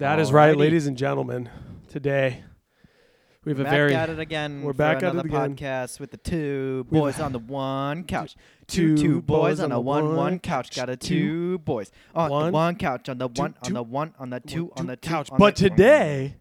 That 0.00 0.18
is 0.18 0.32
right, 0.32 0.56
ladies 0.56 0.86
and 0.86 0.96
gentlemen. 0.96 1.48
Today 1.88 2.42
we 3.44 3.52
have 3.52 3.60
a 3.60 3.64
back 3.64 3.72
very 3.72 3.94
at 3.94 4.08
it 4.10 4.18
again. 4.18 4.62
we're 4.62 4.72
back 4.72 5.02
at 5.02 5.14
it 5.14 5.24
again. 5.26 5.56
podcast 5.56 6.00
with 6.00 6.10
the 6.10 6.16
two 6.16 6.86
We've- 6.90 7.00
boys 7.00 7.20
on 7.20 7.32
the 7.32 7.38
one 7.38 8.04
couch. 8.04 8.34
two 8.66 9.20
boys 9.22 9.60
on 9.60 9.70
the 9.70 9.78
one 9.80 10.06
one 10.06 10.16
one 10.16 10.38
couch. 10.38 10.74
Got 10.74 10.88
a 10.88 10.96
two- 10.96 11.58
boys 11.58 11.90
uh, 12.16 12.20
on 12.20 12.30
one, 12.30 12.46
the 12.46 12.52
one 12.52 12.76
couch 12.76 13.08
on 13.10 13.18
the 13.18 13.28
two- 13.28 13.42
one 13.42 13.54
on 13.62 13.68
two- 13.68 13.74
the 13.74 13.82
one 13.82 14.14
on 14.18 14.30
the 14.30 14.40
two 14.40 14.72
on 14.76 14.86
the 14.86 14.96
two 14.96 15.08
couch. 15.10 15.30
on 15.30 15.38
But 15.38 15.56
the- 15.56 15.68
today 15.68 16.36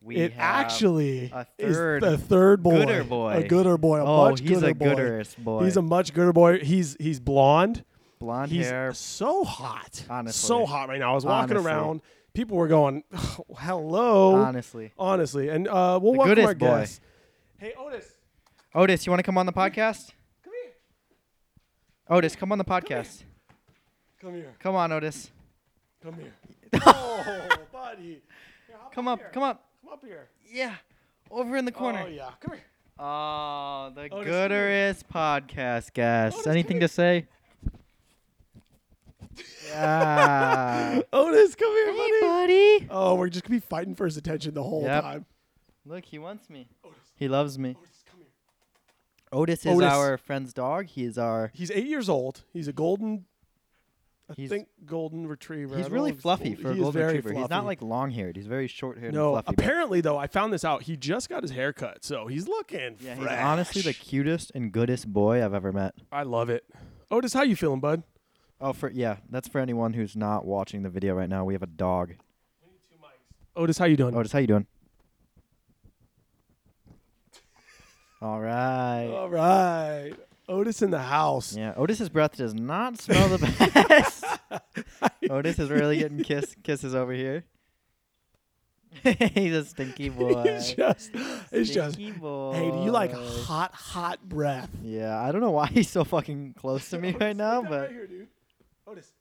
we 0.00 0.16
it 0.16 0.34
actually 0.36 1.30
a 1.32 1.46
is 1.58 1.76
third 1.76 2.02
the 2.04 2.18
third 2.18 2.62
boy, 2.62 2.80
gooder 2.84 3.04
boy. 3.04 3.32
a 3.32 3.42
gooder 3.48 3.78
boy, 3.78 3.98
a 4.00 4.04
Oh, 4.04 4.30
much 4.30 4.40
he's 4.40 4.50
gooder 4.60 4.68
a 4.68 4.74
boy. 4.74 5.24
boy. 5.38 5.64
He's 5.64 5.76
a 5.76 5.82
much 5.82 6.12
gooder 6.14 6.32
boy. 6.32 6.58
He's 6.60 6.96
he's 7.00 7.18
blonde. 7.18 7.84
blonde 8.20 8.52
he's 8.52 8.68
hair. 8.68 8.92
so 8.94 9.42
hot, 9.44 10.04
Honestly. 10.08 10.46
so 10.46 10.64
hot 10.66 10.88
right 10.88 11.00
now. 11.00 11.10
I 11.10 11.14
was 11.14 11.24
walking 11.24 11.56
Honestly. 11.56 11.72
around. 11.72 12.00
People 12.34 12.56
were 12.56 12.68
going, 12.68 13.04
"Hello," 13.58 14.34
Honestly, 14.36 14.92
honestly, 14.98 15.48
and 15.50 15.68
uh, 15.68 15.98
we'll 16.02 16.12
The 16.12 16.18
welcome 16.18 16.44
our 16.46 16.54
boy. 16.54 16.66
guests. 16.66 17.00
Hey, 17.58 17.74
Otis, 17.78 18.06
Otis, 18.74 19.04
you 19.06 19.10
want 19.12 19.18
to 19.18 19.22
come 19.22 19.36
on 19.36 19.44
the 19.46 19.52
podcast? 19.52 20.12
come 20.42 20.52
here, 20.62 20.72
Otis, 22.08 22.34
come 22.34 22.50
on 22.52 22.58
the 22.58 22.64
podcast. 22.64 23.22
come 24.20 24.34
here, 24.34 24.54
Come 24.60 24.74
on, 24.76 24.92
Otis. 24.92 25.30
come 26.02 26.14
here. 26.14 26.32
oh, 26.86 27.48
buddy, 27.70 28.02
Here, 28.02 28.76
hop 28.80 28.94
Come 28.94 29.08
up, 29.08 29.12
up, 29.14 29.18
here. 29.20 29.30
come 29.32 29.42
up. 29.42 29.64
come 29.84 29.92
up 29.92 30.02
here. 30.04 30.28
Yeah, 30.50 30.74
over 31.30 31.56
in 31.58 31.66
the 31.66 31.72
corner. 31.72 32.04
Oh 32.06 32.08
yeah, 32.08 32.30
come 32.40 32.54
here. 32.56 32.64
Oh, 32.98 33.92
the 33.94 34.08
come 34.08 34.24
here. 34.24 34.32
gooderest 34.32 35.02
podcast 35.12 35.92
guest. 35.92 36.36
Otis, 36.36 36.44
come 36.44 36.50
Anything 36.52 36.76
here. 36.78 36.88
to 36.88 36.94
say? 36.94 37.26
Yeah. 39.68 41.00
Otis, 41.12 41.54
come 41.54 41.72
here, 41.72 41.92
hey, 41.92 41.98
buddy. 41.98 42.20
buddy. 42.20 42.88
Oh, 42.90 43.14
we're 43.14 43.28
just 43.28 43.44
gonna 43.44 43.56
be 43.60 43.66
fighting 43.66 43.94
for 43.94 44.04
his 44.04 44.16
attention 44.16 44.54
the 44.54 44.62
whole 44.62 44.82
Yep. 44.82 45.02
time. 45.02 45.26
Look, 45.84 46.04
he 46.04 46.18
wants 46.18 46.48
me. 46.48 46.68
Otis, 46.84 46.98
He 47.16 47.28
loves 47.28 47.58
me. 47.58 47.70
Otis, 47.70 48.04
come 48.10 48.20
here. 48.20 48.28
Otis 49.32 49.60
is 49.66 49.76
Otis. 49.76 49.88
our 49.92 50.16
friend's 50.18 50.52
dog. 50.52 50.86
He 50.86 51.04
is 51.04 51.18
our. 51.18 51.50
He's 51.54 51.70
eight 51.70 51.86
years 51.86 52.08
old. 52.08 52.44
He's 52.52 52.68
a 52.68 52.72
golden. 52.72 53.24
I 54.30 54.34
He's- 54.34 54.48
think 54.48 54.68
golden 54.86 55.26
retriever. 55.26 55.74
I 55.74 55.78
He's 55.78 55.86
don't 55.86 55.94
really 55.94 56.10
know 56.10 56.12
if 56.12 56.14
it's 56.16 56.22
fluffy 56.22 56.54
for 56.54 56.70
a 56.70 56.74
he 56.74 56.78
is 56.78 56.84
golden 56.84 57.00
very 57.00 57.16
retriever. 57.16 57.28
He's 57.40 57.40
not 57.40 57.48
fluffy. 57.50 57.66
like 57.66 57.82
long 57.82 58.10
haired. 58.12 58.36
He's 58.36 58.46
very 58.46 58.66
short 58.68 58.98
haired 58.98 59.12
No, 59.12 59.34
and 59.36 59.44
fluffy. 59.44 59.56
but- 59.56 59.64
apparently 59.64 60.00
though, 60.00 60.16
I 60.16 60.26
found 60.28 60.52
this 60.52 60.64
out. 60.64 60.82
He 60.84 60.96
just 60.96 61.28
got 61.28 61.42
his 61.42 61.50
hair 61.50 61.72
cut, 61.72 62.04
so 62.04 62.28
he's 62.28 62.46
looking 62.48 62.96
yeah, 63.00 63.14
he's 63.16 63.24
fresh. 63.24 63.42
honestly 63.44 63.82
the 63.82 63.92
cutest 63.92 64.52
and 64.54 64.70
goodest 64.72 65.12
boy 65.12 65.44
I've 65.44 65.52
ever 65.54 65.72
met. 65.72 65.94
I 66.12 66.22
love 66.22 66.48
it. 66.48 66.64
Otis, 67.10 67.34
how 67.34 67.42
you 67.42 67.56
feeling, 67.56 67.80
bud? 67.80 68.04
Oh, 68.62 68.72
for 68.72 68.88
yeah, 68.90 69.16
that's 69.28 69.48
for 69.48 69.58
anyone 69.58 69.92
who's 69.92 70.14
not 70.14 70.44
watching 70.44 70.84
the 70.84 70.88
video 70.88 71.14
right 71.14 71.28
now. 71.28 71.44
We 71.44 71.52
have 71.54 71.64
a 71.64 71.66
dog. 71.66 72.10
We 72.62 72.70
need 72.70 72.78
two 72.88 72.96
mics. 72.96 73.60
Otis, 73.60 73.76
how 73.76 73.86
you 73.86 73.96
doing? 73.96 74.14
Otis, 74.14 74.30
how 74.30 74.38
you 74.38 74.46
doing? 74.46 74.66
All 78.22 78.40
right. 78.40 79.08
All 79.08 79.28
right. 79.28 80.12
Otis 80.48 80.80
in 80.80 80.92
the 80.92 81.00
house. 81.00 81.56
Yeah, 81.56 81.74
Otis's 81.76 82.08
breath 82.08 82.36
does 82.36 82.54
not 82.54 83.00
smell 83.00 83.36
the 83.36 83.38
best. 83.88 84.24
Otis 85.30 85.58
is 85.58 85.68
really 85.68 85.98
getting 85.98 86.22
kiss 86.22 86.54
kisses 86.62 86.94
over 86.94 87.12
here. 87.12 87.44
He's 89.02 89.54
a 89.54 89.64
stinky 89.64 90.08
boy. 90.10 90.44
He's 90.44 90.74
just, 90.74 91.10
he's 91.50 91.70
just. 91.74 91.98
Boy. 92.20 92.52
Hey, 92.52 92.70
do 92.70 92.84
you 92.84 92.92
like 92.92 93.12
hot, 93.12 93.74
hot 93.74 94.20
breath? 94.28 94.70
Yeah, 94.84 95.20
I 95.20 95.32
don't 95.32 95.40
know 95.40 95.50
why 95.50 95.66
he's 95.66 95.90
so 95.90 96.04
fucking 96.04 96.54
close 96.56 96.90
to 96.90 96.98
me 96.98 97.16
right 97.18 97.34
now, 97.34 97.62
down 97.62 97.70
but 97.70 97.80
right 97.80 97.90
here, 97.90 98.06
dude. 98.06 98.28
Otis, 98.86 99.12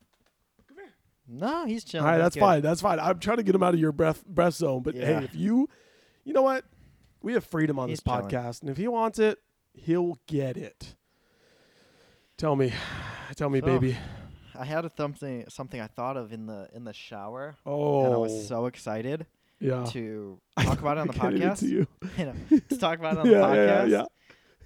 come 0.68 0.78
here. 0.78 0.92
no, 1.28 1.66
he's 1.66 1.84
chilling. 1.84 2.06
All 2.06 2.12
right, 2.12 2.18
He's 2.18 2.24
that's 2.26 2.36
good. 2.36 2.40
fine. 2.42 2.62
That's 2.62 2.82
fine. 2.82 3.00
I'm 3.00 3.20
trying 3.20 3.38
to 3.38 3.44
get 3.44 3.54
him 3.56 3.64
out 3.64 3.74
of 3.74 3.80
your 3.80 3.92
breath 3.92 4.26
breath 4.26 4.56
zone, 4.56 4.82
but 4.84 4.96
Yeah. 4.96 5.20
hey, 5.20 5.26
if 5.26 5.36
you, 5.36 5.70
you 6.24 6.34
know 6.34 6.42
what, 6.42 6.66
we 7.22 7.34
have 7.34 7.46
freedom 7.46 7.78
on 7.80 7.90
He's 7.90 8.00
this 8.00 8.04
chilling. 8.04 8.30
podcast, 8.30 8.62
and 8.62 8.70
if 8.70 8.78
he 8.78 8.88
wants 8.88 9.20
it, 9.20 9.40
he'll 9.74 10.18
get 10.28 10.58
it. 10.58 10.96
Tell 12.38 12.56
me, 12.56 12.74
tell 13.36 13.50
me, 13.50 13.60
So, 13.60 13.66
baby. 13.68 13.98
I 14.60 14.66
had 14.66 14.84
a 14.86 14.92
something 14.98 15.46
something 15.48 15.80
I 15.80 15.88
thought 15.88 16.18
of 16.18 16.34
in 16.34 16.46
the 16.48 16.68
in 16.74 16.84
the 16.84 16.94
shower, 16.94 17.56
Oh, 17.66 18.06
and 18.06 18.14
I 18.14 18.18
was 18.18 18.48
so 18.48 18.66
excited 18.66 19.26
yeah. 19.60 19.86
to 19.92 20.40
talk 20.60 20.80
about 20.80 20.98
it 20.98 21.02
on 21.02 21.08
the 21.08 21.14
Getting 21.14 21.40
podcast. 21.42 21.62
into 21.62 21.68
you. 21.68 21.88
you 22.18 22.26
know, 22.26 22.34
to 22.70 22.78
talk 22.78 23.00
about 23.00 23.14
it 23.14 23.20
on 23.20 23.26
yeah, 23.30 23.38
the 23.40 23.44
podcast. 23.46 23.90
yeah, 23.90 23.98
yeah. 24.00 24.06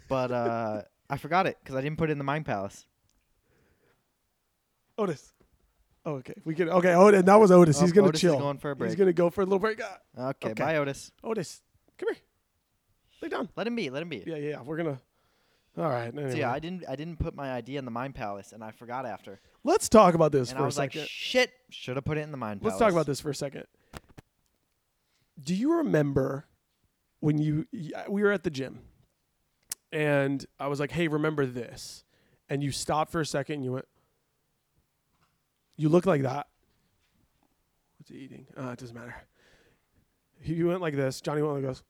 But 0.07 0.31
uh, 0.31 0.81
I 1.09 1.17
forgot 1.17 1.47
it 1.47 1.57
because 1.62 1.75
I 1.75 1.81
didn't 1.81 1.97
put 1.97 2.09
it 2.09 2.13
in 2.13 2.17
the 2.17 2.23
Mind 2.23 2.45
Palace. 2.45 2.85
Otis. 4.97 5.33
Oh, 6.06 6.16
okay. 6.16 6.35
We 6.45 6.53
can. 6.56 6.69
Okay. 6.69 6.94
Otis. 6.94 7.23
That 7.23 7.35
was 7.35 7.51
Otis. 7.51 7.79
He's 7.79 7.91
Oh, 7.91 7.95
gonna 7.95 8.07
Otis 8.09 8.22
chill. 8.22 8.35
Is 8.35 8.39
going 8.41 8.57
for 8.59 8.72
a 8.72 8.75
break. 8.75 8.89
He's 8.89 8.95
gonna 8.97 9.13
go 9.13 9.29
for 9.29 9.41
a 9.41 9.45
little 9.45 9.59
break. 9.59 9.81
Ah, 10.17 10.29
okay, 10.29 10.51
okay. 10.51 10.63
bye, 10.63 10.78
Otis. 10.78 11.11
Otis, 11.23 11.61
come 11.97 12.09
here. 12.13 12.22
Lay 13.22 13.29
down. 13.29 13.50
Let 13.56 13.67
him 13.67 13.75
be. 13.75 13.89
Let 13.89 14.01
him 14.03 14.09
be. 14.09 14.23
Yeah, 14.25 14.35
yeah, 14.35 14.50
yeah. 14.50 14.61
We're 14.61 14.78
gonna. 14.78 15.00
All 15.78 15.89
right. 15.89 16.07
Anyway. 16.07 16.31
So 16.31 16.38
yeah, 16.38 16.51
I 16.51 16.59
didn't. 16.59 16.83
I 16.88 16.95
didn't 16.95 17.17
put 17.17 17.35
my 17.35 17.51
idea 17.51 17.79
in 17.79 17.85
the 17.85 17.91
Mind 17.91 18.13
Palace, 18.16 18.51
and 18.53 18.63
I 18.63 18.72
forgot 18.72 19.06
after. 19.06 19.39
Let's 19.63 19.89
talk 19.89 20.13
about 20.13 20.31
this 20.31 20.50
and 20.50 20.57
for 20.57 20.63
I 20.63 20.66
a 20.66 20.67
was 20.67 20.78
like, 20.78 20.94
second. 20.94 21.09
shit, 21.09 21.51
should 21.72 21.95
have 21.97 22.06
put 22.06 22.17
it 22.19 22.22
in 22.22 22.31
the 22.31 22.38
Mind 22.38 22.62
palace. 22.62 22.73
Let's 22.73 22.79
Palace. 22.79 22.91
talk 22.94 22.95
about 22.97 23.07
this 23.07 23.19
for 23.19 23.31
a 23.31 23.35
second. 23.35 23.63
Do 25.44 25.56
you 25.56 25.77
remember 25.77 26.45
when 27.19 27.39
you 27.39 27.66
we 28.07 28.22
were 28.22 28.31
at 28.31 28.44
the 28.44 28.51
gym 28.51 28.79
and 29.91 30.45
I 30.59 30.67
was 30.67 30.79
like, 30.79 30.91
"Hey, 30.91 31.07
remember 31.07 31.45
this," 31.47 32.03
and 32.47 32.63
you 32.63 32.72
stopped 32.72 33.12
for 33.12 33.22
a 33.22 33.25
second 33.25 33.56
and 33.56 33.63
you 33.66 33.72
went, 33.73 33.85
"You 35.78 35.90
look 35.90 36.06
like 36.06 36.22
that." 36.24 36.47
What's 37.97 38.09
he 38.12 38.18
eating? 38.18 38.47
Uh, 38.58 38.69
it 38.72 38.80
doesn't 38.80 38.96
matter. 38.96 39.16
He 40.40 40.63
went 40.63 40.81
like 40.81 40.96
this. 40.96 41.22
Johnny 41.22 41.41
went 41.41 41.56
like 41.56 41.63
this, 41.63 41.84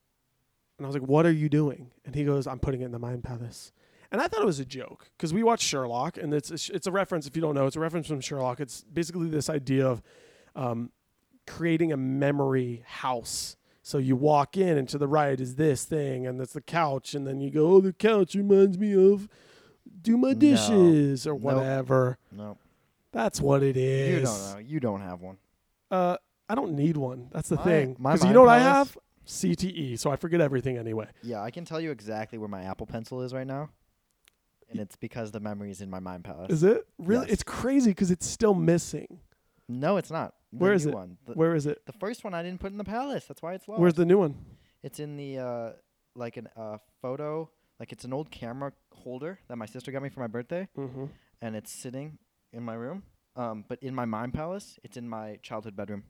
and 0.77 0.85
I 0.85 0.87
was 0.87 0.95
like, 0.95 1.07
"What 1.07 1.25
are 1.25 1.31
you 1.31 1.49
doing?" 1.49 1.91
And 2.05 2.15
he 2.15 2.23
goes, 2.23 2.47
"I'm 2.47 2.59
putting 2.59 2.81
it 2.81 2.85
in 2.85 2.91
the 2.91 2.99
mind 2.99 3.23
palace." 3.23 3.71
And 4.11 4.21
I 4.21 4.27
thought 4.27 4.41
it 4.41 4.45
was 4.45 4.59
a 4.59 4.65
joke 4.65 5.09
because 5.17 5.33
we 5.33 5.43
watched 5.43 5.63
Sherlock, 5.67 6.17
and 6.17 6.33
it's 6.33 6.51
a, 6.51 6.57
sh- 6.57 6.69
it's 6.69 6.87
a 6.87 6.91
reference. 6.91 7.27
If 7.27 7.35
you 7.35 7.41
don't 7.41 7.55
know, 7.55 7.65
it's 7.65 7.75
a 7.75 7.79
reference 7.79 8.07
from 8.07 8.21
Sherlock. 8.21 8.59
It's 8.61 8.83
basically 8.83 9.27
this 9.29 9.49
idea 9.49 9.85
of 9.87 10.01
um, 10.55 10.91
creating 11.47 11.91
a 11.91 11.97
memory 11.97 12.83
house. 12.85 13.57
So 13.81 13.97
you 13.97 14.15
walk 14.15 14.57
in, 14.57 14.77
and 14.77 14.87
to 14.89 14.97
the 14.97 15.07
right 15.07 15.39
is 15.39 15.55
this 15.55 15.83
thing, 15.83 16.25
and 16.25 16.39
that's 16.39 16.53
the 16.53 16.61
couch, 16.61 17.13
and 17.13 17.27
then 17.27 17.41
you 17.41 17.49
go, 17.51 17.67
"Oh, 17.73 17.81
the 17.81 17.93
couch 17.93 18.35
reminds 18.35 18.77
me 18.77 18.93
of 18.95 19.27
do 20.01 20.17
my 20.17 20.29
No. 20.33 20.39
dishes 20.39 21.27
or 21.27 21.33
Nope. 21.33 21.41
whatever." 21.41 22.17
No, 22.31 22.57
That's 23.15 23.39
what 23.41 23.63
it 23.63 23.77
is. 23.77 24.11
you 24.19 24.25
don't 24.25 24.53
know. 24.53 24.59
You 24.59 24.79
don't 24.79 25.01
have 25.01 25.21
one. 25.21 25.37
Uh, 25.89 26.17
I 26.49 26.53
don't 26.55 26.73
need 26.73 26.97
one. 26.97 27.29
That's 27.31 27.49
the 27.49 27.55
My- 27.55 27.63
thing. 27.63 27.93
Because 27.93 28.23
you 28.25 28.33
know 28.33 28.41
what 28.41 28.49
I 28.49 28.59
have? 28.59 28.95
CTE, 29.25 29.97
so 29.97 30.11
I 30.11 30.17
forget 30.17 30.39
everything 30.41 30.77
anyway. 30.77 31.07
Yeah, 31.23 31.41
I 31.41 31.49
can 31.49 31.65
tell 31.65 31.81
you 31.81 31.89
exactly 31.91 32.37
where 32.37 32.47
my 32.49 32.63
Apple 32.63 32.85
Pencil 32.85 33.21
is 33.23 33.33
right 33.33 33.47
now, 33.47 33.69
and 34.69 34.79
it's 34.79 34.95
because 34.95 35.31
the 35.31 35.39
memory 35.39 35.71
is 35.71 35.81
in 35.81 35.89
my 35.89 35.99
Mind 35.99 36.23
Palace. 36.23 36.51
Is 36.51 36.63
it 36.63 36.85
really? 36.99 37.23
Yes. 37.25 37.33
It's 37.33 37.43
crazy 37.43 37.89
because 37.91 38.11
it's 38.11 38.27
still 38.27 38.53
missing. 38.53 39.19
no, 39.67 39.97
it's 39.97 40.11
not. 40.11 40.35
The 40.53 40.59
Where 40.59 40.73
is 40.73 40.85
it? 40.85 40.93
One. 40.93 41.17
The, 41.25 41.33
Where 41.33 41.55
is 41.55 41.65
it? 41.65 41.81
the 41.87 41.93
first 41.93 42.23
one 42.23 42.33
I 42.35 42.43
didn't 42.43 42.59
put 42.59 42.71
in 42.71 42.77
the 42.77 42.83
palace. 42.83 43.25
That's 43.25 43.41
why 43.41 43.53
it's 43.55 43.67
lost. 43.67 43.81
Where's 43.81 43.95
the 43.95 44.05
new 44.05 44.19
one? 44.19 44.35
It's 44.83 44.99
in 44.99 45.17
the 45.17 45.39
uh, 45.39 45.69
like 46.15 46.37
an 46.37 46.47
uh, 46.55 46.77
photo. 47.01 47.49
Like 47.79 47.91
it's 47.91 48.05
an 48.05 48.13
old 48.13 48.29
camera 48.29 48.73
holder 48.93 49.39
that 49.47 49.55
my 49.57 49.65
sister 49.65 49.91
got 49.91 50.03
me 50.03 50.09
for 50.09 50.19
my 50.19 50.27
birthday, 50.27 50.67
Mm-hmm. 50.77 51.05
and 51.41 51.55
it's 51.55 51.71
sitting 51.71 52.19
in 52.55 52.63
my 52.63 52.73
room. 52.73 53.03
Um, 53.35 53.65
but 53.67 53.81
in 53.83 53.93
my 53.93 54.05
mind 54.05 54.33
palace, 54.33 54.79
it's 54.83 54.95
in 54.97 55.09
my 55.09 55.37
childhood 55.43 55.75
bedroom. 55.75 56.03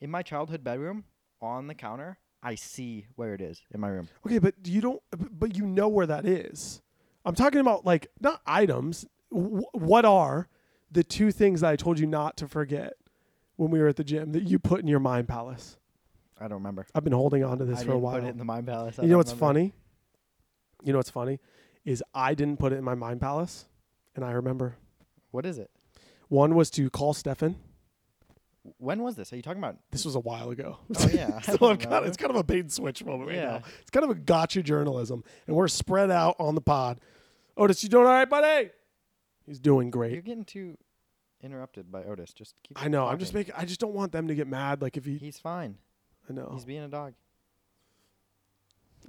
In 0.00 0.10
my 0.10 0.22
childhood 0.22 0.64
bedroom, 0.64 1.04
on 1.40 1.68
the 1.68 1.74
counter, 1.74 2.18
I 2.42 2.56
see 2.56 3.06
where 3.14 3.34
it 3.34 3.40
is 3.40 3.62
in 3.72 3.80
my 3.80 3.88
room. 3.88 4.08
Okay, 4.26 4.38
but 4.38 4.54
you 4.64 4.80
don't. 4.80 5.00
But 5.16 5.56
you 5.56 5.64
know 5.64 5.88
where 5.88 6.06
that 6.06 6.26
is. 6.26 6.82
I'm 7.24 7.36
talking 7.36 7.60
about 7.60 7.86
like 7.86 8.08
not 8.20 8.42
items. 8.44 9.06
W- 9.30 9.62
what 9.72 10.04
are 10.04 10.48
the 10.90 11.04
two 11.04 11.30
things 11.30 11.60
that 11.60 11.70
I 11.70 11.76
told 11.76 12.00
you 12.00 12.06
not 12.06 12.36
to 12.38 12.48
forget 12.48 12.94
when 13.56 13.70
we 13.70 13.78
were 13.78 13.86
at 13.86 13.96
the 13.96 14.04
gym 14.04 14.32
that 14.32 14.42
you 14.42 14.58
put 14.58 14.80
in 14.80 14.88
your 14.88 14.98
mind 15.00 15.28
palace? 15.28 15.78
I 16.40 16.48
don't 16.48 16.58
remember. 16.58 16.84
I've 16.92 17.04
been 17.04 17.12
holding 17.12 17.44
on 17.44 17.58
to 17.58 17.64
this 17.64 17.80
I 17.80 17.84
for 17.84 17.92
a 17.92 17.98
while. 17.98 18.14
put 18.18 18.24
it 18.24 18.30
in 18.30 18.38
the 18.38 18.44
mind 18.44 18.66
palace. 18.66 18.98
I 18.98 19.02
you 19.04 19.10
know 19.10 19.18
what's 19.18 19.30
remember. 19.30 19.46
funny? 19.46 19.72
You 20.82 20.92
know 20.92 20.98
what's 20.98 21.10
funny 21.10 21.38
is 21.84 22.02
I 22.12 22.34
didn't 22.34 22.58
put 22.58 22.72
it 22.72 22.76
in 22.76 22.84
my 22.84 22.96
mind 22.96 23.20
palace, 23.20 23.66
and 24.14 24.24
I 24.24 24.32
remember 24.32 24.76
What 25.30 25.46
is 25.46 25.58
it? 25.58 25.70
one 26.28 26.54
was 26.54 26.70
to 26.70 26.88
call 26.90 27.12
Stefan. 27.14 27.56
When 28.78 29.02
was 29.02 29.16
this? 29.16 29.32
Are 29.32 29.36
you 29.36 29.42
talking 29.42 29.58
about? 29.58 29.76
This 29.90 30.04
was 30.04 30.14
a 30.14 30.20
while 30.20 30.50
ago. 30.50 30.78
Oh 30.96 31.08
yeah, 31.12 31.40
so 31.40 31.56
got, 31.58 31.84
remember. 31.84 32.06
it's 32.06 32.16
kind 32.16 32.30
of 32.30 32.36
a 32.36 32.44
bait 32.44 32.60
and 32.60 32.72
switch 32.72 33.04
moment 33.04 33.28
right 33.30 33.36
Yeah. 33.38 33.44
now. 33.58 33.62
It's 33.80 33.90
kind 33.90 34.04
of 34.04 34.10
a 34.10 34.14
gotcha 34.14 34.62
journalism, 34.62 35.24
and 35.48 35.56
we're 35.56 35.66
spread 35.68 36.10
out 36.12 36.36
on 36.38 36.54
the 36.54 36.60
pod. 36.60 37.00
Otis, 37.56 37.82
you 37.82 37.88
doing 37.88 38.06
all 38.06 38.12
right, 38.12 38.28
buddy? 38.30 38.70
He's 39.46 39.58
doing 39.58 39.90
great. 39.90 40.12
You're 40.12 40.22
getting 40.22 40.44
too 40.44 40.78
interrupted 41.42 41.90
by 41.90 42.04
Otis. 42.04 42.32
Just 42.32 42.54
keep. 42.62 42.80
I 42.80 42.86
know. 42.86 43.06
I'm 43.08 43.18
just 43.18 43.34
making. 43.34 43.52
I 43.56 43.64
just 43.64 43.80
don't 43.80 43.94
want 43.94 44.12
them 44.12 44.28
to 44.28 44.34
get 44.36 44.46
mad. 44.46 44.80
Like 44.80 44.96
if 44.96 45.04
he, 45.04 45.16
He's 45.18 45.40
fine. 45.40 45.76
I 46.30 46.32
know. 46.32 46.50
He's 46.54 46.64
being 46.64 46.82
a 46.84 46.88
dog. 46.88 47.14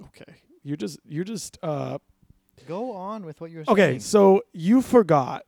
okay. 0.06 0.34
You're 0.64 0.76
just. 0.76 0.98
You're 1.06 1.24
just. 1.24 1.58
Uh. 1.62 1.98
Go 2.66 2.92
on 2.92 3.24
with 3.24 3.40
what 3.40 3.50
you 3.50 3.58
were 3.58 3.62
Okay. 3.68 3.74
saying. 3.82 3.90
Okay, 3.94 3.98
so 3.98 4.42
you 4.52 4.80
forgot 4.82 5.44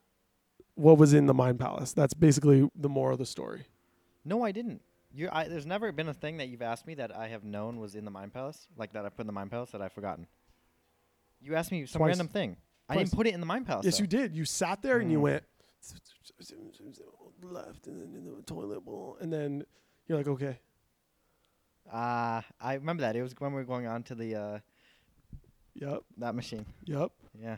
what 0.75 0.99
was 0.99 1.13
in 1.15 1.27
the 1.27 1.35
mind 1.35 1.59
palace. 1.59 1.93
That's 1.93 2.15
basically 2.15 2.69
the 2.75 2.89
moral 2.89 3.15
of 3.15 3.19
the 3.19 3.27
story. 3.27 3.65
No, 4.25 4.43
I 4.45 4.53
didn't. 4.53 4.83
You, 5.13 5.29
I, 5.33 5.45
there's 5.49 5.65
never 5.67 5.93
been 5.93 6.09
a 6.09 6.15
thing 6.15 6.37
that 6.39 6.49
you've 6.49 6.61
asked 6.63 6.87
me 6.87 6.95
that 6.97 7.15
I 7.17 7.29
have 7.29 7.43
known 7.45 7.79
was 7.81 7.95
in 7.95 8.05
the 8.05 8.11
Mind 8.11 8.35
Palace, 8.35 8.67
like 8.77 8.93
that 8.93 9.07
I 9.07 9.09
put 9.09 9.23
in 9.23 9.27
the 9.27 9.33
Mind 9.33 9.51
Palace 9.51 9.71
that 9.71 9.81
I've 9.81 9.93
forgotten. 9.93 10.27
You 11.41 11.55
asked 11.55 11.73
me 11.73 11.87
some 11.87 12.01
Twice. 12.01 12.09
random 12.11 12.29
thing. 12.29 12.57
I 12.89 12.97
didn't 12.97 13.13
put 13.13 13.27
it 13.27 13.33
in 13.33 13.41
the 13.41 13.47
Mind 13.47 13.67
Palace. 13.67 13.87
Yes, 13.87 13.97
though. 13.97 14.03
you 14.03 14.07
did. 14.09 14.35
You 14.37 14.45
sat 14.45 14.83
there 14.83 14.99
and 14.99 15.11
you 15.11 15.19
Mm. 15.19 15.23
went 15.23 15.45
left 17.43 17.87
and 17.87 18.01
then 18.01 18.15
in 18.15 18.25
the 18.37 18.43
toilet 18.43 18.85
bowl, 18.85 19.17
and 19.21 19.33
then 19.33 19.65
you're 20.07 20.19
like, 20.19 20.29
okay. 20.29 20.59
Uh, 21.91 22.43
I 22.61 22.75
remember 22.75 23.03
that. 23.03 23.17
It 23.17 23.23
was 23.23 23.35
when 23.39 23.53
we 23.53 23.61
were 23.61 23.65
going 23.65 23.87
on 23.87 24.03
to 24.05 24.15
the 24.15 24.35
uh, 24.35 24.59
Yep. 25.81 26.03
that 26.19 26.35
machine. 26.35 26.65
Yep. 26.85 27.11
Yeah. 27.41 27.57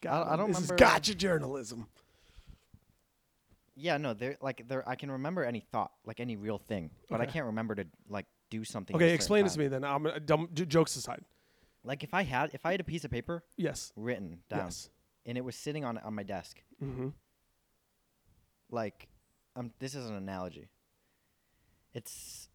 Got 0.00 0.28
I 0.28 0.32
him. 0.32 0.38
don't 0.38 0.48
this 0.48 0.58
is 0.58 0.62
remember- 0.70 0.84
gotcha 0.84 1.14
journalism. 1.14 1.86
Yeah, 3.74 3.96
no, 3.96 4.12
there 4.14 4.36
like 4.40 4.66
there 4.68 4.86
I 4.88 4.96
can 4.96 5.10
remember 5.10 5.44
any 5.44 5.60
thought, 5.60 5.92
like 6.04 6.18
any 6.20 6.36
real 6.36 6.58
thing, 6.58 6.90
but 7.08 7.20
I 7.20 7.24
Okay. 7.24 7.32
can't 7.34 7.46
remember 7.46 7.74
to 7.76 7.86
like 8.08 8.26
do 8.50 8.64
something. 8.64 8.94
at 8.94 8.96
a 9.00 9.04
Okay, 9.04 9.06
certain 9.10 9.14
explain 9.14 9.44
this 9.44 9.52
to 9.54 9.58
time. 9.58 9.64
me 9.64 9.68
then. 9.68 9.84
I'm 9.84 10.06
uh, 10.06 10.18
dumb, 10.18 10.48
j- 10.52 10.66
jokes 10.66 10.96
aside. 10.96 11.24
Like 11.84 12.02
if 12.02 12.12
I 12.12 12.22
had 12.24 12.50
if 12.54 12.66
I 12.66 12.72
had 12.72 12.80
a 12.80 12.84
piece 12.84 13.04
of 13.04 13.10
paper 13.10 13.44
Yes. 13.56 13.92
written 13.96 14.40
down 14.48 14.66
Yes. 14.66 14.90
and 15.26 15.38
it 15.38 15.42
was 15.42 15.54
sitting 15.56 15.84
on 15.84 15.96
on 15.98 16.14
my 16.14 16.24
desk, 16.24 16.60
Mm-hmm. 16.82 17.08
like 18.70 19.08
um 19.56 19.72
this 19.78 19.94
is 19.94 20.06
an 20.06 20.14
analogy. 20.16 20.68
It's 21.94 22.48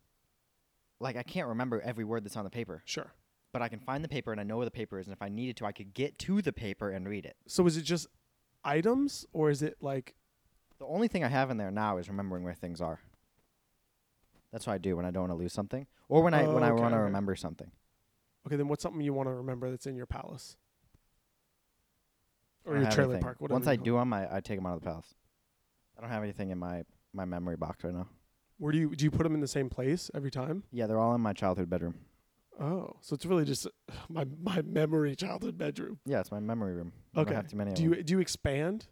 like 1.00 1.16
I 1.16 1.24
can't 1.24 1.48
remember 1.48 1.82
every 1.82 2.04
word 2.04 2.24
that's 2.26 2.36
on 2.38 2.44
the 2.44 2.50
paper, 2.52 2.82
Sure. 2.86 3.12
But 3.54 3.62
I 3.62 3.70
can 3.70 3.80
find 3.80 4.04
the 4.04 4.10
paper 4.10 4.32
and 4.34 4.42
I 4.42 4.44
know 4.44 4.58
where 4.58 4.66
the 4.66 4.72
paper 4.72 5.00
is 5.00 5.08
and 5.08 5.14
if 5.14 5.22
I 5.22 5.30
needed 5.30 5.56
to 5.58 5.66
I 5.66 5.72
could 5.72 5.94
get 5.94 6.18
to 6.20 6.42
the 6.42 6.52
paper 6.52 6.90
and 6.90 7.08
read 7.08 7.26
it. 7.26 7.38
So 7.48 7.66
is 7.66 7.78
it 7.78 7.84
just 7.84 8.08
items 8.66 9.26
or 9.32 9.50
is 9.50 9.62
it 9.62 9.78
like 9.80 10.16
The 10.80 10.86
only 10.86 11.08
thing 11.08 11.24
I 11.24 11.30
have 11.30 11.50
in 11.52 11.58
there 11.58 11.72
now 11.72 11.98
is 11.98 12.10
remembering 12.10 12.44
where 12.44 12.54
things 12.56 12.82
are. 12.82 13.00
That's 14.52 14.68
what 14.68 14.74
I 14.74 14.78
do 14.80 14.96
when 14.98 15.06
I 15.06 15.12
don't 15.12 15.24
want 15.30 15.32
to 15.32 15.38
lose 15.38 15.54
something 15.54 15.88
or 16.10 16.22
when 16.24 16.34
I 16.34 16.46
Oh, 16.46 16.54
when 16.56 16.64
I 16.64 16.72
okay, 16.72 16.82
want 16.82 16.94
to 16.94 16.98
okay. 16.98 17.04
remember 17.06 17.36
something. 17.36 17.72
okay? 18.46 18.56
Then 18.58 18.68
what's 18.68 18.84
something 18.84 19.02
you 19.02 19.14
want 19.14 19.28
to 19.30 19.34
remember 19.34 19.70
that's 19.70 19.86
in 19.88 19.96
your 19.96 20.06
palace 20.08 20.58
or 22.66 22.76
your 22.78 22.90
trailer 22.90 23.12
anything. 23.14 23.22
park? 23.24 23.40
Whatever 23.40 23.56
Once 23.56 23.68
I 23.68 23.76
do 23.76 23.96
them, 23.96 24.14
I, 24.14 24.36
I 24.38 24.42
take 24.42 24.58
them 24.58 24.66
out 24.66 24.76
of 24.76 24.82
the 24.82 24.86
palace. 24.90 25.16
I 25.98 26.02
don't 26.02 26.10
have 26.10 26.24
anything 26.24 26.50
in 26.52 26.58
my, 26.58 26.84
my 27.14 27.26
memory 27.26 27.56
box 27.56 27.84
right 27.84 27.94
now. 27.94 28.08
Where 28.58 28.72
do 28.72 28.78
you 28.78 28.96
do 28.96 29.04
you 29.06 29.12
put 29.12 29.24
them 29.24 29.34
in 29.36 29.42
the 29.42 29.48
same 29.48 29.70
place 29.70 30.10
every 30.14 30.32
time? 30.32 30.64
Yeah, 30.72 30.88
they're 30.88 31.00
all 31.00 31.14
in 31.16 31.22
my 31.22 31.34
childhood 31.34 31.70
bedroom. 31.70 31.96
Oh, 32.60 32.96
so 33.02 33.14
it's 33.16 33.26
really 33.26 33.46
just 33.46 33.68
my 34.10 34.26
my 34.42 34.62
memory 34.62 35.16
childhood 35.16 35.58
bedroom. 35.58 36.00
Yeah, 36.06 36.20
it's 36.20 36.32
my 36.32 36.40
memory 36.40 36.74
room. 36.74 36.94
I 37.16 37.22
Okay. 37.22 37.30
don't 37.32 37.36
have 37.36 37.48
too 37.50 37.58
many. 37.58 37.72
Of 37.72 37.76
Do 37.78 37.84
them. 37.84 37.94
you 37.96 38.04
do 38.04 38.14
you 38.14 38.20
expand? 38.20 38.88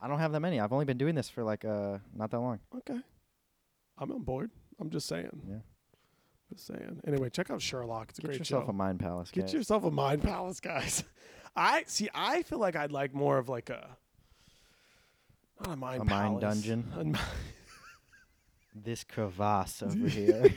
I 0.00 0.08
don't 0.08 0.18
have 0.18 0.32
that 0.32 0.40
many. 0.40 0.60
I've 0.60 0.72
only 0.72 0.84
been 0.84 0.98
doing 0.98 1.14
this 1.14 1.28
for 1.30 1.42
like 1.44 1.64
uh 1.64 1.98
not 2.14 2.30
that 2.30 2.40
long. 2.40 2.60
Okay, 2.78 2.98
I'm 3.98 4.12
on 4.12 4.22
board. 4.22 4.50
I'm 4.80 4.90
just 4.90 5.06
saying. 5.06 5.40
Yeah. 5.48 5.56
Just 6.52 6.66
saying. 6.66 7.00
Anyway, 7.06 7.30
check 7.30 7.50
out 7.50 7.62
Sherlock. 7.62 8.10
It's 8.10 8.18
a 8.18 8.22
great 8.22 8.32
show. 8.32 8.32
Get 8.32 8.38
great 8.38 8.38
yourself 8.40 8.64
show. 8.64 8.70
a 8.70 8.72
mind 8.74 9.00
palace. 9.00 9.30
Get 9.30 9.44
guys. 9.46 9.54
yourself 9.54 9.84
a 9.84 9.90
mind 9.90 10.22
palace, 10.22 10.60
guys. 10.60 11.04
I 11.56 11.84
see. 11.86 12.10
I 12.14 12.42
feel 12.42 12.58
like 12.58 12.76
I'd 12.76 12.92
like 12.92 13.14
more 13.14 13.38
of 13.38 13.48
like 13.48 13.70
a 13.70 13.96
not 15.64 15.74
a 15.74 15.76
mind 15.76 16.02
A 16.02 16.04
mind 16.04 16.40
dungeon? 16.40 16.92
A 16.98 17.04
mi- 17.04 17.18
This 18.74 19.04
crevasse 19.04 19.82
over 19.84 20.08
here 20.08 20.52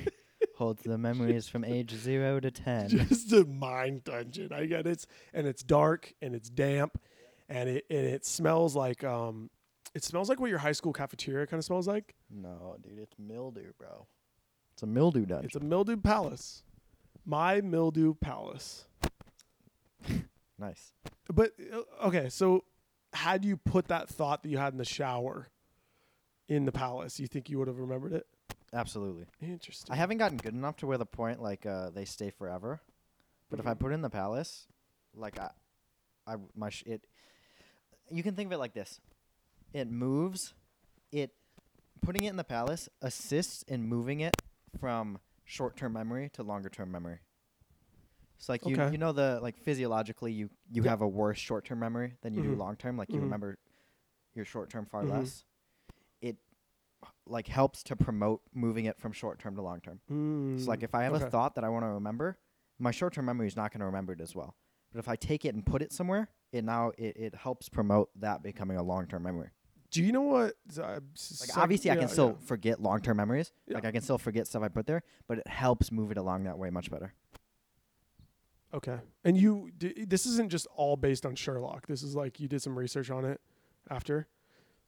holds 0.58 0.84
the 0.84 0.98
memories 0.98 1.48
from 1.48 1.64
age 1.64 1.92
zero 1.92 2.40
to 2.40 2.52
ten. 2.52 2.90
just 2.90 3.32
a 3.32 3.46
mind 3.46 4.04
dungeon. 4.04 4.52
I 4.52 4.66
get 4.66 4.88
it's 4.88 5.08
and 5.34 5.48
it's 5.48 5.64
dark 5.64 6.14
and 6.22 6.36
it's 6.36 6.50
damp 6.50 7.00
and 7.50 7.70
it 7.70 7.86
and 7.90 8.06
it 8.06 8.26
smells 8.26 8.76
like 8.76 9.04
um 9.04 9.50
it 9.94 10.04
smells 10.04 10.30
like 10.30 10.40
what 10.40 10.50
your 10.50 10.60
high 10.60 10.72
school 10.74 10.94
cafeteria 10.94 11.48
kind 11.48 11.60
of 11.60 11.66
smells 11.66 11.88
like. 11.88 12.16
no, 12.30 12.76
dude, 12.82 13.00
it's 13.00 13.16
mildew, 13.18 13.72
bro. 13.78 14.08
It's 14.74 14.84
a 14.84 14.88
mildew 14.88 15.26
dungeon. 15.26 15.46
It's 15.46 15.56
a 15.56 15.60
mildew 15.60 15.98
palace. 15.98 16.64
My 17.26 17.62
mildew 17.62 18.14
palace. 18.14 18.86
nice. 20.60 20.94
But 21.34 21.54
uh, 21.74 22.08
okay, 22.08 22.30
so 22.30 22.64
had 23.14 23.44
you 23.44 23.58
put 23.58 23.88
that 23.88 24.08
thought 24.08 24.44
that 24.44 24.50
you 24.50 24.58
had 24.58 24.74
in 24.74 24.78
the 24.78 24.86
shower 24.86 25.50
in 26.48 26.66
the 26.66 26.72
palace, 26.72 27.20
you 27.20 27.28
think 27.28 27.50
you 27.50 27.58
would 27.60 27.68
have 27.68 27.80
remembered 27.80 28.14
it? 28.14 28.28
Absolutely. 28.74 29.26
Interesting. 29.42 29.94
I 29.94 29.96
haven't 29.96 30.18
gotten 30.18 30.38
good 30.38 30.54
enough 30.54 30.78
to 30.78 30.88
where 30.88 30.98
the 30.98 31.06
point 31.06 31.42
like 31.42 31.66
uh 31.66 31.90
they 31.90 32.06
stay 32.06 32.30
forever. 32.30 32.82
But 33.50 33.60
if 33.60 33.68
I 33.68 33.74
Mhm. 33.74 33.80
put 33.80 33.94
in 33.94 34.02
the 34.02 34.10
palace, 34.10 34.68
like 35.14 35.40
I, 35.40 35.52
I 36.28 36.36
my 36.54 36.70
sh- 36.70 36.84
it, 36.86 37.08
you 38.10 38.24
can 38.24 38.36
think 38.36 38.48
of 38.48 38.52
it 38.54 38.58
like 38.58 38.74
this: 38.74 39.00
it 39.74 39.90
moves, 39.90 40.54
it 41.12 41.32
putting 42.02 42.26
it 42.26 42.30
in 42.30 42.36
the 42.36 42.44
palace 42.44 42.90
assists 43.02 43.64
in 43.64 43.88
moving 43.88 44.20
it 44.20 44.36
from 44.80 45.20
short-term 45.46 45.94
memory 45.94 46.30
to 46.34 46.44
longer-term 46.44 46.92
memory. 46.92 47.20
So 48.38 48.52
like 48.52 48.66
you 48.68 48.76
Okay. 48.76 48.92
you 48.92 48.98
know 48.98 49.14
the 49.14 49.40
like 49.42 49.58
physiologically 49.58 50.34
you 50.34 50.50
you 50.72 50.84
Yeah. 50.84 50.90
have 50.92 51.02
a 51.02 51.08
worse 51.08 51.38
short-term 51.40 51.80
memory 51.80 52.16
than 52.22 52.34
you 52.34 52.42
do 52.44 52.54
Mhm. 52.54 52.58
long-term. 52.58 52.98
Like 52.98 53.10
you 53.14 53.20
Mhm. 53.20 53.24
remember 53.24 53.58
your 54.36 54.44
short-term 54.46 54.86
far 54.86 55.04
Mhm. 55.04 55.10
less. 55.10 55.46
Like 57.30 57.48
helps 57.48 57.84
to 57.84 57.96
promote 57.96 58.42
moving 58.54 58.86
it 58.86 59.00
from 59.00 59.12
short-term 59.12 59.56
to 59.56 59.62
long-term. 59.62 60.00
Mm, 60.12 60.60
So 60.64 60.70
like 60.70 60.84
if 60.84 60.94
I 60.96 61.04
have 61.04 61.14
okay. 61.14 61.26
a 61.26 61.30
thought 61.30 61.56
that 61.56 61.64
I 61.64 61.70
want 61.70 61.84
to 61.84 61.90
remember, 61.90 62.38
my 62.80 62.92
short 62.92 63.14
term 63.14 63.26
memory 63.26 63.48
is 63.48 63.56
not 63.56 63.72
going 63.72 63.80
to 63.80 63.86
remember 63.86 64.14
it 64.14 64.22
as 64.22 64.36
well. 64.36 64.56
But 64.94 65.00
if 65.00 65.08
I 65.08 65.16
take 65.16 65.44
it 65.46 65.54
and 65.54 65.66
put 65.66 65.82
it 65.82 65.92
somewhere, 65.92 66.30
it 66.52 66.64
now 66.64 66.92
it, 66.98 67.18
it 67.18 67.36
helps 67.36 67.70
promote 67.70 68.10
that 68.20 68.42
becoming 68.44 68.78
a 68.78 68.84
long 68.84 69.08
term 69.08 69.24
memory. 69.24 69.50
Do 69.92 70.04
you 70.04 70.12
know 70.12 70.22
what? 70.22 70.54
Uh, 70.78 71.00
Like 71.42 71.58
obviously 71.58 71.92
I 71.92 71.96
can 71.96 72.08
still 72.10 72.36
yeah. 72.40 72.46
forget 72.46 72.82
long 72.82 73.02
term 73.02 73.18
memories. 73.18 73.52
Yeah. 73.68 73.76
Like 73.76 73.86
I 73.86 73.92
can 73.92 74.02
still 74.02 74.18
forget 74.18 74.48
stuff 74.48 74.64
I 74.64 74.68
put 74.68 74.86
there, 74.88 75.04
but 75.28 75.40
it 75.40 75.48
helps 75.48 75.92
move 75.92 76.12
it 76.12 76.18
along 76.18 76.44
that 76.44 76.58
way 76.58 76.70
much 76.70 76.90
better. 76.92 77.14
Okay. 78.74 78.98
And 79.24 79.38
you, 79.38 79.72
d- 79.78 80.06
this 80.06 80.26
isn't 80.26 80.50
just 80.50 80.68
all 80.76 80.98
based 80.98 81.26
on 81.26 81.36
Sherlock. 81.36 81.88
This 81.88 82.04
is 82.04 82.16
like 82.16 82.40
you 82.40 82.48
did 82.50 82.62
some 82.62 82.78
research 82.78 83.10
on 83.10 83.24
it 83.26 83.40
after. 83.90 84.28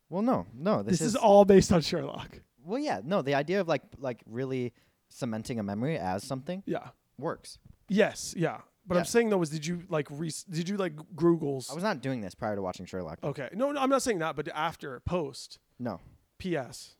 Well, 0.09 0.21
no, 0.21 0.47
no, 0.56 0.81
This, 0.83 1.00
this, 1.00 1.07
is, 1.09 1.15
all 1.15 1.45
based 1.45 1.71
on 1.71 1.81
Sherlock. 1.81 2.41
well, 2.63 2.79
yeah, 2.79 3.01
no. 3.03 3.21
The 3.21 3.35
idea 3.35 3.61
of 3.61 3.67
like 3.67 3.83
like 4.00 4.21
really 4.25 4.73
cementing 5.09 5.59
a 5.59 5.63
memory 5.63 5.97
as 5.97 6.23
something 6.23 6.63
Yeah. 6.65 6.89
works. 7.18 7.59
Yes. 7.89 8.33
Yeah. 8.37 8.61
But 8.87 8.97
I'm 8.97 9.06
saying 9.06 9.30
though, 9.30 9.42
is 9.44 9.49
did 9.51 9.66
you 9.68 9.83
like 9.87 10.07
re- 10.09 10.31
did 10.49 10.68
you 10.68 10.78
like 10.78 10.94
Google's? 11.16 11.69
I 11.69 11.75
was 11.75 11.83
not 11.83 12.01
doing 12.01 12.21
this 12.21 12.33
prior 12.33 12.56
to 12.56 12.61
watching 12.61 12.87
Sherlock. 12.87 13.19
okay. 13.23 13.49
No, 13.54 13.71
no, 13.71 13.80
I'm 13.80 13.89
not 13.89 14.01
saying 14.01 14.18
that, 14.19 14.35
but 14.35 14.47
after 14.49 14.99
post 15.01 15.59
No, 15.78 15.99
PS 16.39 16.95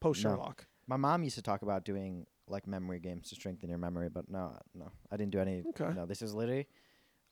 post 0.00 0.22
No. 0.22 0.30
Sherlock. 0.30 0.66
my 0.86 0.96
mom 0.96 1.24
used 1.24 1.34
to 1.36 1.42
talk 1.42 1.62
about 1.62 1.84
doing 1.84 2.26
like 2.46 2.66
memory 2.68 3.00
games 3.00 3.28
to 3.30 3.34
strengthen 3.34 3.68
your 3.68 3.78
memory, 3.78 4.08
but 4.08 4.28
no, 4.30 4.56
no, 4.74 4.90
I 5.10 5.16
didn't 5.16 5.32
do 5.32 5.40
any. 5.40 5.62
Okay. 5.70 5.92
No, 5.94 6.06
this 6.06 6.22
is 6.22 6.34
literally, 6.34 6.66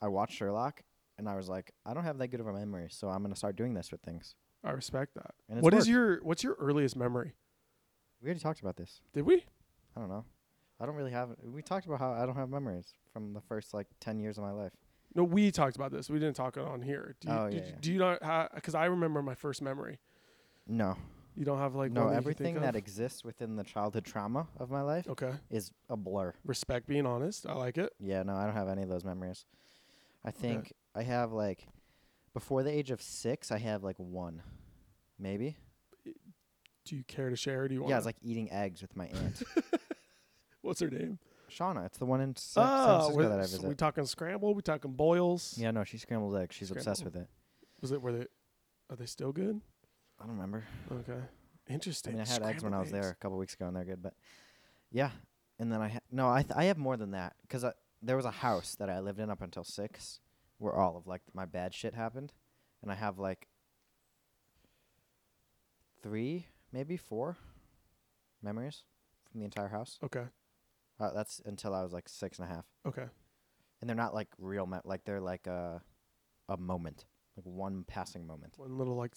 I 0.01 0.09
watched 0.09 0.35
Sherlock 0.35 0.83
and 1.17 1.29
I 1.29 1.35
was 1.37 1.49
like, 1.49 1.73
I 1.87 1.95
don't 1.95 2.05
have 2.05 2.19
that 2.19 2.29
good 2.29 2.41
of 2.41 2.47
a 2.49 2.53
memory, 2.53 2.89
so 2.91 3.09
I'm 3.09 3.23
gonna 3.23 3.37
start 3.37 3.55
doing 3.57 3.75
this 3.75 3.91
with 3.93 4.01
things. 4.03 4.35
I 4.65 4.71
respect 4.73 5.15
that. 5.15 5.35
And 5.49 5.59
it's 5.59 5.65
What 5.65 5.75
is 5.75 5.81
worked. 5.81 5.89
your 5.89 6.19
what's 6.25 6.43
your 6.45 6.55
earliest 6.59 6.97
memory? 6.97 7.35
We 8.21 8.27
already 8.27 8.41
talked 8.41 8.61
about 8.61 8.77
this. 8.77 9.01
Did 9.13 9.25
we? 9.27 9.45
I 9.97 10.01
don't 10.01 10.09
know. 10.09 10.25
I 10.81 10.87
don't 10.87 10.95
really 10.97 11.13
have. 11.13 11.31
We 11.45 11.63
talked 11.63 11.87
about 11.87 11.99
how 12.01 12.13
I 12.13 12.27
don't 12.27 12.37
have 12.37 12.49
memories 12.51 12.93
from 13.13 13.33
the 13.33 13.41
first 13.41 13.73
like 13.75 13.87
ten 14.01 14.19
years 14.19 14.39
of 14.39 14.45
my 14.45 14.51
life. 14.53 14.73
No, 15.15 15.25
we 15.25 15.51
talked 15.51 15.77
about 15.77 15.91
this. 15.93 16.11
We 16.11 16.19
didn't 16.19 16.37
talk 16.37 16.57
it 16.57 16.65
on 16.65 16.83
here. 16.83 17.17
Do 17.21 17.29
you, 17.29 17.35
Oh, 17.35 17.49
did 17.51 17.55
yeah, 17.57 17.61
you- 17.63 17.69
yeah. 17.71 17.77
do 17.81 17.93
you 17.93 17.99
not 17.99 18.23
have? 18.23 18.51
Because 18.55 18.75
I 18.75 18.85
remember 18.87 19.23
my 19.23 19.35
first 19.35 19.63
memory. 19.63 19.99
No, 20.67 20.97
You 21.35 21.45
don't 21.47 21.59
have 21.59 21.75
like 21.75 21.93
no. 21.93 22.03
one 22.05 22.11
that 22.11 22.17
you 22.17 22.21
can 22.21 22.25
Everything 22.25 22.45
think 22.55 22.61
that 22.61 22.75
of? 22.75 22.77
exists 22.77 23.25
within 23.25 23.57
the 23.57 23.65
childhood 23.65 24.05
trauma 24.05 24.49
of 24.59 24.71
my 24.71 24.83
life 24.83 25.09
okay. 25.09 25.33
is 25.51 25.73
a 25.89 25.97
blur. 25.97 26.35
Respect 26.45 26.87
being 26.87 27.07
honest. 27.07 27.47
I 27.47 27.55
like 27.55 27.79
it. 27.79 27.93
Yeah, 27.99 28.23
no, 28.23 28.35
I 28.35 28.45
don't 28.45 28.55
have 28.55 28.69
any 28.69 28.83
of 28.83 28.89
those 28.91 29.05
memories. 29.05 29.47
I 30.25 30.31
think 30.31 30.75
I 30.95 31.03
have 31.05 31.33
like 31.33 31.67
before 32.39 32.63
the 32.63 32.71
age 32.71 32.93
of 32.93 33.03
six, 33.03 33.51
I 33.51 33.59
have 33.59 33.83
like 33.83 33.97
one, 33.99 34.43
maybe. 35.19 35.57
Do 36.85 36.97
you 36.97 37.03
care 37.05 37.31
to 37.31 37.37
share? 37.37 37.67
Do 37.67 37.75
you 37.75 37.81
want? 37.81 37.91
Yeah, 37.91 37.97
it's 37.97 38.07
like 38.07 38.17
eating 38.23 38.51
eggs 38.53 38.81
with 38.81 38.95
my 38.97 39.07
aunt. 39.07 39.43
what's 40.63 40.79
her 40.81 40.89
name? 40.89 41.19
Shauna, 41.51 41.87
it's 41.87 41.99
the 41.99 42.07
one 42.07 42.21
in 42.21 42.37
Sa- 42.37 42.61
ah, 42.63 42.67
San 42.67 42.95
Oh, 42.95 42.99
Francisco 43.15 43.29
that 43.29 43.41
I 43.41 43.47
so 43.47 43.69
we 43.69 43.75
talking 43.75 44.05
scramble. 44.07 44.55
We 44.55 44.63
talking 44.63 44.93
boils. 44.93 45.55
Yeah, 45.59 45.73
no, 45.73 45.83
she 45.83 45.99
scrambled 45.99 46.37
eggs. 46.37 46.55
She's 46.55 46.71
obsessed 46.71 47.05
with 47.05 47.17
it. 47.17 47.27
Was 47.81 47.91
it? 47.91 48.01
Were 48.01 48.13
they? 48.13 48.27
Are 48.91 48.97
they 48.97 49.07
still 49.07 49.33
good? 49.33 49.61
I 50.21 50.27
don't 50.27 50.35
remember. 50.37 50.65
Okay. 50.93 51.13
I 51.69 51.73
Interesting. 51.73 52.13
mean, 52.15 52.23
I 52.23 52.29
had 52.31 52.43
eggs 52.45 52.63
when 52.63 52.73
I 52.73 52.79
was 52.79 52.89
Scrambled 52.89 53.03
there 53.03 53.11
eggs. 53.11 53.19
a 53.19 53.23
couple 53.23 53.39
weeks 53.39 53.55
ago, 53.55 53.67
and 53.67 53.77
they're 53.77 53.85
good. 53.85 54.03
But 54.03 54.15
yeah, 54.93 55.11
and 55.59 55.73
then 55.73 55.83
I 55.83 55.89
ha- 55.89 55.99
no, 56.13 56.29
I 56.31 56.43
th- 56.43 56.55
I 56.57 56.65
have 56.65 56.79
more 56.79 56.97
than 56.97 57.11
that 57.11 57.35
because 57.43 57.65
there 58.01 58.17
was 58.17 58.25
a 58.25 58.31
house 58.31 58.77
that 58.79 58.89
I 58.89 59.01
lived 59.01 59.19
in 59.19 59.29
up 59.29 59.43
until 59.43 59.65
six, 59.65 60.21
where 60.59 60.75
all 60.75 60.97
of 60.97 61.07
like 61.07 61.23
my 61.35 61.45
bad 61.45 61.73
shit 61.75 61.95
happened, 61.95 62.33
and 62.83 62.91
I 62.91 62.95
have 62.95 63.19
like 63.19 63.49
three, 66.03 66.47
maybe 66.73 66.97
four 66.97 67.37
memories 68.43 68.85
from 69.31 69.41
the 69.41 69.45
entire 69.45 69.69
house. 69.69 69.99
Okay. 70.03 70.25
Uh, 71.01 71.11
that's 71.15 71.41
until 71.45 71.75
I 71.75 71.83
was 71.83 71.93
like 71.93 72.09
six 72.09 72.39
and 72.39 72.51
a 72.51 72.53
half, 72.55 72.65
Okay. 72.87 73.07
and 73.81 73.89
they're 73.89 73.97
not 73.97 74.15
like 74.15 74.29
real, 74.39 74.67
me- 74.67 74.79
like 74.85 75.05
they're 75.05 75.21
like 75.21 75.47
a 75.47 75.81
a 76.49 76.57
moment, 76.57 77.05
like 77.37 77.47
one 77.47 77.85
passing 77.87 78.27
moment. 78.27 78.55
One 78.59 78.77
little 78.79 78.97
like. 78.97 79.13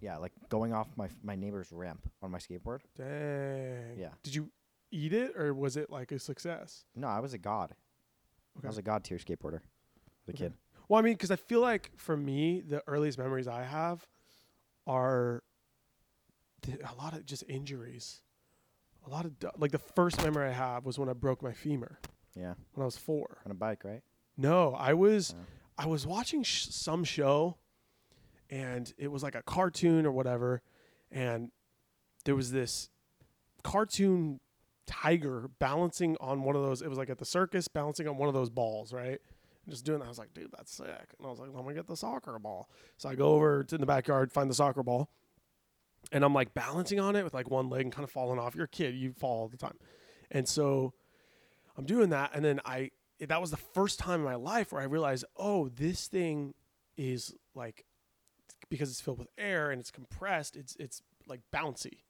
yeah, 0.00 0.18
like 0.18 0.32
going 0.50 0.72
off 0.72 0.88
my 0.96 1.08
my 1.22 1.34
neighbor's 1.34 1.72
ramp 1.72 2.08
on 2.22 2.30
my 2.30 2.38
skateboard. 2.38 2.80
Dang. 2.96 3.98
Yeah. 3.98 4.10
Did 4.22 4.34
you 4.36 4.50
eat 4.92 5.12
it 5.12 5.32
or 5.36 5.52
was 5.52 5.76
it 5.76 5.90
like 5.90 6.12
a 6.12 6.18
success? 6.20 6.84
No, 6.94 7.08
I 7.08 7.18
was 7.18 7.34
a 7.34 7.38
god. 7.38 7.74
Okay. 8.58 8.66
I 8.66 8.68
was 8.68 8.78
a 8.78 8.82
god 8.82 9.02
tier 9.02 9.18
skateboarder, 9.18 9.60
the 10.26 10.32
Okay. 10.32 10.44
kid. 10.44 10.52
Well, 10.88 10.98
I 11.00 11.02
mean, 11.02 11.14
because 11.14 11.30
I 11.30 11.36
feel 11.36 11.60
like 11.60 11.90
for 11.96 12.16
me, 12.16 12.60
the 12.60 12.82
earliest 12.86 13.18
memories 13.18 13.48
I 13.48 13.62
have 13.64 14.06
are 14.86 15.42
th- 16.62 16.78
a 16.80 16.94
lot 16.94 17.12
of 17.14 17.26
just 17.26 17.44
injuries. 17.48 18.20
A 19.06 19.10
lot 19.10 19.24
of 19.24 19.32
like 19.58 19.70
the 19.72 19.78
first 19.78 20.22
memory 20.22 20.48
I 20.48 20.52
have 20.52 20.84
was 20.84 20.98
when 20.98 21.08
I 21.08 21.12
broke 21.12 21.42
my 21.42 21.52
femur 21.52 21.98
Yeah, 22.34 22.54
when 22.74 22.82
I 22.82 22.84
was 22.84 22.96
four. 22.96 23.38
on 23.44 23.50
a 23.52 23.54
bike, 23.54 23.84
right? 23.84 24.02
No, 24.36 24.74
I 24.74 24.94
was 24.94 25.34
Oh. 25.36 25.42
I 25.78 25.86
was 25.86 26.06
watching 26.06 26.42
sh- 26.42 26.68
some 26.70 27.04
show, 27.04 27.58
and 28.50 28.92
it 28.96 29.08
was 29.08 29.22
like 29.22 29.34
a 29.34 29.42
cartoon 29.42 30.06
or 30.06 30.10
whatever, 30.12 30.62
and 31.10 31.50
there 32.24 32.34
was 32.34 32.50
this 32.50 32.88
cartoon 33.62 34.40
tiger 34.86 35.48
balancing 35.58 36.16
on 36.20 36.42
one 36.44 36.56
of 36.56 36.62
those. 36.62 36.80
It 36.82 36.88
was 36.88 36.96
like 36.98 37.10
at 37.10 37.18
the 37.18 37.24
circus, 37.24 37.68
balancing 37.68 38.08
on 38.08 38.16
one 38.16 38.28
of 38.28 38.34
those 38.34 38.50
balls, 38.50 38.92
right? 38.92 39.20
Just 39.68 39.84
doing 39.84 39.98
that. 39.98 40.06
I 40.06 40.08
was 40.08 40.18
like, 40.18 40.32
dude, 40.32 40.52
that's 40.56 40.72
sick. 40.72 40.86
And 40.86 41.26
I 41.26 41.30
was 41.30 41.38
like, 41.38 41.48
I'm 41.48 41.56
gonna 41.56 41.74
get 41.74 41.86
the 41.86 41.96
soccer 41.96 42.38
ball. 42.38 42.68
So 42.98 43.08
I 43.08 43.14
go 43.14 43.34
over 43.34 43.64
to 43.64 43.78
the 43.78 43.86
backyard, 43.86 44.32
find 44.32 44.48
the 44.48 44.54
soccer 44.54 44.82
ball, 44.82 45.10
and 46.12 46.24
I'm 46.24 46.34
like 46.34 46.54
balancing 46.54 47.00
on 47.00 47.16
it 47.16 47.24
with 47.24 47.34
like 47.34 47.50
one 47.50 47.68
leg 47.68 47.82
and 47.82 47.92
kind 47.92 48.04
of 48.04 48.10
falling 48.10 48.38
off. 48.38 48.54
You're 48.54 48.64
a 48.64 48.68
kid, 48.68 48.94
you 48.94 49.12
fall 49.12 49.40
all 49.40 49.48
the 49.48 49.56
time, 49.56 49.78
and 50.30 50.48
so 50.48 50.92
I'm 51.76 51.84
doing 51.84 52.10
that, 52.10 52.30
and 52.32 52.44
then 52.44 52.60
I 52.64 52.90
that 53.20 53.40
was 53.40 53.50
the 53.50 53.56
first 53.56 53.98
time 53.98 54.20
in 54.20 54.26
my 54.26 54.34
life 54.34 54.72
where 54.72 54.82
I 54.82 54.84
realized, 54.84 55.24
oh, 55.36 55.68
this 55.68 56.06
thing 56.06 56.54
is 56.96 57.34
like 57.54 57.84
because 58.68 58.90
it's 58.90 59.00
filled 59.00 59.18
with 59.18 59.28
air 59.38 59.70
and 59.70 59.80
it's 59.80 59.90
compressed, 59.90 60.56
it's 60.56 60.76
it's 60.78 61.02
like 61.26 61.40
bouncy. 61.52 62.02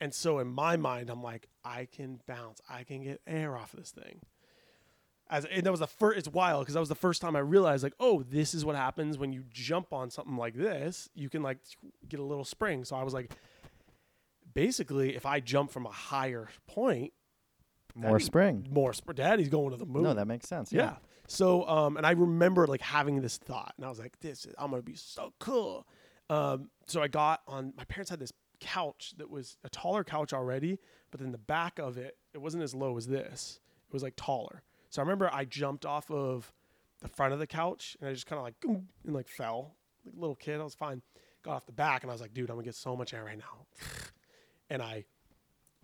And 0.00 0.12
so 0.12 0.38
in 0.38 0.48
my 0.48 0.76
mind, 0.76 1.08
I'm 1.08 1.22
like, 1.22 1.48
I 1.64 1.86
can 1.86 2.20
bounce, 2.26 2.60
I 2.68 2.84
can 2.84 3.02
get 3.02 3.20
air 3.26 3.56
off 3.56 3.72
of 3.74 3.80
this 3.80 3.90
thing. 3.90 4.20
As 5.30 5.46
and 5.46 5.64
that 5.64 5.70
was 5.70 5.80
the 5.80 5.86
first, 5.86 6.18
it's 6.18 6.28
wild 6.28 6.62
because 6.62 6.74
that 6.74 6.80
was 6.80 6.88
the 6.90 6.94
first 6.94 7.22
time 7.22 7.34
I 7.34 7.38
realized, 7.38 7.82
like, 7.82 7.94
oh, 7.98 8.22
this 8.22 8.52
is 8.54 8.64
what 8.64 8.76
happens 8.76 9.16
when 9.16 9.32
you 9.32 9.44
jump 9.50 9.92
on 9.92 10.10
something 10.10 10.36
like 10.36 10.54
this. 10.54 11.08
You 11.14 11.28
can 11.30 11.42
like 11.42 11.58
get 12.08 12.20
a 12.20 12.22
little 12.22 12.44
spring. 12.44 12.84
So 12.84 12.94
I 12.96 13.02
was 13.02 13.14
like, 13.14 13.30
basically, 14.54 15.16
if 15.16 15.26
I 15.26 15.40
jump 15.40 15.70
from 15.70 15.86
a 15.86 15.90
higher 15.90 16.48
point, 16.66 17.12
More 17.94 18.20
spring. 18.20 18.66
more 18.70 18.92
sp- 18.94 19.14
daddy's 19.14 19.48
going 19.48 19.70
to 19.70 19.76
the 19.76 19.86
moon. 19.86 20.02
No, 20.02 20.14
that 20.14 20.26
makes 20.26 20.46
sense. 20.48 20.72
Yeah. 20.72 20.96
So, 21.26 21.66
um, 21.66 21.96
and 21.96 22.04
I 22.06 22.10
remember 22.10 22.66
like 22.66 22.82
having 22.82 23.20
this 23.22 23.38
thought, 23.38 23.72
and 23.76 23.86
I 23.86 23.88
was 23.88 23.98
like, 23.98 24.20
"This, 24.20 24.44
is, 24.44 24.54
I'm 24.58 24.70
gonna 24.70 24.82
be 24.82 24.94
so 24.94 25.32
cool." 25.40 25.86
Um, 26.28 26.68
so 26.86 27.00
I 27.02 27.08
got 27.08 27.40
on. 27.48 27.72
My 27.76 27.84
parents 27.84 28.10
had 28.10 28.18
this 28.20 28.32
couch 28.60 29.14
that 29.16 29.30
was 29.30 29.56
a 29.64 29.70
taller 29.70 30.04
couch 30.04 30.32
already, 30.34 30.78
but 31.10 31.20
then 31.20 31.32
the 31.32 31.38
back 31.38 31.78
of 31.78 31.96
it, 31.96 32.18
it 32.34 32.38
wasn't 32.38 32.62
as 32.62 32.74
low 32.74 32.96
as 32.98 33.06
this. 33.06 33.58
It 33.88 33.92
was 33.92 34.02
like 34.02 34.14
taller. 34.16 34.62
So 34.94 35.02
I 35.02 35.04
remember 35.04 35.28
I 35.32 35.44
jumped 35.44 35.84
off 35.84 36.08
of 36.08 36.52
the 37.00 37.08
front 37.08 37.32
of 37.32 37.40
the 37.40 37.48
couch, 37.48 37.96
and 37.98 38.08
I 38.08 38.12
just 38.12 38.26
kind 38.26 38.38
of 38.38 38.44
like 38.44 38.54
and 38.64 38.86
like 39.12 39.26
fell. 39.26 39.74
Like 40.06 40.14
a 40.14 40.20
little 40.20 40.36
kid, 40.36 40.60
I 40.60 40.62
was 40.62 40.76
fine. 40.76 41.02
Got 41.42 41.54
off 41.56 41.66
the 41.66 41.72
back, 41.72 42.04
and 42.04 42.12
I 42.12 42.14
was 42.14 42.20
like, 42.20 42.32
"Dude, 42.32 42.48
I'm 42.48 42.54
gonna 42.54 42.64
get 42.64 42.76
so 42.76 42.94
much 42.94 43.12
air 43.12 43.24
right 43.24 43.36
now," 43.36 43.66
and 44.70 44.80
I 44.80 45.06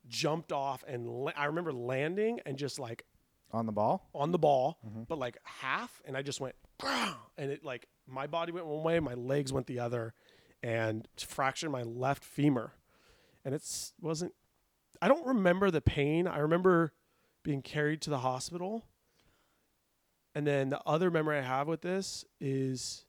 jumped 0.07 0.53
off, 0.53 0.85
and 0.87 1.09
la- 1.09 1.33
I 1.35 1.47
remember 1.47 1.73
landing 1.73 2.39
and 2.47 2.57
just 2.57 2.79
like 2.79 3.05
On 3.51 3.67
the 3.67 3.73
ball. 3.73 4.09
on 4.15 4.31
the 4.31 4.39
ball, 4.39 4.79
Mhm. 4.87 5.09
but 5.09 5.19
like 5.19 5.39
half, 5.43 6.01
and 6.05 6.17
I 6.17 6.23
just 6.23 6.41
went, 6.41 6.55
and 7.37 7.51
it 7.51 7.65
like 7.65 7.89
my 8.07 8.29
body 8.29 8.53
went 8.53 8.67
one 8.67 8.85
way, 8.85 9.01
my 9.01 9.15
legs 9.15 9.53
went 9.53 9.67
the 9.67 9.81
other, 9.81 10.15
and 10.63 11.09
fractured 11.19 11.73
my 11.73 11.83
left 11.83 12.23
femur, 12.23 12.75
and 13.45 13.57
it's 13.57 13.93
wasn't. 14.01 14.35
I 15.03 15.09
don't 15.09 15.27
remember 15.27 15.73
the 15.73 15.81
pain. 15.81 16.29
I 16.29 16.39
remember 16.39 16.93
being 17.43 17.61
carried 17.61 18.01
to 18.03 18.11
the 18.11 18.19
hospital, 18.21 18.85
and 20.35 20.47
then 20.47 20.69
the 20.69 20.81
other 20.87 21.11
memory 21.11 21.39
I 21.39 21.43
have 21.43 21.67
with 21.67 21.83
this 21.83 22.25
is, 22.41 23.05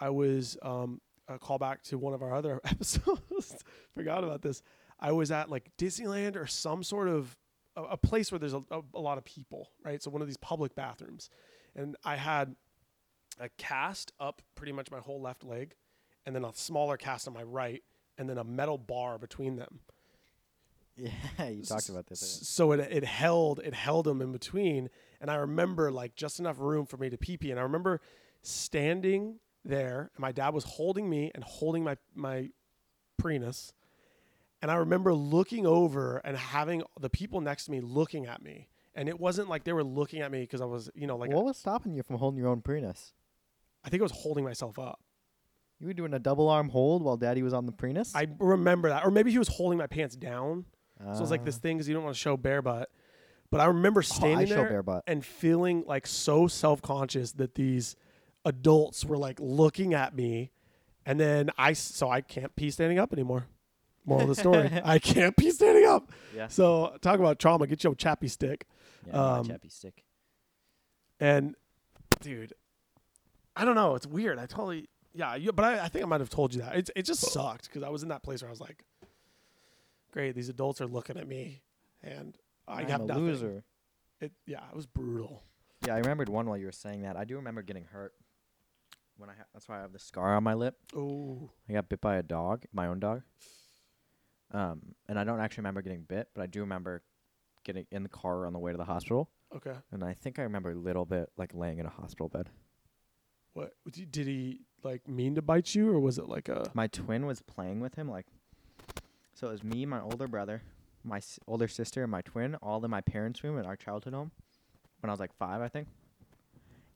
I 0.00 0.10
was 0.10 0.56
um, 0.62 1.00
a 1.28 1.38
callback 1.38 1.82
to 1.84 1.98
one 1.98 2.14
of 2.14 2.22
our 2.22 2.34
other 2.34 2.60
episodes. 2.64 3.64
Forgot 3.94 4.24
about 4.24 4.42
this. 4.42 4.62
I 4.98 5.12
was 5.12 5.30
at 5.30 5.50
like 5.50 5.70
Disneyland 5.78 6.36
or 6.36 6.46
some 6.46 6.82
sort 6.82 7.08
of 7.08 7.36
a, 7.76 7.82
a 7.82 7.96
place 7.96 8.32
where 8.32 8.38
there's 8.38 8.54
a, 8.54 8.62
a, 8.70 8.80
a 8.94 9.00
lot 9.00 9.18
of 9.18 9.24
people, 9.24 9.70
right? 9.84 10.02
So 10.02 10.10
one 10.10 10.22
of 10.22 10.28
these 10.28 10.36
public 10.36 10.74
bathrooms, 10.74 11.30
and 11.74 11.96
I 12.04 12.16
had 12.16 12.54
a 13.38 13.48
cast 13.58 14.12
up 14.20 14.42
pretty 14.54 14.72
much 14.72 14.90
my 14.90 15.00
whole 15.00 15.20
left 15.20 15.44
leg, 15.44 15.74
and 16.26 16.34
then 16.34 16.44
a 16.44 16.52
smaller 16.54 16.96
cast 16.96 17.28
on 17.28 17.34
my 17.34 17.42
right, 17.42 17.82
and 18.18 18.28
then 18.28 18.38
a 18.38 18.44
metal 18.44 18.78
bar 18.78 19.18
between 19.18 19.56
them. 19.56 19.80
Yeah, 20.96 21.10
you 21.48 21.62
talked 21.64 21.88
about 21.88 22.06
this. 22.06 22.20
So 22.20 22.72
it 22.72 22.80
it 22.80 23.04
held 23.04 23.60
it 23.60 23.74
held 23.74 24.06
them 24.06 24.22
in 24.22 24.32
between, 24.32 24.90
and 25.20 25.30
I 25.30 25.36
remember 25.36 25.90
like 25.90 26.14
just 26.14 26.38
enough 26.38 26.58
room 26.58 26.86
for 26.86 26.96
me 26.96 27.10
to 27.10 27.18
pee 27.18 27.36
pee, 27.36 27.50
and 27.50 27.58
I 27.58 27.62
remember 27.62 28.00
standing 28.42 29.40
there, 29.64 30.10
and 30.14 30.20
my 30.20 30.32
dad 30.32 30.54
was 30.54 30.64
holding 30.64 31.08
me 31.08 31.30
and 31.34 31.42
holding 31.42 31.82
my 31.84 31.96
my 32.14 32.50
Prius, 33.18 33.72
and 34.62 34.70
I 34.70 34.76
remember 34.76 35.14
looking 35.14 35.66
over 35.66 36.18
and 36.18 36.36
having 36.36 36.82
the 37.00 37.10
people 37.10 37.40
next 37.40 37.66
to 37.66 37.70
me 37.70 37.80
looking 37.80 38.26
at 38.26 38.42
me, 38.42 38.68
and 38.94 39.08
it 39.08 39.18
wasn't 39.18 39.48
like 39.48 39.64
they 39.64 39.72
were 39.72 39.84
looking 39.84 40.20
at 40.20 40.30
me 40.30 40.42
because 40.42 40.60
I 40.60 40.66
was 40.66 40.90
you 40.94 41.06
know 41.06 41.16
like 41.16 41.30
what 41.30 41.44
was 41.44 41.56
stopping 41.56 41.94
you 41.94 42.02
from 42.02 42.16
holding 42.16 42.38
your 42.38 42.48
own 42.48 42.60
Prius? 42.60 43.12
I 43.84 43.90
think 43.90 44.00
I 44.00 44.04
was 44.04 44.12
holding 44.12 44.44
myself 44.44 44.78
up. 44.78 45.00
You 45.80 45.88
were 45.88 45.92
doing 45.92 46.14
a 46.14 46.18
double 46.18 46.48
arm 46.48 46.68
hold 46.68 47.02
while 47.02 47.16
Daddy 47.16 47.42
was 47.42 47.52
on 47.52 47.66
the 47.66 47.72
Prius. 47.72 48.14
I 48.14 48.28
remember 48.38 48.88
that, 48.90 49.04
or 49.04 49.10
maybe 49.10 49.32
he 49.32 49.38
was 49.38 49.48
holding 49.48 49.76
my 49.76 49.86
pants 49.86 50.16
down, 50.16 50.64
so 51.00 51.10
it 51.18 51.20
was 51.20 51.30
like 51.30 51.44
this 51.44 51.56
Ah. 51.56 51.60
thing 51.60 51.76
because 51.76 51.88
you 51.88 51.94
don't 51.94 52.04
want 52.04 52.14
to 52.14 52.20
show 52.20 52.36
bare 52.36 52.62
butt. 52.62 52.90
But 53.50 53.60
I 53.60 53.66
remember 53.66 54.00
Oh, 54.00 54.02
standing 54.02 54.38
I 54.52 54.56
show 54.56 54.82
there 54.82 55.02
and 55.06 55.24
feeling 55.24 55.84
like 55.86 56.06
so 56.06 56.46
self 56.48 56.82
conscious 56.82 57.32
that 57.32 57.54
these 57.54 57.94
adults 58.44 59.04
were 59.04 59.16
like 59.18 59.38
looking 59.40 59.94
at 59.94 60.14
me, 60.16 60.50
and 61.06 61.20
then 61.20 61.50
I 61.56 61.72
so 61.74 62.08
I 62.10 62.20
can't 62.20 62.54
pee 62.56 62.70
standing 62.70 62.98
up 62.98 63.12
anymore. 63.12 63.46
Moral 64.06 64.22
of 64.22 64.28
the 64.28 64.34
story: 64.34 64.70
I 64.84 64.98
can't 64.98 65.36
pee 65.36 65.50
standing 65.50 65.86
up. 65.86 66.10
Yeah. 66.34 66.48
So 66.48 66.96
talk 67.00 67.18
about 67.20 67.38
trauma. 67.38 67.66
Get 67.66 67.84
your 67.84 67.94
chappy 67.94 68.28
stick. 68.28 68.66
Yeah, 69.06 69.12
um, 69.36 69.46
chappy 69.46 69.68
stick. 69.68 70.04
And 71.20 71.54
dude, 72.20 72.52
I 73.56 73.64
don't 73.64 73.74
know. 73.76 73.94
It's 73.94 74.06
weird. 74.06 74.38
I 74.38 74.46
totally 74.46 74.88
yeah. 75.14 75.36
You, 75.36 75.52
but 75.52 75.64
I, 75.64 75.84
I 75.84 75.88
think 75.88 76.04
I 76.04 76.08
might 76.08 76.20
have 76.20 76.30
told 76.30 76.54
you 76.54 76.62
that. 76.62 76.76
It 76.76 76.90
it 76.96 77.02
just 77.04 77.20
sucked 77.20 77.64
because 77.68 77.82
I 77.82 77.88
was 77.88 78.02
in 78.02 78.08
that 78.08 78.22
place 78.22 78.42
where 78.42 78.48
I 78.48 78.52
was 78.52 78.60
like, 78.60 78.84
great. 80.14 80.34
These 80.34 80.48
adults 80.48 80.80
are 80.80 80.86
looking 80.86 81.18
at 81.18 81.28
me, 81.28 81.62
and 82.02 82.38
I 82.66 82.82
I'm 82.82 82.88
have 82.88 83.00
a 83.02 83.06
nothing. 83.06 83.26
loser. 83.26 83.64
It 84.20 84.32
yeah. 84.46 84.60
It 84.70 84.76
was 84.76 84.86
brutal. 84.86 85.42
Yeah, 85.86 85.94
I 85.96 85.98
remembered 85.98 86.28
one 86.28 86.46
while 86.48 86.56
you 86.56 86.66
were 86.66 86.72
saying 86.72 87.02
that. 87.02 87.16
I 87.16 87.24
do 87.24 87.36
remember 87.36 87.62
getting 87.62 87.84
hurt. 87.84 88.14
When 89.16 89.28
I 89.28 89.34
ha- 89.34 89.44
that's 89.52 89.68
why 89.68 89.78
I 89.78 89.80
have 89.82 89.92
the 89.92 89.98
scar 89.98 90.34
on 90.34 90.42
my 90.44 90.54
lip. 90.54 90.76
Oh. 90.96 91.50
I 91.68 91.72
got 91.72 91.88
bit 91.88 92.00
by 92.00 92.16
a 92.16 92.22
dog, 92.22 92.64
my 92.72 92.86
own 92.86 93.00
dog. 93.00 93.22
Um, 94.52 94.94
and 95.08 95.18
I 95.18 95.24
don't 95.24 95.40
actually 95.40 95.62
remember 95.62 95.82
getting 95.82 96.02
bit, 96.02 96.28
but 96.34 96.42
I 96.42 96.46
do 96.46 96.60
remember 96.60 97.02
getting 97.64 97.86
in 97.90 98.02
the 98.02 98.08
car 98.08 98.46
on 98.46 98.52
the 98.52 98.58
way 98.58 98.72
to 98.72 98.78
the 98.78 98.84
hospital. 98.84 99.30
Okay. 99.54 99.74
And 99.92 100.02
I 100.02 100.14
think 100.14 100.38
I 100.38 100.42
remember 100.42 100.70
a 100.70 100.74
little 100.76 101.04
bit 101.04 101.28
like 101.36 101.54
laying 101.54 101.78
in 101.78 101.86
a 101.86 101.90
hospital 101.90 102.28
bed. 102.28 102.50
What 103.52 103.72
did 103.90 104.26
he 104.26 104.62
like 104.82 105.06
mean 105.08 105.36
to 105.36 105.42
bite 105.42 105.74
you, 105.76 105.88
or 105.90 106.00
was 106.00 106.18
it 106.18 106.28
like 106.28 106.48
a? 106.48 106.70
My 106.74 106.88
twin 106.88 107.24
was 107.26 107.40
playing 107.40 107.80
with 107.80 107.94
him, 107.94 108.08
like, 108.08 108.26
so 109.34 109.48
it 109.48 109.52
was 109.52 109.64
me, 109.64 109.84
my 109.86 110.00
older 110.00 110.26
brother, 110.28 110.62
my 111.02 111.18
s- 111.18 111.38
older 111.46 111.68
sister, 111.68 112.02
and 112.02 112.10
my 112.10 112.22
twin, 112.22 112.54
all 112.56 112.84
in 112.84 112.90
my 112.90 113.00
parents' 113.00 113.42
room 113.44 113.58
at 113.58 113.66
our 113.66 113.76
childhood 113.76 114.14
home 114.14 114.30
when 115.00 115.10
I 115.10 115.12
was 115.12 115.20
like 115.20 115.34
five, 115.34 115.60
I 115.60 115.68
think. 115.68 115.88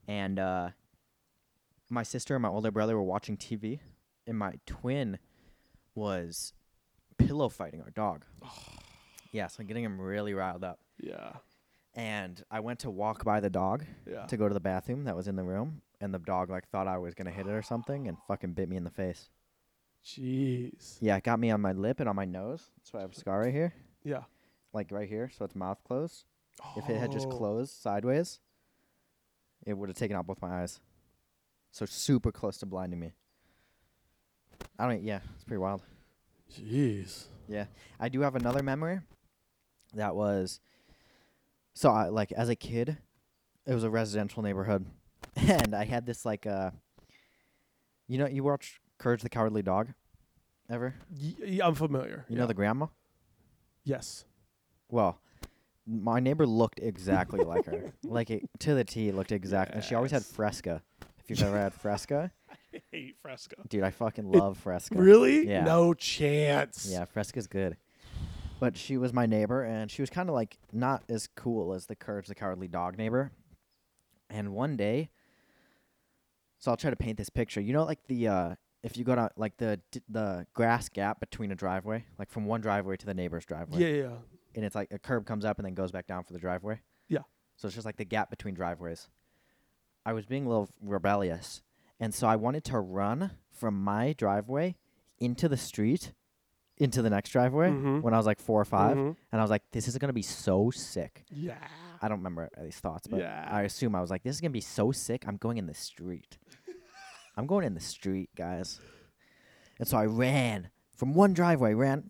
And 0.07 0.39
uh, 0.39 0.69
my 1.89 2.03
sister 2.03 2.35
and 2.35 2.41
my 2.41 2.49
older 2.49 2.71
brother 2.71 2.95
were 2.95 3.03
watching 3.03 3.37
TV, 3.37 3.79
and 4.25 4.37
my 4.37 4.53
twin 4.65 5.19
was 5.95 6.53
pillow 7.17 7.49
fighting 7.49 7.81
our 7.81 7.91
dog. 7.91 8.25
yeah, 9.31 9.47
so 9.47 9.63
getting 9.63 9.83
him 9.83 9.99
really 9.99 10.33
riled 10.33 10.63
up. 10.63 10.79
Yeah. 11.01 11.33
And 11.95 12.41
I 12.49 12.59
went 12.61 12.79
to 12.79 12.89
walk 12.89 13.23
by 13.25 13.39
the 13.39 13.49
dog 13.49 13.83
Yeah. 14.09 14.25
to 14.27 14.37
go 14.37 14.47
to 14.47 14.53
the 14.53 14.59
bathroom 14.59 15.03
that 15.05 15.15
was 15.15 15.27
in 15.27 15.35
the 15.35 15.43
room, 15.43 15.81
and 16.01 16.13
the 16.13 16.19
dog 16.19 16.49
like 16.49 16.67
thought 16.69 16.87
I 16.87 16.97
was 16.97 17.13
gonna 17.13 17.31
hit 17.31 17.47
it 17.47 17.51
or 17.51 17.61
something, 17.61 18.07
and 18.07 18.17
fucking 18.27 18.53
bit 18.53 18.69
me 18.69 18.77
in 18.77 18.83
the 18.83 18.89
face. 18.89 19.29
Jeez. 20.05 20.97
Yeah, 21.01 21.17
it 21.17 21.23
got 21.23 21.39
me 21.39 21.51
on 21.51 21.61
my 21.61 21.71
lip 21.73 21.99
and 21.99 22.09
on 22.09 22.15
my 22.15 22.25
nose. 22.25 22.69
That's 22.77 22.93
why 22.93 22.99
I 22.99 23.01
have 23.03 23.11
a 23.11 23.15
scar 23.15 23.41
right 23.41 23.53
here, 23.53 23.73
Yeah. 24.03 24.23
like 24.73 24.91
right 24.91 25.07
here, 25.09 25.29
so 25.35 25.45
it's 25.45 25.55
mouth 25.55 25.83
closed. 25.83 26.25
If 26.75 26.89
it 26.89 26.97
had 26.97 27.11
just 27.11 27.27
Oh. 27.27 27.37
closed 27.37 27.73
sideways, 27.73 28.39
it 29.65 29.73
would 29.73 29.89
have 29.89 29.97
taken 29.97 30.15
out 30.17 30.25
both 30.27 30.41
my 30.41 30.61
eyes. 30.61 30.79
So 31.71 31.85
super 31.85 32.31
close 32.31 32.57
to 32.59 32.65
blinding 32.65 32.99
me. 32.99 33.13
I 34.77 34.87
don't. 34.87 35.03
Yeah, 35.03 35.19
it's 35.35 35.43
pretty 35.43 35.59
wild. 35.59 35.83
Jeez. 36.51 37.25
Yeah, 37.47 37.65
I 37.99 38.09
do 38.09 38.21
have 38.21 38.35
another 38.35 38.63
memory. 38.63 38.99
That 39.93 40.15
was, 40.15 40.59
so 41.73 41.91
I 41.91 42.09
like 42.09 42.31
as 42.31 42.49
a 42.49 42.55
kid, 42.55 42.97
it 43.65 43.73
was 43.73 43.83
a 43.83 43.89
residential 43.89 44.41
neighborhood, 44.43 44.85
and 45.35 45.75
I 45.75 45.85
had 45.85 46.05
this 46.05 46.25
like 46.25 46.45
uh, 46.45 46.71
you 48.07 48.17
know, 48.17 48.27
you 48.27 48.43
watch 48.43 48.79
Courage 48.99 49.21
the 49.21 49.29
Cowardly 49.29 49.61
Dog. 49.63 49.89
ever? 50.69 50.93
Y- 51.19 51.59
I'm 51.63 51.73
familiar. 51.75 52.25
You 52.29 52.35
yeah. 52.35 52.41
know 52.41 52.47
the 52.47 52.53
grandma? 52.53 52.87
yes. 53.83 54.25
Well, 54.91 55.19
my 55.85 56.19
neighbor 56.19 56.45
looked 56.47 56.79
exactly 56.79 57.43
like 57.43 57.65
her. 57.65 57.91
Like 58.03 58.29
it, 58.31 58.49
to 58.59 58.73
the 58.73 58.83
T, 58.83 59.11
looked 59.11 59.31
exactly. 59.31 59.75
And 59.75 59.83
she 59.83 59.93
always 59.95 60.11
had 60.11 60.25
Fresca. 60.25 60.81
If 61.19 61.29
you've 61.29 61.43
ever 61.43 61.57
had 61.57 61.73
Fresca, 61.75 62.31
I 62.73 62.81
hate 62.91 63.15
Fresca. 63.21 63.55
dude, 63.67 63.83
I 63.83 63.91
fucking 63.91 64.31
love 64.31 64.57
Fresca. 64.57 64.97
Really? 64.97 65.47
Yeah. 65.47 65.63
No 65.63 65.93
chance. 65.93 66.87
Yeah, 66.91 67.05
Fresca's 67.05 67.45
good. 67.45 67.77
But 68.59 68.75
she 68.77 68.97
was 68.97 69.13
my 69.13 69.25
neighbor, 69.27 69.63
and 69.63 69.89
she 69.91 70.01
was 70.01 70.09
kind 70.09 70.27
of 70.27 70.33
like 70.35 70.57
not 70.73 71.03
as 71.07 71.27
cool 71.35 71.73
as 71.73 71.85
the 71.85 71.95
Courage 71.95 72.27
the 72.27 72.35
Cowardly 72.35 72.67
Dog 72.67 72.97
neighbor. 72.97 73.31
And 74.29 74.53
one 74.53 74.75
day, 74.75 75.09
so 76.57 76.71
I'll 76.71 76.77
try 76.77 76.89
to 76.89 76.95
paint 76.95 77.17
this 77.17 77.29
picture. 77.29 77.61
You 77.61 77.73
know, 77.73 77.85
like 77.85 78.05
the 78.07 78.27
uh, 78.27 78.55
if 78.83 78.97
you 78.97 79.03
go 79.03 79.15
to 79.15 79.29
like 79.35 79.57
the 79.57 79.79
d- 79.91 80.01
the 80.09 80.45
grass 80.53 80.89
gap 80.89 81.19
between 81.19 81.51
a 81.51 81.55
driveway, 81.55 82.05
like 82.17 82.29
from 82.29 82.45
one 82.45 82.61
driveway 82.61 82.95
to 82.97 83.05
the 83.05 83.13
neighbor's 83.13 83.45
driveway, 83.45 83.79
Yeah, 83.79 84.03
yeah. 84.09 84.15
and 84.55 84.63
it's 84.65 84.75
like 84.75 84.91
a 84.91 84.99
curb 84.99 85.25
comes 85.25 85.45
up 85.45 85.57
and 85.59 85.65
then 85.65 85.73
goes 85.73 85.91
back 85.91 86.07
down 86.07 86.23
for 86.23 86.33
the 86.33 86.39
driveway. 86.39 86.81
Yeah. 87.07 87.19
So 87.57 87.67
it's 87.67 87.75
just 87.75 87.85
like 87.85 87.97
the 87.97 88.05
gap 88.05 88.29
between 88.29 88.53
driveways. 88.55 89.09
I 90.05 90.13
was 90.13 90.25
being 90.25 90.45
a 90.45 90.49
little 90.49 90.69
rebellious, 90.81 91.61
and 91.99 92.13
so 92.13 92.27
I 92.27 92.35
wanted 92.37 92.63
to 92.65 92.79
run 92.79 93.31
from 93.51 93.83
my 93.83 94.13
driveway 94.13 94.75
into 95.19 95.49
the 95.49 95.57
street, 95.57 96.13
into 96.77 97.01
the 97.01 97.09
next 97.09 97.31
driveway 97.31 97.69
Mhm. 97.71 98.01
when 98.01 98.13
I 98.13 98.17
was 98.17 98.25
like 98.25 98.39
four 98.39 98.61
or 98.61 98.65
5 98.65 98.95
Mhm. 98.95 99.17
and 99.33 99.41
I 99.41 99.43
was 99.43 99.51
like, 99.51 99.69
"This 99.71 99.89
is 99.89 99.97
gonna 99.97 100.13
be 100.13 100.21
so 100.21 100.71
sick." 100.71 101.25
Yeah. 101.29 101.57
I 102.01 102.07
don't 102.07 102.19
remember 102.19 102.47
these 102.61 102.79
thoughts, 102.79 103.07
but 103.07 103.19
Yeah. 103.19 103.45
I 103.51 103.63
assume 103.63 103.93
I 103.93 103.99
was 103.99 104.09
like, 104.09 104.23
"This 104.23 104.33
is 104.35 104.39
gonna 104.39 104.51
be 104.51 104.61
so 104.61 104.93
sick." 104.93 105.27
I'm 105.27 105.35
going 105.35 105.57
in 105.57 105.65
the 105.65 105.73
street. 105.73 106.37
I'm 107.39 107.47
going 107.47 107.65
in 107.65 107.73
the 107.73 107.79
street, 107.79 108.29
guys. 108.35 108.79
And 109.79 109.87
so 109.87 109.97
I 109.97 110.05
ran 110.05 110.69
from 110.95 111.13
one 111.13 111.33
driveway, 111.33 111.73
ran 111.73 112.03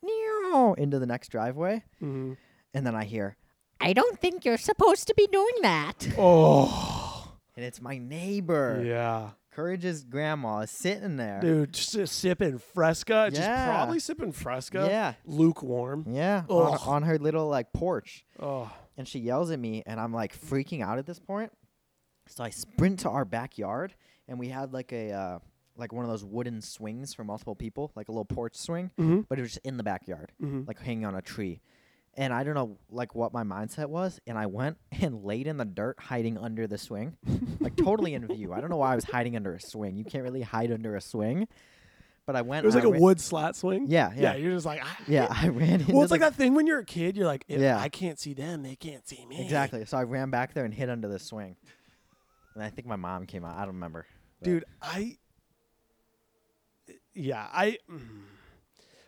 into 0.77 0.97
the 0.99 1.05
next 1.05 1.29
driveway, 1.29 1.83
hmm 1.99 2.33
and 2.73 2.85
then 2.85 2.95
I 2.95 3.03
hear, 3.03 3.35
I 3.81 3.93
don't 3.93 4.19
think 4.19 4.45
you're 4.45 4.57
supposed 4.57 5.07
to 5.07 5.13
be 5.15 5.27
doing 5.27 5.55
that. 5.61 6.07
Oh. 6.17 7.33
And 7.55 7.65
it's 7.65 7.81
my 7.81 7.97
neighbor. 7.97 8.81
Yeah. 8.85 9.31
Courage's 9.51 10.03
grandma 10.05 10.59
is 10.59 10.71
sitting 10.71 11.17
there. 11.17 11.41
Dude, 11.41 11.73
just, 11.73 11.93
just 11.93 12.15
sipping 12.19 12.57
Fresca. 12.59 13.29
Yeah. 13.33 13.37
Just 13.39 13.65
probably 13.65 13.99
sipping 13.99 14.31
Fresca. 14.31 14.87
Yeah. 14.89 15.13
Lukewarm. 15.25 16.05
Yeah. 16.09 16.43
On, 16.47 16.77
on 16.85 17.03
her 17.03 17.17
little 17.17 17.49
like 17.49 17.73
porch. 17.73 18.23
Oh. 18.39 18.71
And 18.97 19.07
she 19.07 19.19
yells 19.19 19.51
at 19.51 19.59
me 19.59 19.83
and 19.85 19.99
I'm 19.99 20.13
like 20.13 20.39
freaking 20.39 20.81
out 20.81 20.99
at 20.99 21.05
this 21.05 21.19
point. 21.19 21.51
So 22.27 22.43
I 22.43 22.49
sprint 22.51 22.99
to 22.99 23.09
our 23.09 23.25
backyard 23.25 23.93
and 24.29 24.39
we 24.39 24.47
had 24.47 24.71
like 24.71 24.93
a 24.93 25.11
uh, 25.11 25.39
like 25.75 25.91
one 25.91 26.05
of 26.05 26.09
those 26.11 26.23
wooden 26.23 26.61
swings 26.61 27.13
for 27.13 27.23
multiple 27.25 27.55
people, 27.55 27.91
like 27.95 28.07
a 28.07 28.11
little 28.11 28.23
porch 28.25 28.55
swing, 28.55 28.91
Mm-hmm. 28.99 29.21
but 29.27 29.37
it 29.39 29.41
was 29.41 29.51
just 29.55 29.65
in 29.65 29.75
the 29.75 29.83
backyard. 29.83 30.31
Mm-hmm. 30.41 30.61
like 30.67 30.79
hanging 30.79 31.03
on 31.05 31.15
a 31.15 31.21
tree. 31.21 31.59
And 32.15 32.33
I 32.33 32.43
don't 32.43 32.55
know 32.55 32.77
like 32.91 33.15
what 33.15 33.31
my 33.33 33.43
mindset 33.43 33.87
was, 33.87 34.19
and 34.27 34.37
I 34.37 34.45
went 34.47 34.77
and 35.01 35.23
laid 35.23 35.47
in 35.47 35.57
the 35.57 35.65
dirt 35.65 35.97
hiding 35.99 36.37
under 36.37 36.67
the 36.67 36.77
swing. 36.77 37.17
like 37.59 37.75
totally 37.75 38.13
in 38.13 38.25
view. 38.27 38.53
I 38.53 38.61
don't 38.61 38.69
know 38.69 38.77
why 38.77 38.93
I 38.93 38.95
was 38.95 39.03
hiding 39.05 39.35
under 39.35 39.53
a 39.55 39.61
swing. 39.61 39.95
You 39.97 40.03
can't 40.05 40.23
really 40.23 40.41
hide 40.41 40.71
under 40.71 40.95
a 40.95 41.01
swing. 41.01 41.47
But 42.25 42.35
I 42.35 42.41
went 42.43 42.63
It 42.63 42.67
was 42.67 42.75
like 42.75 42.83
I 42.83 42.87
a 42.87 42.91
ra- 42.91 42.99
wood 42.99 43.19
slat 43.19 43.55
swing. 43.55 43.85
Yeah, 43.89 44.11
Yeah. 44.15 44.21
yeah. 44.21 44.35
You're 44.35 44.53
just 44.53 44.65
like, 44.65 44.81
ah. 44.83 44.97
Yeah, 45.07 45.27
I 45.31 45.47
ran 45.47 45.79
into 45.81 45.93
Well, 45.93 46.03
it's 46.03 46.11
like 46.11 46.19
that 46.21 46.35
thing 46.35 46.53
when 46.53 46.67
you're 46.67 46.77
a 46.79 46.85
kid. 46.85 47.17
You're 47.17 47.25
like, 47.25 47.43
if 47.47 47.59
Yeah. 47.59 47.79
I 47.79 47.89
can't 47.89 48.19
see 48.19 48.33
them, 48.35 48.61
they 48.61 48.75
can't 48.75 49.07
see 49.07 49.25
me. 49.25 49.41
Exactly. 49.41 49.83
So 49.85 49.97
I 49.97 50.03
ran 50.03 50.29
back 50.29 50.53
there 50.53 50.63
and 50.63 50.71
hid 50.73 50.89
under 50.91 51.07
the 51.07 51.17
swing. 51.17 51.55
And 52.53 52.63
I 52.63 52.69
think 52.69 52.87
my 52.87 52.97
mom 52.97 53.25
came 53.25 53.43
out. 53.45 53.55
I 53.55 53.61
don't 53.61 53.75
remember. 53.75 54.05
Dude 54.41 54.65
i 54.81 55.17
yeah 57.13 57.47
i 57.51 57.77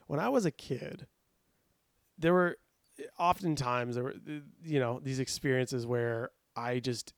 when 0.07 0.19
i 0.19 0.29
was 0.29 0.45
a 0.45 0.51
kid 0.51 1.07
there 2.17 2.33
were 2.33 2.57
oftentimes 3.17 3.95
there 3.95 4.03
were 4.03 4.15
you 4.63 4.79
know 4.79 4.99
these 5.03 5.19
experiences 5.19 5.85
where 5.85 6.29
i 6.55 6.79
just 6.79 7.13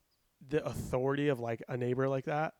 the 0.48 0.64
authority 0.64 1.28
of 1.28 1.40
like 1.40 1.62
a 1.68 1.76
neighbor 1.76 2.08
like 2.08 2.24
that 2.26 2.54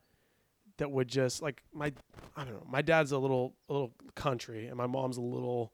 that 0.78 0.90
would 0.90 1.08
just 1.08 1.42
like 1.42 1.62
my 1.72 1.92
i 2.36 2.44
don't 2.44 2.54
know 2.54 2.66
my 2.68 2.82
dad's 2.82 3.12
a 3.12 3.18
little 3.18 3.54
a 3.68 3.72
little 3.72 3.92
country 4.14 4.66
and 4.66 4.76
my 4.76 4.86
mom's 4.86 5.16
a 5.16 5.22
little 5.22 5.72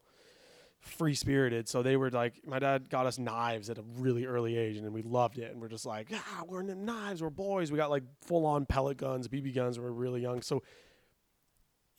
free 0.81 1.13
spirited 1.13 1.69
so 1.69 1.83
they 1.83 1.95
were 1.95 2.09
like 2.09 2.41
my 2.45 2.57
dad 2.57 2.89
got 2.89 3.05
us 3.05 3.19
knives 3.19 3.69
at 3.69 3.77
a 3.77 3.83
really 3.97 4.25
early 4.25 4.57
age 4.57 4.77
and 4.77 4.91
we 4.91 5.03
loved 5.03 5.37
it 5.37 5.51
and 5.51 5.61
we're 5.61 5.67
just 5.67 5.85
like 5.85 6.07
ah 6.11 6.43
we're 6.47 6.59
into 6.59 6.73
knives 6.73 7.21
we're 7.21 7.29
boys. 7.29 7.71
We 7.71 7.77
got 7.77 7.91
like 7.91 8.03
full 8.21 8.47
on 8.47 8.65
pellet 8.65 8.97
guns 8.97 9.27
bb 9.27 9.53
guns 9.53 9.77
we 9.77 9.85
were 9.85 9.93
really 9.93 10.21
young. 10.21 10.41
So 10.41 10.63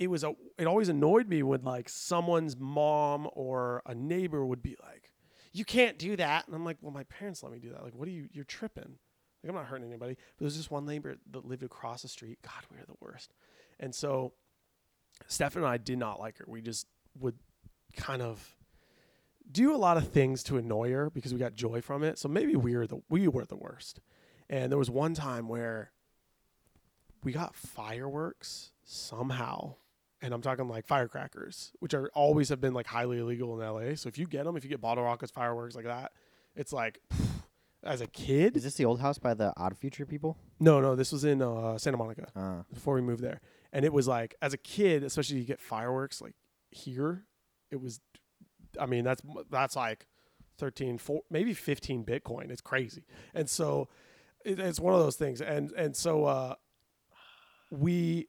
it 0.01 0.11
was 0.11 0.25
a 0.25 0.35
it 0.59 0.67
always 0.67 0.89
annoyed 0.89 1.29
me 1.29 1.45
when 1.45 1.63
like 1.63 1.89
someone's 1.89 2.57
mom 2.57 3.29
or 3.35 3.83
a 3.87 3.95
neighbor 3.95 4.45
would 4.45 4.63
be 4.63 4.77
like 4.83 5.13
you 5.53 5.65
can't 5.65 5.97
do 5.97 6.17
that. 6.17 6.47
And 6.47 6.57
i'm 6.57 6.65
like 6.65 6.79
well 6.81 6.93
my 6.93 7.05
parents 7.05 7.45
let 7.45 7.53
me 7.53 7.61
do 7.61 7.71
that. 7.71 7.85
Like 7.85 7.95
what 7.95 8.09
are 8.09 8.13
you 8.13 8.29
you're 8.33 8.45
tripping. 8.45 8.99
Like 9.45 9.49
i'm 9.49 9.55
not 9.55 9.67
hurting 9.67 9.87
anybody. 9.87 10.17
But 10.37 10.45
there's 10.45 10.57
this 10.57 10.73
one 10.73 10.87
neighbor 10.87 11.17
that 11.31 11.45
lived 11.45 11.63
across 11.63 12.03
the 12.03 12.09
street. 12.09 12.41
God 12.43 12.65
we 12.69 12.79
were 12.79 12.85
the 12.85 12.95
worst. 13.01 13.33
And 13.79 13.95
so 13.95 14.33
stefan 15.29 15.63
and 15.63 15.71
i 15.71 15.77
did 15.77 15.99
not 15.99 16.19
like 16.19 16.39
her. 16.39 16.45
We 16.49 16.63
just 16.63 16.89
would 17.21 17.37
kind 17.97 18.23
of 18.23 18.57
do 19.51 19.75
a 19.75 19.77
lot 19.77 19.97
of 19.97 20.09
things 20.09 20.43
to 20.43 20.57
annoy 20.57 20.91
her 20.91 21.11
because 21.11 21.33
we 21.33 21.39
got 21.39 21.55
joy 21.55 21.81
from 21.81 22.03
it 22.03 22.19
so 22.19 22.29
maybe 22.29 22.57
we 22.57 22.77
were 22.77 22.87
the 22.87 23.01
we 23.09 23.29
were 23.29 23.45
the 23.45 23.57
worst 23.57 24.01
and 24.49 24.71
there 24.71 24.79
was 24.79 24.91
one 24.91 25.15
time 25.15 25.49
where 25.49 25.93
we 27.25 27.33
got 27.33 27.55
fireworks 27.55 28.73
somehow 28.85 29.75
and 30.23 30.33
I'm 30.33 30.41
talking 30.41 30.69
like 30.69 30.87
firecrackers, 30.87 31.73
which 31.81 31.95
are 31.95 32.09
always 32.15 32.49
have 32.49 32.61
been 32.61 32.75
like 32.75 32.87
highly 32.87 33.19
illegal 33.19 33.61
in 33.61 33.67
LA. 33.67 33.97
So 33.97 34.09
if 34.09 34.17
you 34.17 34.27
get 34.27 34.45
them, 34.45 34.57
if 34.57 34.63
you 34.63 34.71
get 34.71 34.81
bottle 34.81 35.03
rockets, 35.03 35.33
fireworks 35.33 35.75
like 35.75 35.85
that, 35.85 36.13
it's 36.55 36.73
like 36.73 37.01
as 37.83 38.01
a 38.01 38.07
kid. 38.07 38.57
Is 38.57 38.63
this 38.63 38.75
the 38.75 38.85
old 38.85 39.01
house 39.01 39.19
by 39.19 39.35
the 39.35 39.53
Odd 39.57 39.77
Future 39.77 40.07
people? 40.07 40.39
No, 40.61 40.81
no, 40.81 40.95
this 40.95 41.11
was 41.11 41.25
in 41.25 41.43
uh, 41.43 41.77
Santa 41.77 41.97
Monica 41.97 42.29
Uh, 42.37 42.63
before 42.73 42.95
we 42.95 43.01
moved 43.01 43.23
there, 43.23 43.41
and 43.73 43.85
it 43.85 43.93
was 43.93 44.07
like 44.07 44.37
as 44.41 44.55
a 44.55 44.59
kid, 44.59 45.03
especially 45.03 45.39
you 45.39 45.45
get 45.45 45.61
fireworks 45.61 46.23
like 46.23 46.35
here, 46.71 47.25
it 47.71 47.81
was. 47.81 48.01
I 48.81 48.87
mean, 48.87 49.05
that's 49.05 49.23
that's 49.51 49.77
like 49.77 50.07
13, 50.59 50.99
four, 50.99 51.23
maybe 51.31 51.55
15 51.55 52.05
Bitcoin. 52.05 52.51
It's 52.51 52.61
crazy, 52.61 53.05
and 53.35 53.49
so 53.49 53.89
it, 54.45 54.59
it's 54.59 54.81
one 54.81 54.95
of 54.95 55.01
those 55.01 55.17
things, 55.17 55.41
and 55.41 55.73
and 55.73 55.97
so 55.97 56.25
uh, 56.25 56.55
we 57.71 58.29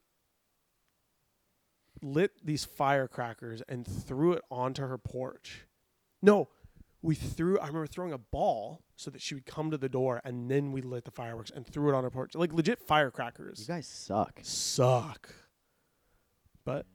lit 2.01 2.31
these 2.43 2.65
firecrackers 2.65 3.61
and 3.67 3.87
threw 3.87 4.33
it 4.33 4.41
onto 4.51 4.81
her 4.85 4.97
porch. 4.97 5.65
No, 6.21 6.49
we 7.01 7.15
threw. 7.15 7.59
I 7.59 7.67
remember 7.67 7.87
throwing 7.87 8.13
a 8.13 8.17
ball 8.17 8.81
so 8.95 9.11
that 9.11 9.21
she 9.21 9.35
would 9.35 9.45
come 9.45 9.71
to 9.71 9.77
the 9.77 9.89
door, 9.89 10.21
and 10.23 10.49
then 10.49 10.71
we 10.71 10.81
lit 10.81 11.05
the 11.05 11.11
fireworks 11.11 11.51
and 11.51 11.65
threw 11.67 11.89
it 11.89 11.95
on 11.95 12.03
her 12.03 12.09
porch, 12.09 12.35
like 12.35 12.53
legit 12.53 12.79
firecrackers. 12.79 13.59
you 13.59 13.67
guys 13.67 13.87
suck. 13.87 14.39
Suck, 14.41 15.33
but 16.65 16.85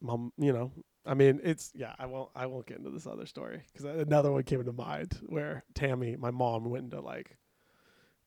mom, 0.00 0.32
you 0.38 0.52
know, 0.52 0.72
I 1.06 1.14
mean, 1.14 1.40
it's 1.44 1.72
yeah. 1.74 1.94
I 1.98 2.06
won't. 2.06 2.30
I 2.34 2.46
won't 2.46 2.66
get 2.66 2.78
into 2.78 2.90
this 2.90 3.06
other 3.06 3.26
story 3.26 3.62
because 3.72 3.84
another 3.84 4.32
one 4.32 4.42
came 4.42 4.60
into 4.60 4.72
mind 4.72 5.18
where 5.26 5.64
Tammy, 5.74 6.16
my 6.16 6.30
mom, 6.30 6.68
went 6.68 6.84
into 6.84 7.00
like 7.00 7.36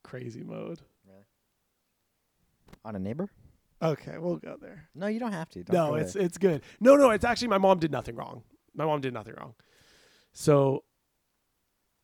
crazy 0.02 0.42
mode. 0.42 0.80
On 2.84 2.96
a 2.96 2.98
neighbor? 2.98 3.28
Okay, 3.82 4.16
we'll 4.18 4.36
go 4.36 4.56
there. 4.60 4.88
No, 4.94 5.06
you 5.06 5.18
don't 5.18 5.32
have 5.32 5.48
to. 5.50 5.62
Don't 5.64 5.74
no, 5.74 5.94
it's 5.96 6.14
there. 6.14 6.22
it's 6.22 6.38
good. 6.38 6.62
No, 6.80 6.96
no, 6.96 7.10
it's 7.10 7.24
actually 7.24 7.48
my 7.48 7.58
mom 7.58 7.78
did 7.78 7.90
nothing 7.90 8.14
wrong. 8.16 8.42
My 8.74 8.84
mom 8.84 9.00
did 9.00 9.12
nothing 9.12 9.34
wrong. 9.38 9.54
So 10.32 10.84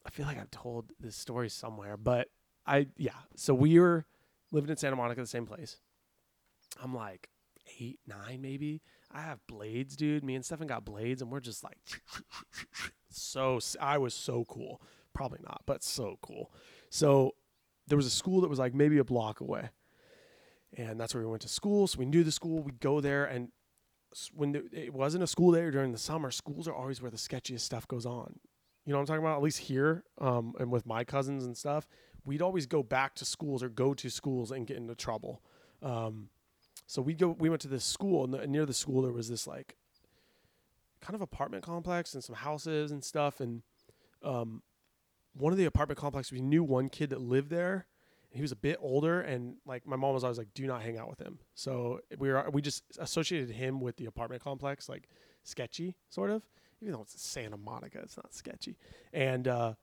I 0.04 0.10
feel 0.10 0.26
like 0.26 0.38
I've 0.38 0.50
told 0.50 0.90
this 0.98 1.16
story 1.16 1.48
somewhere, 1.48 1.96
but 1.96 2.28
I 2.66 2.88
yeah. 2.96 3.12
So 3.36 3.54
we 3.54 3.78
were 3.78 4.06
living 4.52 4.70
in 4.70 4.76
Santa 4.76 4.96
Monica, 4.96 5.20
the 5.20 5.26
same 5.26 5.46
place. 5.46 5.78
I'm 6.82 6.94
like 6.94 7.28
eight, 7.80 8.00
nine, 8.06 8.40
maybe. 8.40 8.82
I 9.16 9.20
have 9.22 9.38
blades, 9.46 9.96
dude. 9.96 10.24
Me 10.24 10.34
and 10.34 10.44
Stefan 10.44 10.66
got 10.66 10.84
blades, 10.84 11.22
and 11.22 11.30
we're 11.30 11.40
just 11.40 11.64
like 11.64 11.78
so. 13.10 13.58
I 13.80 13.98
was 13.98 14.14
so 14.14 14.44
cool. 14.48 14.80
Probably 15.14 15.40
not, 15.42 15.62
but 15.64 15.82
so 15.82 16.18
cool. 16.22 16.52
So 16.90 17.34
there 17.86 17.96
was 17.96 18.06
a 18.06 18.10
school 18.10 18.42
that 18.42 18.50
was 18.50 18.58
like 18.58 18.74
maybe 18.74 18.98
a 18.98 19.04
block 19.04 19.40
away 19.40 19.70
and 20.76 21.00
that's 21.00 21.14
where 21.14 21.22
we 21.22 21.30
went 21.30 21.42
to 21.42 21.48
school. 21.48 21.86
So 21.86 21.98
we 21.98 22.06
knew 22.06 22.24
the 22.24 22.32
school. 22.32 22.62
We'd 22.62 22.80
go 22.80 23.00
there, 23.00 23.24
and 23.24 23.48
when 24.32 24.52
the, 24.52 24.64
it 24.72 24.92
wasn't 24.92 25.24
a 25.24 25.26
school 25.26 25.52
day 25.52 25.70
during 25.70 25.92
the 25.92 25.98
summer, 25.98 26.30
schools 26.30 26.68
are 26.68 26.74
always 26.74 27.02
where 27.02 27.10
the 27.10 27.16
sketchiest 27.16 27.60
stuff 27.60 27.88
goes 27.88 28.06
on. 28.06 28.38
You 28.84 28.92
know 28.92 28.98
what 28.98 29.02
I'm 29.02 29.06
talking 29.06 29.24
about? 29.24 29.36
At 29.36 29.42
least 29.42 29.58
here, 29.58 30.04
um, 30.18 30.54
and 30.60 30.70
with 30.70 30.86
my 30.86 31.04
cousins 31.04 31.44
and 31.44 31.56
stuff, 31.56 31.88
we'd 32.24 32.42
always 32.42 32.66
go 32.66 32.82
back 32.82 33.14
to 33.16 33.24
schools 33.24 33.62
or 33.62 33.68
go 33.68 33.94
to 33.94 34.08
schools 34.10 34.50
and 34.50 34.66
get 34.66 34.76
into 34.76 34.94
trouble. 34.94 35.42
Um, 35.82 36.28
so 36.86 37.02
we 37.02 37.14
go. 37.14 37.36
We 37.38 37.48
went 37.48 37.62
to 37.62 37.68
this 37.68 37.84
school, 37.84 38.24
and, 38.24 38.50
near 38.50 38.64
the 38.64 38.74
school 38.74 39.02
there 39.02 39.12
was 39.12 39.28
this 39.28 39.46
like 39.46 39.76
kind 41.00 41.14
of 41.14 41.20
apartment 41.20 41.62
complex 41.64 42.14
and 42.14 42.22
some 42.22 42.36
houses 42.36 42.92
and 42.92 43.02
stuff. 43.02 43.40
And 43.40 43.62
um, 44.22 44.62
one 45.34 45.52
of 45.52 45.58
the 45.58 45.64
apartment 45.64 45.98
complexes, 45.98 46.32
we 46.32 46.40
knew 46.40 46.62
one 46.62 46.88
kid 46.88 47.10
that 47.10 47.20
lived 47.20 47.50
there. 47.50 47.86
He 48.30 48.42
was 48.42 48.52
a 48.52 48.56
bit 48.56 48.78
older, 48.80 49.20
and 49.20 49.56
like 49.64 49.86
my 49.86 49.96
mom 49.96 50.14
was 50.14 50.22
always 50.22 50.38
like, 50.38 50.52
"Do 50.54 50.66
not 50.66 50.82
hang 50.82 50.98
out 50.98 51.08
with 51.08 51.18
him." 51.18 51.38
So 51.54 52.00
we 52.18 52.30
were 52.30 52.48
we 52.52 52.60
just 52.60 52.84
associated 52.98 53.50
him 53.50 53.80
with 53.80 53.96
the 53.96 54.06
apartment 54.06 54.42
complex, 54.42 54.88
like 54.88 55.08
sketchy, 55.42 55.96
sort 56.10 56.30
of. 56.30 56.42
Even 56.82 56.92
though 56.92 57.02
it's 57.02 57.20
Santa 57.20 57.56
Monica, 57.56 57.98
it's 58.00 58.16
not 58.18 58.34
sketchy. 58.34 58.76
And 59.12 59.48
uh, 59.48 59.74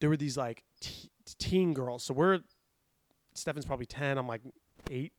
there 0.00 0.10
were 0.10 0.16
these 0.18 0.36
like 0.36 0.64
te- 0.80 1.10
teen 1.38 1.72
girls. 1.72 2.04
So 2.04 2.12
we're 2.12 2.40
Stefan's 3.32 3.64
probably 3.64 3.86
ten. 3.86 4.18
I'm 4.18 4.28
like 4.28 4.42
eight. 4.90 5.12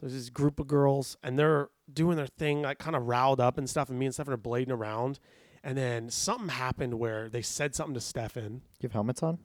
There's 0.00 0.14
this 0.14 0.30
group 0.30 0.58
of 0.60 0.66
girls, 0.66 1.16
and 1.22 1.38
they're 1.38 1.68
doing 1.92 2.16
their 2.16 2.26
thing, 2.26 2.62
like 2.62 2.78
kind 2.78 2.96
of 2.96 3.06
riled 3.06 3.40
up 3.40 3.58
and 3.58 3.68
stuff. 3.68 3.90
And 3.90 3.98
me 3.98 4.06
and 4.06 4.14
Stefan 4.14 4.32
are 4.34 4.38
blading 4.38 4.70
around. 4.70 5.18
And 5.62 5.76
then 5.76 6.08
something 6.08 6.48
happened 6.48 6.94
where 6.94 7.28
they 7.28 7.42
said 7.42 7.74
something 7.74 7.92
to 7.94 8.00
Stefan. 8.00 8.62
You 8.80 8.84
have 8.88 8.92
helmets 8.92 9.22
on? 9.22 9.38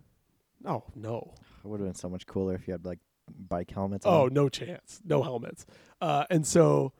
Oh 0.66 0.84
no! 0.96 1.34
It 1.64 1.68
would 1.68 1.82
have 1.82 1.88
been 1.90 1.96
so 1.96 2.08
much 2.10 2.26
cooler 2.26 2.56
if 2.56 2.68
you 2.68 2.72
had 2.72 2.86
like 2.86 3.00
bike 3.50 3.70
helmets 3.72 4.06
Oh 4.06 4.26
on. 4.28 4.34
no 4.34 4.48
chance! 4.48 5.02
No 5.04 5.22
helmets. 5.24 5.66
Uh, 6.00 6.24
and 6.30 6.48
so 6.48 6.94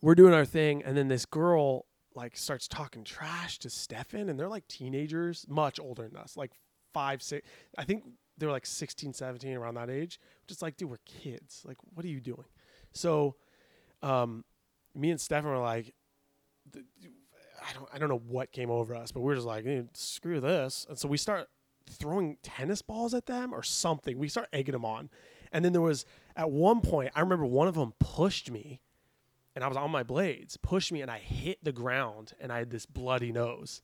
we're 0.00 0.14
doing 0.14 0.32
our 0.32 0.44
thing, 0.46 0.82
and 0.82 0.96
then 0.96 1.08
this 1.08 1.26
girl 1.26 1.84
like 2.14 2.36
starts 2.36 2.66
talking 2.68 3.04
trash 3.04 3.58
to 3.60 3.70
Stefan, 3.70 4.28
and 4.30 4.38
they're 4.40 4.48
like 4.48 4.66
teenagers, 4.68 5.44
much 5.48 5.78
older 5.78 6.08
than 6.08 6.16
us, 6.16 6.36
like 6.36 6.52
five, 6.94 7.22
six. 7.22 7.46
I 7.76 7.84
think 7.84 8.04
they 8.42 8.46
were 8.46 8.52
like 8.52 8.66
16, 8.66 9.12
17, 9.12 9.54
around 9.54 9.74
that 9.74 9.88
age. 9.88 10.18
Just 10.48 10.62
like, 10.62 10.76
dude, 10.76 10.90
we're 10.90 10.96
kids. 11.04 11.62
Like, 11.64 11.76
what 11.94 12.04
are 12.04 12.08
you 12.08 12.20
doing? 12.20 12.44
So, 12.92 13.36
um, 14.02 14.44
me 14.96 15.12
and 15.12 15.20
Stefan 15.20 15.48
were 15.48 15.58
like, 15.58 15.94
I 16.74 17.72
don't, 17.72 17.88
I 17.94 17.98
don't 17.98 18.08
know 18.08 18.22
what 18.26 18.50
came 18.50 18.68
over 18.68 18.96
us, 18.96 19.12
but 19.12 19.20
we're 19.20 19.36
just 19.36 19.46
like, 19.46 19.64
"Eh, 19.64 19.82
screw 19.94 20.40
this. 20.40 20.86
And 20.88 20.98
so 20.98 21.06
we 21.06 21.16
start 21.16 21.48
throwing 21.88 22.36
tennis 22.42 22.82
balls 22.82 23.14
at 23.14 23.26
them 23.26 23.54
or 23.54 23.62
something. 23.62 24.18
We 24.18 24.28
start 24.28 24.48
egging 24.52 24.72
them 24.72 24.84
on. 24.84 25.08
And 25.52 25.64
then 25.64 25.72
there 25.72 25.80
was 25.80 26.04
at 26.34 26.50
one 26.50 26.80
point, 26.80 27.12
I 27.14 27.20
remember 27.20 27.46
one 27.46 27.68
of 27.68 27.74
them 27.74 27.92
pushed 28.00 28.50
me 28.50 28.80
and 29.54 29.62
I 29.62 29.68
was 29.68 29.76
on 29.76 29.92
my 29.92 30.02
blades, 30.02 30.56
pushed 30.56 30.90
me 30.90 31.00
and 31.00 31.10
I 31.10 31.18
hit 31.18 31.62
the 31.62 31.72
ground 31.72 32.32
and 32.40 32.50
I 32.50 32.58
had 32.58 32.70
this 32.70 32.86
bloody 32.86 33.30
nose. 33.30 33.82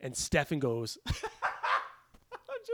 And 0.00 0.16
Stefan 0.16 0.58
goes, 0.58 0.98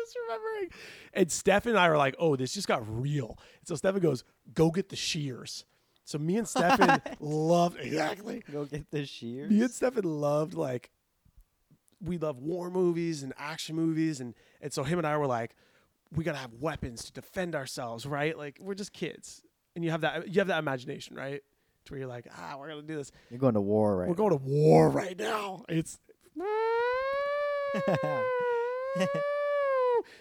just 0.05 0.17
remembering. 0.29 0.71
And 1.15 1.31
Stefan 1.31 1.71
and 1.71 1.79
I 1.79 1.89
were 1.89 1.97
like, 1.97 2.15
oh, 2.19 2.37
this 2.37 2.55
just 2.55 2.69
got 2.69 2.83
real. 2.87 3.39
And 3.61 3.69
so 3.69 3.75
Stefan 3.75 4.01
goes, 4.01 4.25
go 4.55 4.71
get 4.71 4.89
the 4.89 4.97
shears. 4.97 5.65
So 6.05 6.19
me 6.19 6.37
and 6.37 6.47
Stefan 6.47 7.01
loved, 7.21 7.79
exactly. 7.81 8.43
Go 8.53 8.65
get 8.65 8.91
the 8.91 9.05
shears. 9.05 9.51
Me 9.51 9.63
and 9.63 9.71
Stefan 9.71 10.05
loved 10.05 10.55
like 10.55 10.91
we 12.01 12.19
love 12.19 12.39
war 12.39 12.71
movies 12.71 13.23
and 13.23 13.33
action 13.39 13.75
movies 13.75 14.21
and 14.21 14.35
and 14.61 14.73
so 14.73 14.85
him 14.85 14.99
and 14.99 15.07
I 15.07 15.17
were 15.17 15.27
like, 15.27 15.57
we 16.15 16.23
gotta 16.23 16.39
have 16.39 16.53
weapons 16.61 17.05
to 17.07 17.13
defend 17.13 17.57
ourselves, 17.57 18.07
right? 18.07 18.39
Like 18.39 18.59
we're 18.61 18.75
just 18.75 18.93
kids. 18.93 19.43
And 19.75 19.85
you 19.85 19.91
have 19.91 20.03
that 20.03 20.29
you 20.29 20.41
have 20.41 20.49
that 20.49 20.59
imagination, 20.59 21.17
right? 21.17 21.43
To 21.87 21.93
where 21.93 22.01
you're 22.01 22.09
like, 22.09 22.29
ah, 22.39 22.57
we're 22.59 22.69
gonna 22.69 22.83
do 22.83 22.97
this. 22.97 23.11
You're 23.31 23.41
going 23.41 23.55
to 23.55 23.61
war 23.61 23.97
right 23.97 24.09
We're 24.09 24.15
going 24.15 24.31
to 24.31 24.45
war 24.45 24.89
right 24.89 25.19
now. 25.19 25.65
It's 25.69 25.99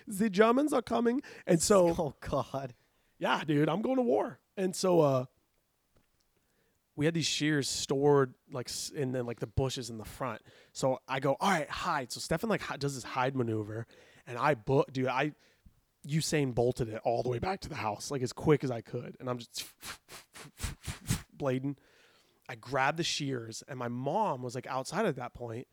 the 0.07 0.29
Germans 0.29 0.73
are 0.73 0.81
coming. 0.81 1.21
And 1.45 1.61
so 1.61 1.89
oh 1.99 2.15
God. 2.21 2.73
yeah, 3.19 3.43
dude, 3.45 3.69
I'm 3.69 3.81
going 3.81 3.97
to 3.97 4.01
war. 4.01 4.39
And 4.57 4.75
so 4.75 5.01
uh 5.01 5.25
we 6.95 7.05
had 7.05 7.13
these 7.13 7.25
shears 7.25 7.67
stored 7.67 8.33
like 8.51 8.69
in 8.95 9.11
the, 9.11 9.23
like 9.23 9.39
the 9.39 9.47
bushes 9.47 9.89
in 9.89 9.97
the 9.97 10.05
front. 10.05 10.41
So 10.71 10.99
I 11.07 11.19
go, 11.19 11.35
all 11.39 11.49
right, 11.49 11.69
hide. 11.69 12.11
So 12.11 12.19
Stefan 12.19 12.49
like 12.49 12.61
does 12.79 12.95
this 12.95 13.03
hide 13.03 13.35
maneuver, 13.35 13.85
and 14.25 14.37
I 14.37 14.55
book, 14.55 14.91
dude, 14.93 15.07
I 15.07 15.33
Usain 16.07 16.53
bolted 16.53 16.89
it 16.89 17.01
all 17.03 17.23
the 17.23 17.29
way 17.29 17.39
back 17.39 17.59
to 17.61 17.69
the 17.69 17.75
house 17.75 18.11
like 18.11 18.21
as 18.21 18.31
quick 18.31 18.63
as 18.63 18.71
I 18.71 18.81
could, 18.81 19.17
and 19.19 19.29
I'm 19.29 19.39
just 19.39 19.65
blading. 21.37 21.75
I 22.47 22.55
grabbed 22.55 22.97
the 22.97 23.03
shears, 23.03 23.63
and 23.67 23.77
my 23.79 23.87
mom 23.87 24.41
was 24.43 24.55
like 24.55 24.67
outside 24.67 25.05
at 25.05 25.15
that 25.15 25.33
point, 25.33 25.67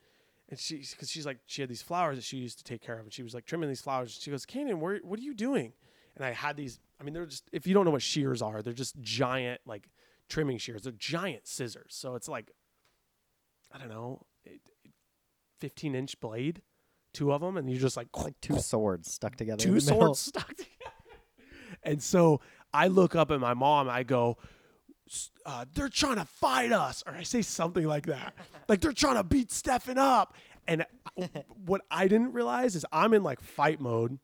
and 0.52 0.60
she 0.60 0.84
because 0.90 1.10
she's 1.10 1.26
like 1.26 1.38
she 1.46 1.62
had 1.62 1.68
these 1.70 1.82
flowers 1.82 2.16
that 2.18 2.24
she 2.24 2.36
used 2.36 2.58
to 2.58 2.64
take 2.64 2.80
care 2.82 2.96
of, 2.98 3.04
and 3.04 3.12
she 3.12 3.22
was 3.24 3.32
like 3.34 3.46
trimming 3.46 3.68
these 3.70 3.80
flowers. 3.80 4.16
She 4.20 4.30
goes, 4.30 4.46
Kanan, 4.46 4.78
where 4.78 5.00
what 5.02 5.18
are 5.18 5.22
you 5.22 5.34
doing? 5.34 5.72
And 6.14 6.24
I 6.24 6.30
had 6.32 6.56
these. 6.58 6.78
I 7.00 7.04
mean, 7.04 7.14
they're 7.14 7.24
just 7.26 7.48
if 7.52 7.66
you 7.66 7.72
don't 7.74 7.84
know 7.86 7.90
what 7.90 8.02
shears 8.02 8.42
are, 8.42 8.60
they're 8.62 8.72
just 8.74 9.00
giant 9.00 9.62
like 9.66 9.88
trimming 10.28 10.58
shears. 10.58 10.82
They're 10.82 10.92
giant 10.92 11.46
scissors. 11.48 11.94
So 11.96 12.14
it's 12.14 12.28
like 12.28 12.50
I 13.72 13.78
don't 13.78 13.88
know, 13.88 14.26
it- 14.44 14.60
it- 14.84 14.92
fifteen 15.58 15.94
inch 15.94 16.20
blade, 16.20 16.60
two 17.14 17.32
of 17.32 17.40
them, 17.40 17.56
and 17.56 17.70
you're 17.70 17.80
just 17.80 17.96
like 17.96 18.08
Like 18.16 18.38
two 18.42 18.58
swords 18.60 19.10
stuck 19.10 19.36
together. 19.36 19.62
two 19.64 19.80
swords 19.80 20.18
stuck 20.20 20.48
together. 20.56 20.68
And 21.82 22.02
so 22.02 22.40
I 22.74 22.88
look 22.88 23.16
up 23.16 23.30
at 23.30 23.40
my 23.40 23.54
mom. 23.54 23.88
I 23.88 24.02
go, 24.02 24.36
"S- 24.40 24.46
uh, 25.46 25.64
"They're 25.74 25.88
trying 25.88 26.16
to 26.16 26.24
fight 26.24 26.72
us," 26.72 27.02
or 27.06 27.14
I 27.14 27.22
say 27.22 27.42
something 27.42 27.86
like 27.86 28.06
that, 28.06 28.34
like 28.68 28.80
they're 28.80 28.92
trying 28.92 29.16
to 29.16 29.24
beat 29.24 29.50
Stefan 29.50 29.98
up. 29.98 30.34
And 30.66 30.86
what 31.64 31.82
I 31.90 32.08
didn't 32.08 32.32
realize 32.32 32.76
is 32.76 32.86
I'm 32.92 33.14
in 33.14 33.22
like 33.22 33.40
fight 33.40 33.80
mode. 33.80 34.18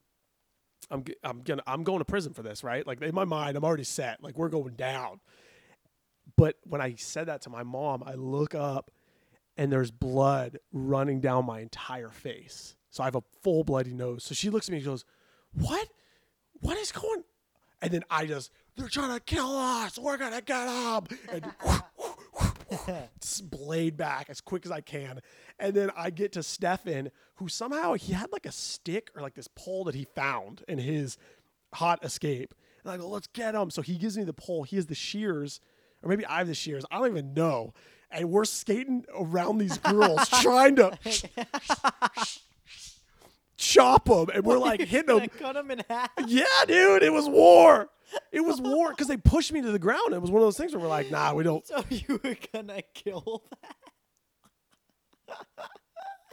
I'm 0.91 1.05
I'm 1.25 1.43
gonna 1.43 1.63
I'm 1.67 1.85
going 1.85 1.99
to 1.99 2.05
prison 2.05 2.33
for 2.33 2.43
this, 2.43 2.63
right? 2.65 2.87
Like 2.87 3.03
in 3.03 3.15
my 3.15 3.25
mind, 3.25 3.57
I'm 3.57 3.65
already 3.65 3.85
set. 3.85 4.23
Like 4.23 4.37
we're 4.39 4.49
going 4.49 4.75
down. 4.75 5.21
But 6.37 6.57
when 6.65 6.81
I 6.81 6.95
said 6.95 7.27
that 7.27 7.43
to 7.43 7.51
my 7.51 7.63
mom, 7.63 8.03
I 8.07 8.15
look 8.15 8.55
up 8.55 8.91
and 9.57 9.73
there's 9.73 9.91
blood 9.91 10.59
running 10.73 11.21
down 11.21 11.45
my 11.45 11.61
entire 11.61 12.11
face. 12.11 12.77
So 12.91 13.03
I 13.03 13.07
have 13.07 13.17
a 13.17 13.23
full 13.43 13.65
bloody 13.65 13.93
nose. 13.93 14.25
So 14.25 14.35
she 14.35 14.49
looks 14.49 14.69
at 14.69 14.73
me 14.73 14.79
and 14.79 14.87
goes, 14.87 15.05
What? 15.53 15.89
What 16.61 16.79
is 16.79 16.93
going 16.93 17.25
And 17.83 17.93
then 17.93 18.03
I 18.11 18.27
just, 18.27 18.51
they're 18.79 18.89
trying 18.89 19.13
to 19.13 19.21
kill 19.21 19.57
us. 19.57 19.99
We're 19.99 20.17
going 20.17 20.33
to 20.33 20.41
get 20.41 20.67
them. 20.67 21.07
And 21.33 21.53
blade 23.51 23.97
back 23.97 24.31
as 24.31 24.41
quick 24.41 24.65
as 24.65 24.73
I 24.73 24.81
can. 24.81 25.21
And 25.59 25.75
then 25.75 25.91
I 25.97 26.11
get 26.11 26.33
to 26.33 26.43
Stefan, 26.43 27.11
who 27.35 27.49
somehow 27.49 27.95
he 27.95 28.13
had 28.13 28.31
like 28.33 28.47
a 28.47 28.53
stick 28.53 29.11
or 29.15 29.23
like 29.23 29.35
this 29.35 29.49
pole 29.49 29.85
that 29.85 29.95
he 29.95 30.07
found 30.15 30.63
in 30.69 30.79
his 30.79 31.19
hot 31.75 32.05
escape. 32.05 32.55
And 32.85 32.93
I 32.93 32.97
go, 32.97 33.09
let's 33.09 33.27
get 33.27 33.55
him. 33.55 33.71
So 33.71 33.83
he 33.83 33.97
gives 33.97 34.17
me 34.17 34.25
the 34.25 34.33
pole. 34.33 34.63
He 34.63 34.77
has 34.77 34.87
the 34.87 34.95
shears, 34.95 35.61
or 36.03 36.09
maybe 36.09 36.25
I 36.27 36.39
have 36.39 36.47
the 36.47 36.55
shears. 36.55 36.85
I 36.91 36.99
don't 36.99 37.09
even 37.09 37.35
know. 37.35 37.75
And 38.11 38.31
we're 38.31 38.45
skating 38.45 39.05
around 39.15 39.59
these 39.59 39.77
girls 39.79 40.29
trying 40.41 40.77
to 40.77 40.97
chop 43.57 44.05
them. 44.05 44.29
And 44.33 44.45
we're 44.45 44.59
like 44.59 44.81
hitting 44.81 45.17
them. 45.17 45.29
cut 45.29 45.57
him 45.57 45.71
in 45.73 45.83
half. 45.91 46.11
Yeah, 46.27 46.45
dude, 46.67 47.03
it 47.03 47.13
was 47.13 47.29
war. 47.29 47.91
It 48.33 48.41
was 48.41 48.61
war 48.61 48.91
because 48.91 49.07
they 49.09 49.17
pushed 49.17 49.53
me 49.53 49.61
to 49.63 49.71
the 49.71 49.79
ground. 49.79 50.13
It 50.15 50.21
was 50.23 50.31
one 50.31 50.41
of 50.43 50.47
those 50.47 50.57
things 50.57 50.73
where 50.73 50.81
we're 50.83 50.89
like, 50.89 51.11
nah, 51.11 51.35
we 51.35 51.45
don't. 51.45 51.67
So 51.67 51.83
you 51.91 52.21
were 52.23 52.37
gonna 52.53 52.83
kill 52.95 53.43
that? 55.29 55.39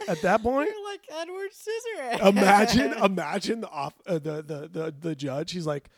At 0.08 0.22
that 0.22 0.42
point, 0.42 0.68
You're 0.70 0.84
like 0.84 1.00
Edward 1.10 1.50
Scissorhands. 1.50 2.26
imagine, 2.28 2.92
imagine 3.02 3.60
the 3.62 3.68
off 3.70 3.94
uh, 4.06 4.14
the, 4.14 4.42
the 4.42 4.68
the 4.70 4.94
the 5.00 5.14
judge. 5.16 5.52
He's 5.52 5.66
like, 5.66 5.88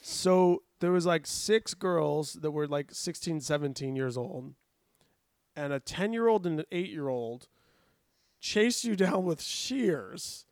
so 0.00 0.62
there 0.80 0.90
was 0.90 1.06
like 1.06 1.26
six 1.26 1.74
girls 1.74 2.32
that 2.34 2.50
were 2.50 2.66
like 2.66 2.88
16, 2.92 3.40
17 3.40 3.94
years 3.94 4.16
old, 4.16 4.54
and 5.54 5.72
a 5.72 5.78
ten 5.80 6.12
year 6.12 6.28
old 6.28 6.46
and 6.46 6.60
an 6.60 6.66
eight 6.72 6.90
year 6.90 7.08
old 7.08 7.48
chased 8.40 8.84
you 8.84 8.96
down 8.96 9.24
with 9.24 9.42
shears 9.42 10.45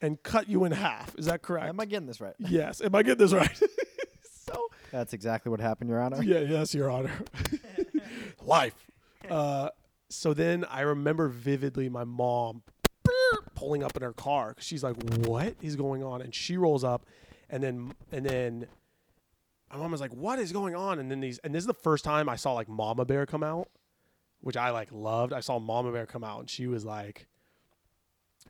and 0.00 0.22
cut 0.22 0.48
you 0.48 0.64
in 0.64 0.72
half. 0.72 1.14
Is 1.18 1.26
that 1.26 1.42
correct? 1.42 1.68
Am 1.68 1.80
I 1.80 1.84
getting 1.84 2.06
this 2.06 2.20
right? 2.20 2.34
yes. 2.38 2.80
Am 2.80 2.94
I 2.94 3.02
getting 3.02 3.18
this 3.18 3.32
right? 3.32 3.56
so 4.46 4.68
That's 4.90 5.12
exactly 5.12 5.50
what 5.50 5.60
happened, 5.60 5.90
Your 5.90 6.00
Honor. 6.00 6.22
yeah, 6.22 6.40
yes, 6.40 6.74
Your 6.74 6.90
Honor. 6.90 7.12
Life. 8.42 8.86
Uh, 9.28 9.70
so 10.08 10.32
then 10.32 10.64
I 10.70 10.82
remember 10.82 11.28
vividly 11.28 11.88
my 11.88 12.04
mom 12.04 12.62
pulling 13.54 13.82
up 13.82 13.96
in 13.96 14.02
her 14.02 14.12
car 14.12 14.54
she's 14.58 14.82
like, 14.84 14.96
"What 15.26 15.56
is 15.60 15.76
going 15.76 16.02
on?" 16.02 16.22
And 16.22 16.34
she 16.34 16.56
rolls 16.56 16.84
up, 16.84 17.04
and 17.50 17.62
then 17.62 17.92
and 18.12 18.24
then 18.24 18.66
my 19.70 19.78
mom 19.78 19.90
was 19.90 20.00
like, 20.00 20.14
"What 20.14 20.38
is 20.38 20.52
going 20.52 20.74
on?" 20.74 20.98
And 20.98 21.10
then 21.10 21.20
these 21.20 21.38
and 21.38 21.54
this 21.54 21.62
is 21.62 21.66
the 21.66 21.74
first 21.74 22.04
time 22.04 22.28
I 22.28 22.36
saw 22.36 22.52
like 22.52 22.68
Mama 22.68 23.04
Bear 23.04 23.26
come 23.26 23.42
out, 23.42 23.68
which 24.40 24.56
I 24.56 24.70
like 24.70 24.88
loved. 24.92 25.32
I 25.32 25.40
saw 25.40 25.58
Mama 25.58 25.92
Bear 25.92 26.06
come 26.06 26.24
out, 26.24 26.40
and 26.40 26.48
she 26.48 26.66
was 26.68 26.84
like, 26.84 27.26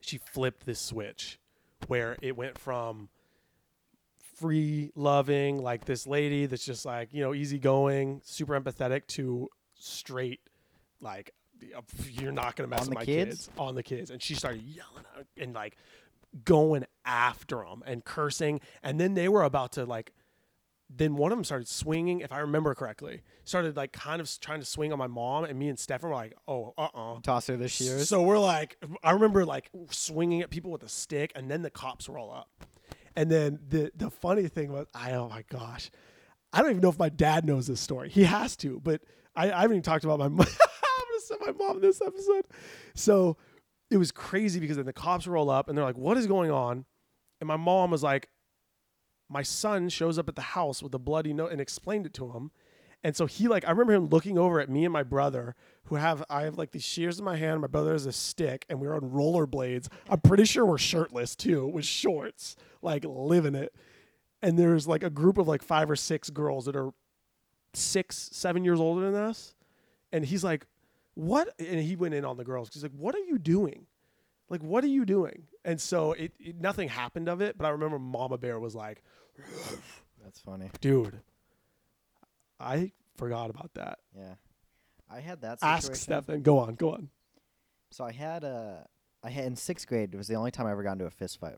she 0.04 0.18
flipped 0.18 0.66
this 0.66 0.80
switch 0.80 1.38
where 1.86 2.16
it 2.22 2.36
went 2.36 2.58
from 2.58 3.08
free 4.36 4.92
loving 4.94 5.58
like 5.62 5.84
this 5.84 6.06
lady 6.06 6.46
that's 6.46 6.64
just 6.64 6.84
like 6.84 7.12
you 7.12 7.20
know 7.22 7.34
easygoing 7.34 8.20
super 8.24 8.58
empathetic 8.58 9.06
to 9.08 9.48
straight 9.74 10.40
like 11.00 11.32
you're 12.08 12.30
not 12.32 12.54
gonna 12.54 12.68
mess 12.68 12.82
On 12.82 12.88
with 12.88 12.94
my 12.94 13.04
kids? 13.04 13.46
kids? 13.46 13.50
on 13.58 13.74
the 13.74 13.82
kids 13.82 14.10
and 14.10 14.22
she 14.22 14.34
started 14.34 14.62
yelling 14.62 15.04
and 15.36 15.54
like 15.54 15.76
going 16.44 16.84
after 17.04 17.56
them 17.64 17.82
and 17.84 18.04
cursing 18.04 18.60
and 18.82 19.00
then 19.00 19.14
they 19.14 19.28
were 19.28 19.42
about 19.42 19.72
to 19.72 19.84
like 19.84 20.12
then 20.90 21.16
one 21.16 21.30
of 21.32 21.38
them 21.38 21.44
started 21.44 21.68
swinging 21.68 22.20
if 22.20 22.32
i 22.32 22.38
remember 22.38 22.74
correctly 22.74 23.20
started 23.44 23.76
like 23.76 23.92
kind 23.92 24.20
of 24.20 24.40
trying 24.40 24.58
to 24.60 24.64
swing 24.64 24.92
on 24.92 24.98
my 24.98 25.06
mom 25.06 25.44
and 25.44 25.58
me 25.58 25.68
and 25.68 25.78
stefan 25.78 26.08
were 26.08 26.14
like 26.16 26.34
oh 26.46 26.72
uh-uh 26.78 27.20
Toss 27.22 27.46
her 27.48 27.56
the 27.56 27.68
shears. 27.68 28.08
so 28.08 28.22
we're 28.22 28.38
like, 28.38 28.76
I 29.02 29.10
remember 29.10 29.44
like 29.44 29.70
swinging 29.90 30.40
at 30.40 30.50
people 30.50 30.70
with 30.70 30.82
a 30.82 30.88
stick, 30.88 31.32
and 31.34 31.50
then 31.50 31.62
the 31.62 31.70
cops 31.70 32.08
roll 32.08 32.32
up, 32.32 32.48
And 33.16 33.30
then 33.30 33.58
the 33.68 33.90
the 33.96 34.10
funny 34.10 34.48
thing 34.48 34.72
was, 34.72 34.86
I 34.94 35.12
oh 35.12 35.28
my 35.28 35.44
gosh, 35.50 35.90
I 36.52 36.60
don't 36.62 36.70
even 36.70 36.82
know 36.82 36.88
if 36.88 36.98
my 36.98 37.08
dad 37.08 37.44
knows 37.44 37.66
this 37.66 37.80
story. 37.80 38.08
He 38.08 38.24
has 38.24 38.56
to, 38.58 38.80
but 38.80 39.02
I, 39.36 39.50
I 39.50 39.60
haven't 39.62 39.72
even 39.76 39.82
talked 39.82 40.04
about 40.04 40.18
my 40.18 40.28
mom. 40.28 40.46
I'm 40.46 40.46
gonna 40.46 41.20
send 41.20 41.40
my 41.44 41.52
mom 41.52 41.80
this 41.80 42.00
episode. 42.00 42.46
So 42.94 43.36
it 43.90 43.96
was 43.96 44.12
crazy 44.12 44.60
because 44.60 44.76
then 44.76 44.86
the 44.86 44.92
cops 44.92 45.26
roll 45.26 45.50
up 45.50 45.68
and 45.68 45.76
they're 45.76 45.84
like, 45.84 45.98
"What 45.98 46.16
is 46.16 46.26
going 46.26 46.50
on?" 46.50 46.84
And 47.40 47.48
my 47.48 47.56
mom 47.56 47.90
was 47.90 48.02
like, 48.02 48.28
"My 49.28 49.42
son 49.42 49.88
shows 49.88 50.18
up 50.18 50.28
at 50.28 50.36
the 50.36 50.42
house 50.42 50.82
with 50.82 50.94
a 50.94 50.98
bloody 50.98 51.32
note," 51.32 51.52
and 51.52 51.60
explained 51.60 52.06
it 52.06 52.14
to 52.14 52.32
him. 52.32 52.50
And 53.04 53.14
so 53.16 53.26
he 53.26 53.46
like 53.46 53.64
I 53.66 53.70
remember 53.70 53.94
him 53.94 54.06
looking 54.06 54.38
over 54.38 54.60
at 54.60 54.68
me 54.68 54.84
and 54.84 54.92
my 54.92 55.02
brother 55.04 55.54
who 55.84 55.94
have 55.94 56.24
I 56.28 56.42
have 56.42 56.58
like 56.58 56.72
these 56.72 56.84
shears 56.84 57.18
in 57.18 57.24
my 57.24 57.36
hand, 57.36 57.60
my 57.60 57.66
brother 57.66 57.92
has 57.92 58.06
a 58.06 58.12
stick, 58.12 58.66
and 58.68 58.80
we're 58.80 58.94
on 58.94 59.02
rollerblades. 59.02 59.88
I'm 60.08 60.20
pretty 60.20 60.44
sure 60.44 60.66
we're 60.66 60.78
shirtless 60.78 61.36
too, 61.36 61.66
with 61.66 61.84
shorts, 61.84 62.56
like 62.82 63.04
living 63.04 63.54
it. 63.54 63.74
And 64.42 64.58
there's 64.58 64.86
like 64.86 65.02
a 65.02 65.10
group 65.10 65.38
of 65.38 65.48
like 65.48 65.62
five 65.62 65.90
or 65.90 65.96
six 65.96 66.30
girls 66.30 66.66
that 66.66 66.76
are 66.76 66.90
six, 67.74 68.30
seven 68.32 68.64
years 68.64 68.80
older 68.80 69.10
than 69.10 69.20
us. 69.20 69.54
And 70.12 70.24
he's 70.24 70.42
like, 70.42 70.66
What? 71.14 71.48
And 71.58 71.80
he 71.80 71.96
went 71.96 72.14
in 72.14 72.24
on 72.24 72.36
the 72.36 72.44
girls. 72.44 72.70
He's 72.72 72.82
like, 72.82 72.92
What 72.92 73.14
are 73.14 73.20
you 73.20 73.38
doing? 73.38 73.86
Like, 74.50 74.62
what 74.62 74.82
are 74.82 74.88
you 74.88 75.04
doing? 75.04 75.44
And 75.68 75.78
so 75.78 76.12
it, 76.12 76.32
it 76.40 76.58
nothing 76.58 76.88
happened 76.88 77.28
of 77.28 77.42
it, 77.42 77.58
but 77.58 77.66
I 77.66 77.68
remember 77.68 77.98
Mama 77.98 78.38
Bear 78.38 78.58
was 78.58 78.74
like, 78.74 79.02
That's 80.24 80.40
funny. 80.40 80.70
Dude, 80.80 81.20
I 82.58 82.92
forgot 83.18 83.50
about 83.50 83.74
that. 83.74 83.98
Yeah. 84.16 84.36
I 85.10 85.20
had 85.20 85.42
that 85.42 85.60
situation. 85.60 85.90
Ask 85.90 85.94
Stefan. 85.94 86.40
Go 86.40 86.58
on, 86.58 86.74
go 86.74 86.92
on. 86.92 87.10
So 87.90 88.02
I 88.02 88.12
had 88.12 88.44
a 88.44 88.86
I 89.22 89.28
had 89.28 89.44
in 89.44 89.56
sixth 89.56 89.86
grade. 89.86 90.14
It 90.14 90.16
was 90.16 90.26
the 90.26 90.36
only 90.36 90.50
time 90.50 90.66
I 90.66 90.70
ever 90.70 90.82
got 90.82 90.92
into 90.92 91.04
a 91.04 91.10
fist 91.10 91.38
fight. 91.38 91.56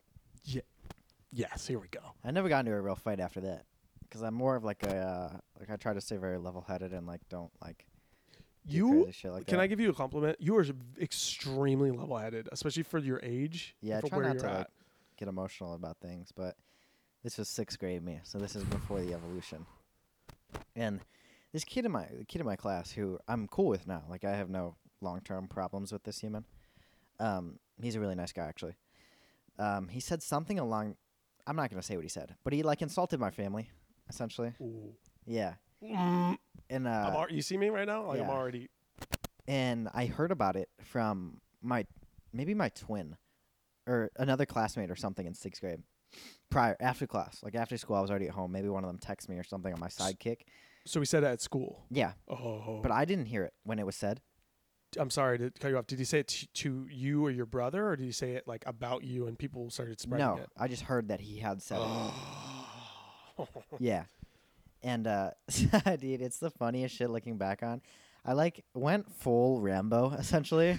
Yes, 1.32 1.68
here 1.68 1.78
we 1.78 1.86
go. 1.86 2.00
I 2.24 2.32
never 2.32 2.48
got 2.48 2.66
into 2.66 2.72
a 2.72 2.80
real 2.80 2.96
fight 2.96 3.20
after 3.20 3.40
that 3.42 3.66
because 4.00 4.22
I'm 4.22 4.34
more 4.34 4.56
of 4.56 4.64
like 4.64 4.82
a 4.82 4.96
uh, 4.96 5.36
like 5.60 5.70
I 5.70 5.76
try 5.76 5.94
to 5.94 6.00
stay 6.00 6.16
very 6.16 6.38
level 6.38 6.64
headed 6.66 6.92
and 6.92 7.06
like 7.06 7.20
don't 7.28 7.52
like 7.62 7.86
You 8.66 9.10
like 9.24 9.46
can 9.46 9.56
that. 9.56 9.60
I 9.60 9.66
give 9.66 9.80
you 9.80 9.90
a 9.90 9.94
compliment? 9.94 10.36
You 10.40 10.56
are 10.56 10.66
extremely 11.00 11.90
level-headed, 11.90 12.48
especially 12.52 12.82
for 12.82 12.98
your 12.98 13.20
age. 13.22 13.74
Yeah, 13.80 14.00
try 14.00 14.18
not 14.20 14.38
to 14.38 14.46
like 14.46 14.66
get 15.16 15.28
emotional 15.28 15.74
about 15.74 15.98
things, 16.00 16.32
but 16.34 16.56
this 17.22 17.38
was 17.38 17.48
sixth 17.48 17.78
grade 17.78 18.04
me, 18.04 18.20
so 18.22 18.38
this 18.38 18.56
is 18.56 18.64
before 18.64 19.00
the 19.00 19.14
evolution. 19.14 19.66
And 20.76 21.00
this 21.52 21.64
kid 21.64 21.84
in 21.84 21.92
my 21.92 22.06
the 22.16 22.24
kid 22.24 22.40
in 22.40 22.46
my 22.46 22.56
class 22.56 22.92
who 22.92 23.18
I'm 23.28 23.48
cool 23.48 23.66
with 23.66 23.86
now, 23.86 24.04
like 24.08 24.24
I 24.24 24.36
have 24.36 24.50
no 24.50 24.76
long 25.00 25.20
term 25.20 25.48
problems 25.48 25.92
with 25.92 26.04
this 26.04 26.20
human. 26.20 26.44
Um, 27.18 27.58
he's 27.82 27.96
a 27.96 28.00
really 28.00 28.14
nice 28.14 28.32
guy 28.32 28.46
actually. 28.46 28.76
Um, 29.58 29.88
he 29.88 30.00
said 30.00 30.22
something 30.22 30.58
along 30.58 30.96
I'm 31.46 31.56
not 31.56 31.70
gonna 31.70 31.82
say 31.82 31.96
what 31.96 32.04
he 32.04 32.08
said, 32.08 32.36
but 32.44 32.52
he 32.52 32.62
like 32.62 32.82
insulted 32.82 33.18
my 33.20 33.30
family, 33.30 33.70
essentially. 34.08 34.52
Ooh. 34.60 34.94
Yeah. 35.26 35.54
And 35.82 36.86
uh 36.86 37.12
al- 37.12 37.26
you 37.30 37.42
see 37.42 37.56
me 37.56 37.68
right 37.70 37.86
now? 37.86 38.06
Like 38.06 38.20
I'm 38.20 38.30
already. 38.30 38.68
and 39.48 39.88
I 39.92 40.06
heard 40.06 40.30
about 40.30 40.56
it 40.56 40.68
from 40.84 41.40
my 41.62 41.86
maybe 42.32 42.54
my 42.54 42.68
twin 42.70 43.16
or 43.86 44.10
another 44.16 44.46
classmate 44.46 44.90
or 44.90 44.96
something 44.96 45.26
in 45.26 45.34
sixth 45.34 45.60
grade. 45.60 45.82
Prior 46.50 46.76
after 46.80 47.06
class, 47.06 47.40
like 47.42 47.54
after 47.54 47.76
school, 47.76 47.96
I 47.96 48.00
was 48.00 48.10
already 48.10 48.26
at 48.26 48.34
home. 48.34 48.50
Maybe 48.52 48.68
one 48.68 48.84
of 48.84 48.88
them 48.88 48.98
texted 48.98 49.28
me 49.28 49.36
or 49.36 49.44
something 49.44 49.72
on 49.72 49.78
my 49.78 49.88
sidekick. 49.88 50.38
So 50.84 50.98
we 50.98 51.06
said 51.06 51.22
it 51.22 51.26
at 51.26 51.40
school. 51.40 51.84
Yeah, 51.90 52.12
Oh, 52.26 52.80
but 52.82 52.90
I 52.90 53.04
didn't 53.04 53.26
hear 53.26 53.44
it 53.44 53.52
when 53.64 53.78
it 53.78 53.86
was 53.86 53.94
said. 53.96 54.20
I'm 54.98 55.10
sorry 55.10 55.38
to 55.38 55.52
cut 55.60 55.68
you 55.68 55.78
off. 55.78 55.86
Did 55.86 56.00
he 56.00 56.04
say 56.04 56.20
it 56.20 56.26
t- 56.28 56.48
to 56.54 56.88
you 56.90 57.24
or 57.24 57.30
your 57.30 57.46
brother, 57.46 57.86
or 57.88 57.94
did 57.96 58.04
he 58.04 58.10
say 58.10 58.32
it 58.32 58.48
like 58.48 58.64
about 58.66 59.04
you 59.04 59.28
and 59.28 59.38
people 59.38 59.70
started 59.70 60.00
spreading 60.00 60.26
no, 60.26 60.36
it? 60.38 60.48
I 60.58 60.66
just 60.66 60.82
heard 60.82 61.08
that 61.08 61.20
he 61.20 61.38
had 61.38 61.62
said 61.62 61.78
it. 61.80 62.12
Yeah, 63.78 64.04
and 64.82 65.06
uh, 65.06 65.30
dude, 65.48 66.20
it's 66.22 66.38
the 66.38 66.50
funniest 66.50 66.94
shit 66.96 67.10
looking 67.10 67.36
back 67.36 67.62
on. 67.62 67.80
I 68.24 68.32
like 68.34 68.64
went 68.74 69.12
full 69.14 69.60
Rambo 69.60 70.10
essentially. 70.18 70.78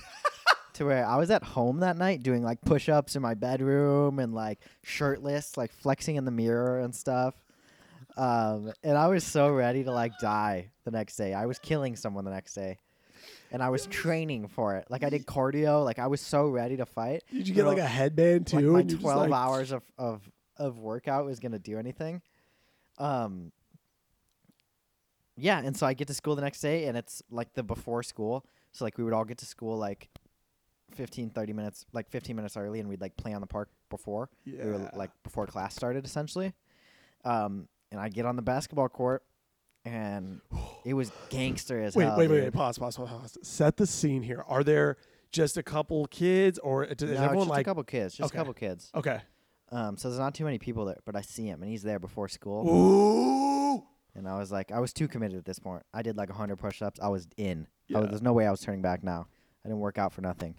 to 0.73 0.85
where 0.85 1.05
I 1.05 1.17
was 1.17 1.29
at 1.31 1.43
home 1.43 1.79
that 1.81 1.97
night 1.97 2.23
doing 2.23 2.43
like 2.43 2.61
push 2.61 2.87
ups 2.87 3.15
in 3.15 3.21
my 3.21 3.33
bedroom 3.33 4.19
and 4.19 4.33
like 4.33 4.59
shirtless, 4.83 5.57
like 5.57 5.71
flexing 5.73 6.15
in 6.15 6.23
the 6.25 6.31
mirror 6.31 6.79
and 6.79 6.95
stuff. 6.95 7.35
Um, 8.17 8.71
and 8.83 8.97
I 8.97 9.07
was 9.07 9.23
so 9.23 9.49
ready 9.51 9.83
to 9.83 9.91
like 9.91 10.13
die 10.19 10.69
the 10.85 10.91
next 10.91 11.15
day. 11.17 11.33
I 11.33 11.45
was 11.45 11.59
killing 11.59 11.95
someone 11.95 12.25
the 12.25 12.31
next 12.31 12.53
day. 12.53 12.77
And 13.51 13.61
I 13.61 13.69
was 13.69 13.85
training 13.87 14.47
for 14.47 14.77
it. 14.77 14.85
Like 14.89 15.03
I 15.03 15.09
did 15.09 15.25
cardio. 15.25 15.83
Like 15.83 15.99
I 15.99 16.07
was 16.07 16.21
so 16.21 16.47
ready 16.47 16.77
to 16.77 16.85
fight. 16.85 17.23
Did 17.33 17.47
you 17.49 17.53
get 17.53 17.65
like 17.65 17.77
a 17.77 17.85
headband 17.85 18.51
Like 18.53 18.61
too? 18.63 18.71
my 18.71 18.79
and 18.81 18.91
you're 18.91 18.99
twelve 18.99 19.29
like- 19.29 19.39
hours 19.39 19.71
of, 19.73 19.83
of 19.97 20.21
of 20.57 20.77
workout 20.77 21.25
was 21.25 21.39
gonna 21.39 21.59
do 21.59 21.77
anything. 21.77 22.21
Um. 22.97 23.51
Yeah, 25.41 25.59
and 25.63 25.75
so 25.75 25.87
I 25.87 25.93
get 25.93 26.07
to 26.07 26.13
school 26.13 26.35
the 26.35 26.41
next 26.41 26.61
day, 26.61 26.85
and 26.85 26.95
it's 26.95 27.23
like 27.31 27.53
the 27.53 27.63
before 27.63 28.03
school. 28.03 28.45
So 28.71 28.85
like 28.85 28.97
we 28.97 29.03
would 29.03 29.13
all 29.13 29.25
get 29.25 29.39
to 29.39 29.45
school 29.45 29.75
like 29.77 30.09
15, 30.95 31.31
30 31.31 31.53
minutes, 31.53 31.85
like 31.93 32.09
fifteen 32.09 32.35
minutes 32.35 32.55
early, 32.55 32.79
and 32.79 32.87
we'd 32.87 33.01
like 33.01 33.17
play 33.17 33.33
on 33.33 33.41
the 33.41 33.47
park 33.47 33.69
before 33.89 34.29
Yeah. 34.45 34.65
we 34.65 34.71
were 34.71 34.89
like 34.93 35.09
before 35.23 35.47
class 35.47 35.73
started, 35.75 36.05
essentially. 36.05 36.53
Um, 37.25 37.67
and 37.91 37.99
I 37.99 38.09
get 38.09 38.25
on 38.25 38.35
the 38.35 38.41
basketball 38.41 38.87
court, 38.89 39.23
and 39.83 40.41
it 40.85 40.93
was 40.93 41.11
gangster 41.29 41.81
as 41.81 41.95
wait, 41.95 42.05
hell. 42.05 42.17
wait, 42.17 42.29
wait, 42.29 42.43
wait. 42.43 42.53
Pause, 42.53 42.77
pause, 42.77 42.97
pause, 42.97 43.09
pause. 43.09 43.37
Set 43.41 43.77
the 43.77 43.87
scene 43.87 44.21
here. 44.21 44.43
Are 44.47 44.63
there 44.63 44.97
just 45.31 45.57
a 45.57 45.63
couple 45.63 46.05
kids, 46.07 46.59
or 46.59 46.83
is 46.85 47.01
No, 47.01 47.07
everyone 47.13 47.37
just 47.47 47.49
like? 47.49 47.61
a 47.61 47.69
couple 47.69 47.83
kids, 47.83 48.15
just 48.15 48.27
Okay. 48.31 48.37
a 48.37 48.39
couple 48.39 48.53
kids. 48.53 48.91
Okay. 48.93 49.21
Um, 49.71 49.95
so 49.97 50.09
there's 50.09 50.19
not 50.19 50.35
too 50.35 50.43
many 50.43 50.59
people 50.59 50.83
there, 50.85 50.99
but 51.05 51.15
I 51.15 51.21
see 51.21 51.45
him, 51.47 51.61
and 51.63 51.71
he's 51.71 51.83
there 51.83 51.99
before 51.99 52.27
school. 52.27 52.67
Ooh. 52.69 53.83
And 54.15 54.27
I 54.27 54.37
was 54.37 54.51
like, 54.51 54.71
I 54.71 54.79
was 54.79 54.93
too 54.93 55.07
committed 55.07 55.37
at 55.37 55.45
this 55.45 55.59
point. 55.59 55.83
I 55.93 56.01
did 56.01 56.17
like 56.17 56.29
100 56.29 56.57
push 56.57 56.81
ups. 56.81 56.99
I 57.01 57.07
was 57.07 57.27
in. 57.37 57.67
I 57.93 57.99
was, 57.99 58.09
there's 58.09 58.21
no 58.21 58.33
way 58.33 58.45
I 58.45 58.51
was 58.51 58.61
turning 58.61 58.81
back 58.81 59.03
now. 59.03 59.27
I 59.63 59.69
didn't 59.69 59.79
work 59.79 59.97
out 59.97 60.13
for 60.13 60.21
nothing. 60.21 60.55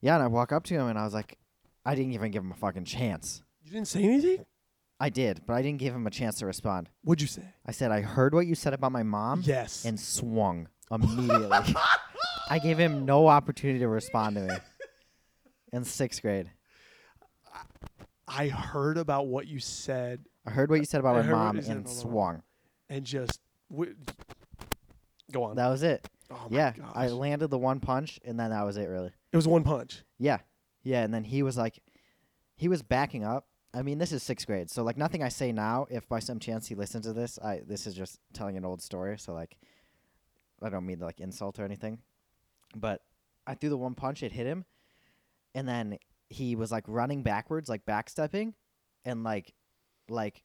Yeah, 0.00 0.14
and 0.14 0.22
I 0.22 0.26
walk 0.26 0.52
up 0.52 0.64
to 0.64 0.74
him 0.74 0.86
and 0.86 0.98
I 0.98 1.04
was 1.04 1.14
like, 1.14 1.38
I 1.84 1.94
didn't 1.94 2.12
even 2.12 2.30
give 2.30 2.42
him 2.42 2.52
a 2.52 2.56
fucking 2.56 2.84
chance. 2.84 3.42
You 3.64 3.72
didn't 3.72 3.88
say 3.88 4.02
anything. 4.02 4.44
I 4.98 5.10
did, 5.10 5.42
but 5.46 5.54
I 5.54 5.62
didn't 5.62 5.78
give 5.78 5.94
him 5.94 6.06
a 6.06 6.10
chance 6.10 6.38
to 6.38 6.46
respond. 6.46 6.88
What'd 7.04 7.20
you 7.20 7.28
say? 7.28 7.42
I 7.66 7.72
said, 7.72 7.92
I 7.92 8.00
heard 8.00 8.32
what 8.32 8.46
you 8.46 8.54
said 8.54 8.72
about 8.72 8.92
my 8.92 9.02
mom 9.02 9.42
yes. 9.44 9.84
and 9.84 10.00
swung 10.00 10.68
immediately. 10.90 11.74
I 12.48 12.58
gave 12.58 12.78
him 12.78 13.04
no 13.04 13.26
opportunity 13.26 13.80
to 13.80 13.88
respond 13.88 14.36
to 14.36 14.42
me 14.42 14.54
in 15.72 15.84
sixth 15.84 16.22
grade. 16.22 16.50
I 18.28 18.48
heard 18.48 18.96
about 18.96 19.26
what 19.26 19.46
you 19.46 19.60
said 19.60 20.24
I 20.46 20.50
heard 20.50 20.70
what 20.70 20.78
you 20.78 20.84
said 20.84 21.00
about 21.00 21.16
I 21.16 21.20
my 21.20 21.24
heard 21.24 21.32
what 21.32 21.38
mom 21.38 21.56
you 21.56 21.62
said 21.62 21.70
and 21.76 21.80
about 21.86 21.94
my 21.96 22.02
mom. 22.02 22.10
swung. 22.12 22.42
and 22.88 23.04
just 23.04 23.40
w- 23.70 23.94
go 25.32 25.44
on. 25.44 25.56
That 25.56 25.68
was 25.68 25.82
it. 25.82 26.08
oh 26.30 26.46
my 26.50 26.56
Yeah, 26.56 26.72
gosh. 26.72 26.92
I 26.94 27.08
landed 27.08 27.48
the 27.48 27.58
one 27.58 27.80
punch, 27.80 28.20
and 28.24 28.38
then 28.38 28.50
that 28.50 28.62
was 28.64 28.76
it, 28.76 28.88
really. 28.88 29.10
it 29.32 29.36
was 29.36 29.48
one 29.48 29.64
punch. 29.64 30.02
Yeah. 30.18 30.38
Yeah. 30.82 31.02
And 31.02 31.12
then 31.12 31.24
he 31.24 31.42
was 31.42 31.56
like, 31.56 31.80
he 32.56 32.68
was 32.68 32.82
backing 32.82 33.24
up. 33.24 33.46
I 33.74 33.82
mean, 33.82 33.98
this 33.98 34.12
is 34.12 34.22
sixth 34.22 34.46
grade. 34.46 34.70
So, 34.70 34.82
like, 34.82 34.96
nothing 34.96 35.22
I 35.22 35.28
say 35.28 35.52
now, 35.52 35.86
if 35.90 36.08
by 36.08 36.18
some 36.20 36.38
chance 36.38 36.66
he 36.68 36.74
listens 36.74 37.04
to 37.06 37.12
this, 37.12 37.38
I 37.44 37.60
this 37.66 37.86
is 37.86 37.94
just 37.94 38.18
telling 38.32 38.56
an 38.56 38.64
old 38.64 38.80
story. 38.80 39.18
So, 39.18 39.34
like, 39.34 39.58
I 40.62 40.70
don't 40.70 40.86
mean 40.86 41.00
to, 41.00 41.04
like, 41.04 41.20
insult 41.20 41.58
or 41.58 41.64
anything. 41.64 41.98
But 42.74 43.02
I 43.46 43.54
threw 43.54 43.68
the 43.68 43.76
one 43.76 43.94
punch, 43.94 44.22
it 44.22 44.32
hit 44.32 44.46
him. 44.46 44.64
And 45.54 45.68
then 45.68 45.98
he 46.30 46.56
was, 46.56 46.72
like, 46.72 46.84
running 46.86 47.22
backwards, 47.22 47.68
like, 47.68 47.84
backstepping. 47.84 48.54
And, 49.04 49.22
like, 49.24 49.52
like, 50.08 50.42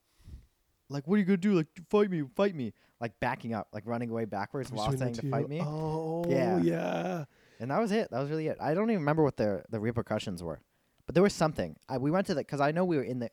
like, 0.89 1.07
what 1.07 1.15
are 1.15 1.19
you 1.19 1.25
going 1.25 1.39
to 1.39 1.47
do? 1.49 1.53
Like, 1.53 1.67
fight 1.89 2.09
me, 2.11 2.23
fight 2.35 2.55
me. 2.55 2.73
Like, 2.99 3.19
backing 3.19 3.53
up, 3.53 3.67
like, 3.73 3.83
running 3.85 4.09
away 4.09 4.25
backwards 4.25 4.71
while 4.71 4.91
saying 4.95 5.13
to 5.15 5.25
you? 5.25 5.31
fight 5.31 5.49
me. 5.49 5.61
Oh 5.63 6.25
Yeah. 6.29 6.59
yeah. 6.61 7.25
And 7.59 7.71
that 7.71 7.79
was 7.79 7.91
it. 7.91 8.09
That 8.11 8.19
was 8.19 8.29
really 8.29 8.47
it. 8.47 8.57
I 8.59 8.73
don't 8.73 8.89
even 8.89 9.01
remember 9.01 9.23
what 9.23 9.37
the 9.37 9.63
the 9.69 9.79
repercussions 9.79 10.41
were, 10.43 10.59
but 11.05 11.13
there 11.15 11.21
was 11.23 11.33
something. 11.33 11.75
I, 11.87 11.97
we 11.99 12.09
went 12.11 12.25
to 12.27 12.33
the 12.33 12.41
because 12.41 12.59
I 12.59 12.71
know 12.71 12.83
we 12.85 12.97
were 12.97 13.03
in 13.03 13.19
the. 13.19 13.29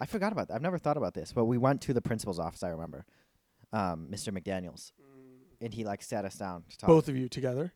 I 0.00 0.06
forgot 0.06 0.32
about 0.32 0.48
that. 0.48 0.54
I've 0.54 0.62
never 0.62 0.78
thought 0.78 0.96
about 0.96 1.14
this, 1.14 1.32
but 1.32 1.44
we 1.46 1.58
went 1.58 1.80
to 1.82 1.92
the 1.92 2.00
principal's 2.00 2.38
office. 2.38 2.62
I 2.62 2.68
remember, 2.68 3.04
um, 3.72 4.08
Mr. 4.10 4.32
McDaniel's, 4.32 4.92
and 5.60 5.74
he 5.74 5.84
like 5.84 6.02
sat 6.02 6.24
us 6.24 6.36
down 6.36 6.62
to 6.70 6.78
talk. 6.78 6.88
Both 6.88 7.08
of 7.08 7.16
you 7.16 7.28
together. 7.28 7.72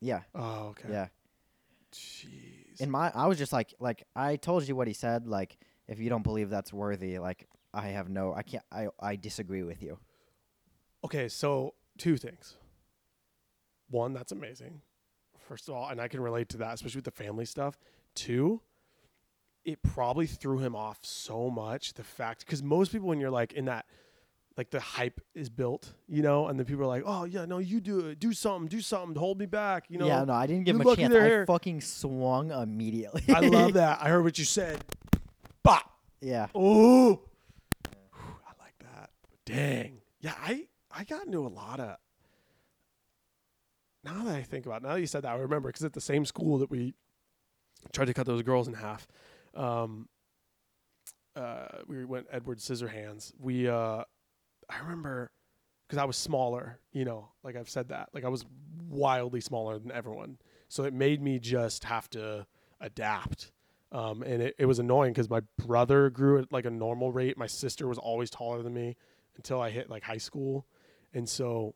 Yeah, 0.00 0.20
Oh 0.34 0.68
okay. 0.70 0.88
yeah. 0.90 1.08
Jeez. 1.92 2.80
In 2.80 2.90
my, 2.90 3.10
I 3.14 3.26
was 3.26 3.38
just 3.38 3.52
like, 3.52 3.74
like 3.78 4.04
I 4.16 4.36
told 4.36 4.66
you 4.66 4.74
what 4.76 4.88
he 4.88 4.94
said. 4.94 5.26
Like, 5.26 5.58
if 5.92 6.00
you 6.00 6.08
don't 6.08 6.22
believe 6.22 6.50
that's 6.50 6.72
worthy, 6.72 7.18
like 7.18 7.46
I 7.72 7.88
have 7.88 8.08
no, 8.08 8.34
I 8.34 8.42
can't, 8.42 8.64
I 8.72 8.88
I 8.98 9.16
disagree 9.16 9.62
with 9.62 9.82
you. 9.82 9.98
Okay, 11.04 11.28
so 11.28 11.74
two 11.98 12.16
things. 12.16 12.56
One, 13.90 14.12
that's 14.12 14.32
amazing. 14.32 14.80
First 15.38 15.68
of 15.68 15.74
all, 15.74 15.88
and 15.88 16.00
I 16.00 16.08
can 16.08 16.20
relate 16.20 16.48
to 16.50 16.56
that, 16.58 16.74
especially 16.74 16.98
with 16.98 17.04
the 17.04 17.10
family 17.10 17.44
stuff. 17.44 17.78
Two, 18.14 18.60
it 19.64 19.82
probably 19.82 20.26
threw 20.26 20.58
him 20.58 20.74
off 20.74 20.98
so 21.02 21.50
much. 21.50 21.94
The 21.94 22.04
fact, 22.04 22.40
because 22.46 22.62
most 22.62 22.92
people, 22.92 23.08
when 23.08 23.20
you're 23.20 23.30
like 23.30 23.52
in 23.52 23.66
that, 23.66 23.86
like 24.56 24.70
the 24.70 24.80
hype 24.80 25.20
is 25.34 25.48
built, 25.48 25.92
you 26.08 26.22
know, 26.22 26.46
and 26.46 26.58
then 26.58 26.66
people 26.66 26.84
are 26.84 26.86
like, 26.86 27.04
"Oh 27.06 27.24
yeah, 27.24 27.44
no, 27.44 27.58
you 27.58 27.80
do 27.80 28.00
it, 28.00 28.18
do 28.18 28.32
something, 28.32 28.68
do 28.68 28.80
something, 28.80 29.16
hold 29.16 29.38
me 29.38 29.46
back," 29.46 29.86
you 29.88 29.98
know. 29.98 30.06
yeah, 30.06 30.24
no, 30.24 30.32
I 30.32 30.46
didn't 30.46 30.64
give 30.64 30.76
him 30.76 30.86
a 30.86 30.96
chance. 30.96 31.14
I 31.14 31.44
fucking 31.44 31.80
swung 31.80 32.50
immediately. 32.50 33.24
I 33.34 33.40
love 33.40 33.72
that. 33.74 33.98
I 34.00 34.08
heard 34.08 34.24
what 34.24 34.38
you 34.38 34.44
said. 34.44 34.84
Bop. 35.62 35.98
Yeah. 36.20 36.48
Oh, 36.54 37.20
I 38.14 38.52
like 38.62 38.78
that. 38.80 39.10
Dang. 39.44 39.98
Yeah, 40.20 40.34
I 40.40 40.66
I 40.90 41.04
got 41.04 41.26
into 41.26 41.46
a 41.46 41.48
lot 41.48 41.80
of. 41.80 41.96
Now 44.04 44.24
that 44.24 44.34
I 44.34 44.42
think 44.42 44.66
about, 44.66 44.82
it, 44.82 44.82
now 44.84 44.94
that 44.94 45.00
you 45.00 45.06
said 45.06 45.22
that, 45.22 45.32
I 45.32 45.36
remember 45.36 45.68
because 45.68 45.84
at 45.84 45.92
the 45.92 46.00
same 46.00 46.24
school 46.24 46.58
that 46.58 46.70
we 46.70 46.94
tried 47.92 48.06
to 48.06 48.14
cut 48.14 48.26
those 48.26 48.42
girls 48.42 48.66
in 48.66 48.74
half, 48.74 49.06
um, 49.54 50.08
uh, 51.36 51.66
we 51.86 52.04
went 52.04 52.26
Edward 52.32 52.58
Scissorhands. 52.58 53.32
We, 53.38 53.68
uh, 53.68 54.02
I 54.68 54.78
remember 54.82 55.30
because 55.86 55.98
I 55.98 56.04
was 56.04 56.16
smaller, 56.16 56.78
you 56.92 57.04
know, 57.04 57.28
like 57.44 57.54
I've 57.54 57.68
said 57.68 57.90
that, 57.90 58.08
like 58.12 58.24
I 58.24 58.28
was 58.28 58.44
wildly 58.88 59.40
smaller 59.40 59.78
than 59.78 59.92
everyone, 59.92 60.38
so 60.68 60.84
it 60.84 60.92
made 60.92 61.22
me 61.22 61.38
just 61.38 61.84
have 61.84 62.10
to 62.10 62.46
adapt. 62.80 63.52
Um, 63.92 64.22
and 64.22 64.42
it, 64.42 64.54
it 64.58 64.64
was 64.64 64.78
annoying 64.78 65.12
because 65.12 65.28
my 65.28 65.42
brother 65.58 66.08
grew 66.08 66.38
at 66.38 66.50
like 66.50 66.64
a 66.64 66.70
normal 66.70 67.12
rate. 67.12 67.36
My 67.36 67.46
sister 67.46 67.86
was 67.86 67.98
always 67.98 68.30
taller 68.30 68.62
than 68.62 68.72
me 68.72 68.96
until 69.36 69.60
I 69.60 69.70
hit 69.70 69.90
like 69.90 70.02
high 70.02 70.16
school. 70.16 70.66
And 71.12 71.28
so 71.28 71.74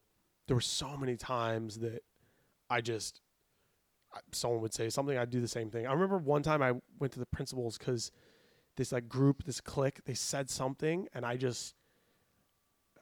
there 0.49 0.57
were 0.57 0.63
so 0.63 0.97
many 0.97 1.17
times 1.17 1.79
that 1.81 2.03
I 2.71 2.81
just, 2.81 3.21
someone 4.33 4.63
would 4.63 4.73
say 4.73 4.89
something, 4.89 5.17
I'd 5.19 5.29
do 5.29 5.43
the 5.43 5.49
same 5.49 5.69
thing. 5.69 5.87
I 5.87 5.93
remember 5.93 6.17
one 6.17 6.43
time 6.43 6.63
I 6.63 6.73
went 6.99 7.13
to 7.13 7.19
the 7.19 7.27
principal's 7.27 7.77
because 7.77 8.11
this 8.77 8.93
like 8.93 9.09
group, 9.09 9.45
this 9.45 9.61
clique, 9.61 10.01
they 10.07 10.15
said 10.15 10.49
something 10.49 11.09
and 11.13 11.27
I 11.27 11.37
just, 11.37 11.75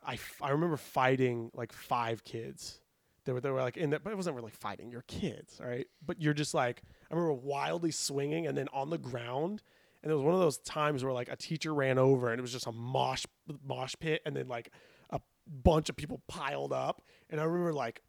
I, 0.04 0.14
f- 0.14 0.40
I 0.42 0.50
remember 0.50 0.76
fighting 0.76 1.50
like 1.54 1.72
five 1.72 2.24
kids. 2.24 2.80
They 3.24 3.32
were, 3.32 3.40
they 3.40 3.50
were 3.50 3.62
like 3.62 3.76
in 3.76 3.90
that, 3.90 4.02
but 4.02 4.12
it 4.12 4.16
wasn't 4.16 4.34
really 4.34 4.50
fighting. 4.50 4.90
You're 4.90 5.04
kids, 5.06 5.60
right? 5.64 5.86
But 6.04 6.20
you're 6.20 6.34
just 6.34 6.52
like, 6.52 6.82
I 7.10 7.14
remember 7.14 7.34
wildly 7.34 7.90
swinging 7.90 8.46
and 8.46 8.56
then 8.56 8.68
on 8.72 8.90
the 8.90 8.98
ground. 8.98 9.62
And 10.02 10.12
it 10.12 10.14
was 10.14 10.22
one 10.22 10.34
of 10.34 10.40
those 10.40 10.58
times 10.58 11.02
where 11.02 11.12
like 11.12 11.30
a 11.30 11.36
teacher 11.36 11.72
ran 11.72 11.98
over 11.98 12.30
and 12.30 12.38
it 12.38 12.42
was 12.42 12.52
just 12.52 12.66
a 12.66 12.72
mosh 12.72 13.24
mosh 13.66 13.94
pit 13.98 14.20
and 14.26 14.36
then 14.36 14.48
like 14.48 14.70
a 15.10 15.20
bunch 15.46 15.88
of 15.88 15.96
people 15.96 16.20
piled 16.28 16.72
up. 16.72 17.02
And 17.30 17.40
I 17.40 17.44
remember 17.44 17.72
like 17.72 18.02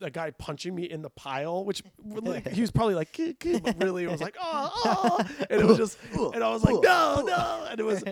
a 0.00 0.10
guy 0.10 0.30
punching 0.30 0.74
me 0.74 0.84
in 0.84 1.02
the 1.02 1.10
pile, 1.10 1.64
which 1.64 1.82
like, 2.04 2.48
he 2.48 2.60
was 2.60 2.70
probably 2.70 2.94
like, 2.94 3.12
"Kid, 3.12 3.38
kid," 3.38 3.62
but 3.62 3.82
really 3.82 4.04
it 4.04 4.10
was 4.10 4.20
like, 4.20 4.36
oh, 4.40 4.70
oh, 4.84 5.44
and 5.50 5.60
it 5.60 5.66
was 5.66 5.76
just, 5.76 5.98
and 6.12 6.42
I 6.42 6.50
was 6.50 6.62
like, 6.62 6.76
no, 6.82 7.22
no, 7.26 7.66
and 7.70 7.80
it 7.80 7.84
was, 7.84 8.04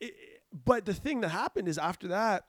it, 0.00 0.14
but 0.64 0.84
the 0.84 0.94
thing 0.94 1.22
that 1.22 1.30
happened 1.30 1.68
is 1.68 1.78
after 1.78 2.08
that, 2.08 2.44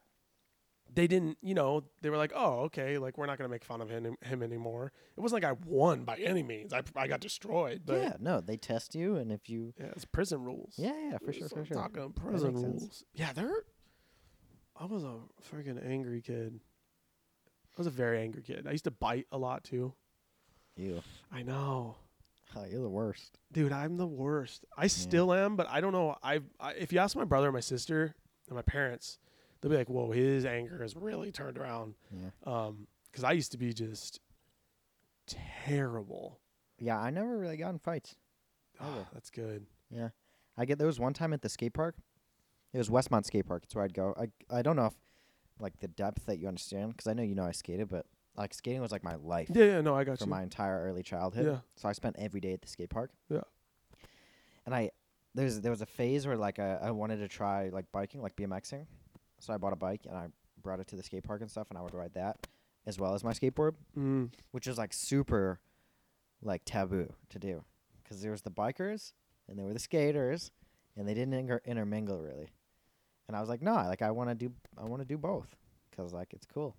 they 0.94 1.08
didn't, 1.08 1.38
you 1.42 1.54
know, 1.54 1.84
they 2.02 2.10
were 2.10 2.18
like, 2.18 2.32
oh, 2.36 2.62
okay, 2.66 2.98
like 2.98 3.18
we're 3.18 3.26
not 3.26 3.38
gonna 3.38 3.50
make 3.50 3.64
fun 3.64 3.82
of 3.82 3.90
him 3.90 4.16
him 4.22 4.44
anymore. 4.44 4.92
It 5.18 5.20
wasn't 5.22 5.44
like 5.44 5.52
I 5.52 5.56
won 5.66 6.04
by 6.04 6.18
any 6.18 6.44
means. 6.44 6.74
I 6.74 6.82
I 6.96 7.08
got 7.08 7.20
destroyed, 7.20 7.82
but 7.86 8.02
yeah. 8.02 8.14
No, 8.20 8.42
they 8.42 8.58
test 8.58 8.96
you, 8.96 9.16
and 9.16 9.32
if 9.32 9.50
you. 9.50 9.74
yeah, 9.80 9.88
it's 9.96 10.06
prison 10.06 10.44
rules. 10.44 10.76
Yeah, 10.78 10.94
yeah, 11.12 11.18
for 11.24 11.34
sure, 11.34 11.48
So 11.48 11.56
for 11.58 11.66
sure. 11.66 11.78
Talking 11.78 12.12
prison 12.14 12.50
makes 12.54 12.62
sense. 12.62 12.82
rules. 12.82 13.04
Yeah, 13.14 13.34
they're. 13.34 13.64
I 14.76 14.86
was 14.86 15.04
a 15.04 15.18
freaking 15.54 15.80
angry 15.88 16.22
kid. 16.22 16.60
I 17.76 17.80
was 17.80 17.88
a 17.88 17.92
very 17.92 18.22
angry 18.22 18.42
kid. 18.44 18.66
I 18.68 18.72
used 18.72 18.84
to 18.86 18.92
bite 18.92 19.28
a 19.32 19.38
lot 19.38 19.64
too. 19.64 19.94
You. 20.76 21.02
I 21.32 21.44
know, 21.44 21.96
Oh, 22.56 22.66
you're 22.70 22.82
the 22.82 22.90
worst. 22.90 23.40
dude. 23.52 23.72
I'm 23.72 23.98
the 23.98 24.06
worst. 24.08 24.66
I 24.78 24.86
still 24.88 25.34
am, 25.34 25.56
but 25.56 25.68
I 25.70 25.82
don't 25.82 25.92
know. 25.92 26.16
I've, 26.22 26.44
I 26.60 26.74
if 26.74 26.94
you 26.94 27.00
ask 27.00 27.16
my 27.16 27.24
brother, 27.24 27.48
and 27.48 27.54
my 27.54 27.60
sister, 27.62 28.16
and 28.48 28.56
my 28.56 28.62
parents, 28.62 29.18
they'll 29.64 29.72
be 29.72 29.78
like, 29.78 29.90
"Whoa, 29.90 30.12
his 30.12 30.46
anger 30.46 30.82
has 30.82 30.96
really 30.96 31.32
turned 31.32 31.58
around." 31.58 31.96
Yeah. 32.12 32.30
Um, 32.46 32.88
because 33.10 33.24
I 33.24 33.32
used 33.32 33.52
to 33.54 33.58
be 33.58 33.74
just 33.74 34.20
terrible. 35.28 36.40
Yeah, 36.80 37.00
I 37.00 37.10
never 37.10 37.38
really 37.38 37.58
got 37.58 37.70
in 37.70 37.80
fights. 37.80 38.16
Ever. 38.82 39.08
that's 39.14 39.30
good. 39.30 39.66
Yeah, 39.90 40.10
I 40.58 40.66
get 40.66 40.78
there 40.80 40.88
was 40.88 41.00
one 41.00 41.14
time 41.14 41.34
at 41.34 41.42
the 41.42 41.50
skate 41.50 41.74
park. 41.74 41.96
It 42.74 42.78
was 42.80 42.90
Westmont 42.90 43.26
Skate 43.26 43.46
Park. 43.46 43.64
It's 43.66 43.76
where 43.76 43.84
I'd 43.86 43.94
go. 43.94 44.16
I 44.20 44.56
I 44.56 44.62
don't 44.64 44.76
know 44.76 44.88
if 44.88 44.94
like 45.60 45.80
the 45.80 45.88
depth 45.88 46.26
that 46.26 46.40
you 46.40 46.48
understand 46.48 46.92
because 46.92 47.08
I 47.08 47.14
know 47.14 47.22
you 47.24 47.36
know 47.36 47.46
I 47.46 47.52
skated, 47.52 47.88
but 47.90 48.06
like 48.36 48.54
skating 48.54 48.82
was 48.82 48.92
like 48.92 49.04
my 49.04 49.14
life 49.16 49.50
Yeah, 49.54 49.66
yeah. 49.66 49.82
No, 49.82 49.96
I 49.96 50.04
got 50.04 50.18
for 50.18 50.26
you. 50.26 50.32
my 50.32 50.42
entire 50.42 50.84
early 50.84 51.04
childhood. 51.04 51.46
Yeah. 51.46 51.60
So 51.76 51.88
I 51.88 51.92
spent 51.92 52.16
every 52.18 52.40
day 52.42 52.54
at 52.54 52.62
the 52.64 52.68
skate 52.68 52.90
park. 52.90 53.12
Yeah. 53.30 53.42
And 54.66 54.74
I 54.74 54.90
there's 55.36 55.62
there 55.62 55.72
was 55.72 55.82
a 55.84 55.86
phase 55.86 56.26
where 56.26 56.36
like 56.36 56.58
I, 56.58 56.80
I 56.82 56.92
wanted 56.92 57.18
to 57.18 57.28
try 57.28 57.70
like 57.70 57.86
biking, 57.92 58.22
like 58.24 58.36
BMXing. 58.36 58.88
So 59.44 59.54
I 59.54 59.58
bought 59.58 59.74
a 59.74 59.76
bike 59.78 60.02
and 60.08 60.16
I 60.18 60.28
brought 60.62 60.80
it 60.80 60.88
to 60.88 60.96
the 60.96 61.04
skate 61.04 61.24
park 61.26 61.42
and 61.42 61.52
stuff, 61.52 61.68
and 61.70 61.78
I 61.78 61.82
would 61.82 61.94
ride 61.94 62.14
that 62.14 62.48
as 62.86 62.98
well 62.98 63.14
as 63.14 63.24
my 63.24 63.34
skateboard, 63.34 63.74
Mm. 63.98 64.32
which 64.52 64.68
was 64.68 64.78
like 64.78 64.94
super 64.94 65.60
like 66.42 66.62
taboo 66.66 67.14
to 67.30 67.40
do 67.40 67.64
because 68.02 68.22
there 68.22 68.32
was 68.32 68.42
the 68.44 68.52
bikers 68.52 69.12
and 69.48 69.58
there 69.60 69.66
were 69.66 69.74
the 69.74 69.80
skaters, 69.80 70.52
and 70.96 71.06
they 71.08 71.14
didn't 71.14 71.34
inter- 71.34 71.62
intermingle 71.66 72.22
really. 72.22 72.48
And 73.28 73.36
I 73.36 73.42
was 73.42 73.50
like, 73.50 73.62
no, 73.62 73.74
like 73.74 74.02
I 74.02 74.12
want 74.12 74.30
to 74.30 74.36
do 74.36 74.54
I 74.78 74.86
want 74.86 75.02
to 75.02 75.08
do 75.08 75.18
both 75.18 75.56
because 75.92 76.14
like 76.14 76.34
it's 76.34 76.46
cool. 76.46 76.76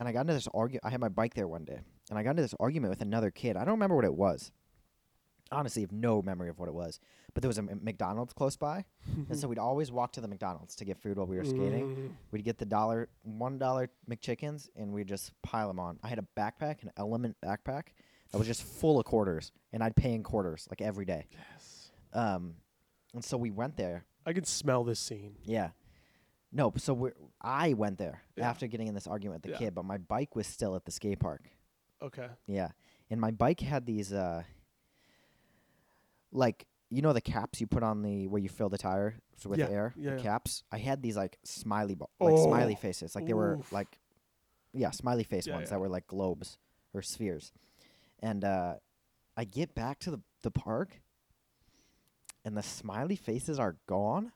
And 0.00 0.08
I 0.08 0.12
got 0.12 0.22
into 0.22 0.32
this 0.32 0.48
argument. 0.52 0.84
I 0.84 0.90
had 0.90 1.00
my 1.00 1.08
bike 1.10 1.34
there 1.34 1.46
one 1.46 1.64
day, 1.64 1.78
and 2.08 2.18
I 2.18 2.22
got 2.24 2.30
into 2.30 2.42
this 2.42 2.54
argument 2.58 2.90
with 2.90 3.02
another 3.02 3.30
kid. 3.30 3.56
I 3.56 3.60
don't 3.60 3.74
remember 3.74 3.94
what 3.96 4.04
it 4.04 4.14
was. 4.14 4.50
Honestly, 5.52 5.82
have 5.82 5.92
no 5.92 6.22
memory 6.22 6.48
of 6.48 6.58
what 6.58 6.68
it 6.68 6.74
was. 6.74 7.00
But 7.34 7.42
there 7.42 7.48
was 7.48 7.58
a 7.58 7.62
M- 7.62 7.80
McDonald's 7.82 8.32
close 8.32 8.56
by, 8.56 8.84
and 9.28 9.36
so 9.38 9.48
we'd 9.48 9.58
always 9.58 9.90
walk 9.92 10.12
to 10.12 10.20
the 10.20 10.28
McDonald's 10.28 10.74
to 10.76 10.84
get 10.84 10.98
food 11.02 11.16
while 11.16 11.26
we 11.26 11.36
were 11.36 11.44
skating. 11.44 11.96
Mm. 11.96 12.10
We'd 12.32 12.44
get 12.44 12.58
the 12.58 12.64
dollar, 12.66 13.08
one 13.22 13.58
dollar 13.58 13.88
McChickens, 14.08 14.68
and 14.76 14.92
we'd 14.92 15.08
just 15.08 15.32
pile 15.42 15.68
them 15.68 15.78
on. 15.80 15.98
I 16.02 16.08
had 16.08 16.18
a 16.18 16.26
backpack, 16.36 16.82
an 16.82 16.90
Element 16.96 17.36
backpack, 17.44 17.84
that 18.32 18.38
was 18.38 18.46
just 18.46 18.62
full 18.62 18.98
of 19.00 19.06
quarters, 19.06 19.50
and 19.72 19.82
I'd 19.82 19.96
pay 19.96 20.12
in 20.14 20.22
quarters 20.22 20.66
like 20.70 20.80
every 20.80 21.04
day. 21.04 21.26
Yes. 21.32 21.90
Um, 22.12 22.54
and 23.14 23.24
so 23.24 23.36
we 23.36 23.50
went 23.50 23.76
there. 23.76 24.04
I 24.26 24.32
can 24.32 24.44
smell 24.44 24.84
this 24.84 25.00
scene. 25.00 25.34
Yeah. 25.44 25.70
No, 26.52 26.72
so 26.76 26.94
we 26.94 27.10
I 27.40 27.72
went 27.74 27.98
there 27.98 28.22
Yeah. 28.36 28.48
after 28.50 28.66
getting 28.66 28.88
in 28.88 28.94
this 28.94 29.06
argument 29.06 29.42
with 29.42 29.42
the 29.44 29.50
Yeah. 29.50 29.66
kid, 29.66 29.74
but 29.74 29.84
my 29.84 29.98
bike 29.98 30.34
was 30.36 30.46
still 30.46 30.74
at 30.76 30.84
the 30.84 30.90
skate 30.92 31.18
park. 31.20 31.42
Okay. 32.02 32.28
Yeah. 32.46 32.70
And 33.08 33.20
my 33.20 33.30
bike 33.30 33.60
had 33.60 33.86
these 33.86 34.12
uh 34.12 34.42
like 36.32 36.66
you 36.90 37.02
know 37.02 37.12
the 37.12 37.20
caps 37.20 37.60
you 37.60 37.66
put 37.66 37.82
on 37.82 38.02
the 38.02 38.26
where 38.26 38.40
you 38.42 38.48
fill 38.48 38.68
the 38.68 38.78
tire 38.78 39.20
with 39.46 39.58
Yeah, 39.58 39.68
air? 39.68 39.94
yeah, 39.96 40.10
the 40.10 40.16
yeah. 40.16 40.22
caps. 40.22 40.62
I 40.72 40.78
had 40.78 41.02
these 41.02 41.16
like 41.16 41.38
smiley 41.44 41.94
bo- 41.94 42.10
like 42.20 42.36
smiley 42.38 42.74
Oh, 42.76 42.80
faces. 42.82 43.14
Like 43.14 43.26
they 43.26 43.34
were 43.34 43.56
oof. 43.58 43.72
like 43.72 43.98
yeah, 44.72 44.90
smiley 44.90 45.24
face 45.24 45.46
ones 45.48 45.70
that 45.70 45.80
were 45.80 45.88
like 45.88 46.06
globes 46.06 46.58
or 46.94 47.02
spheres. 47.02 47.52
And 48.20 48.44
uh 48.44 48.74
I 49.36 49.44
get 49.44 49.74
back 49.74 49.98
to 50.00 50.10
the 50.10 50.20
the 50.42 50.50
park 50.50 51.00
and 52.44 52.56
the 52.56 52.62
smiley 52.62 53.16
faces 53.16 53.58
are 53.58 53.76
gone. 53.86 54.32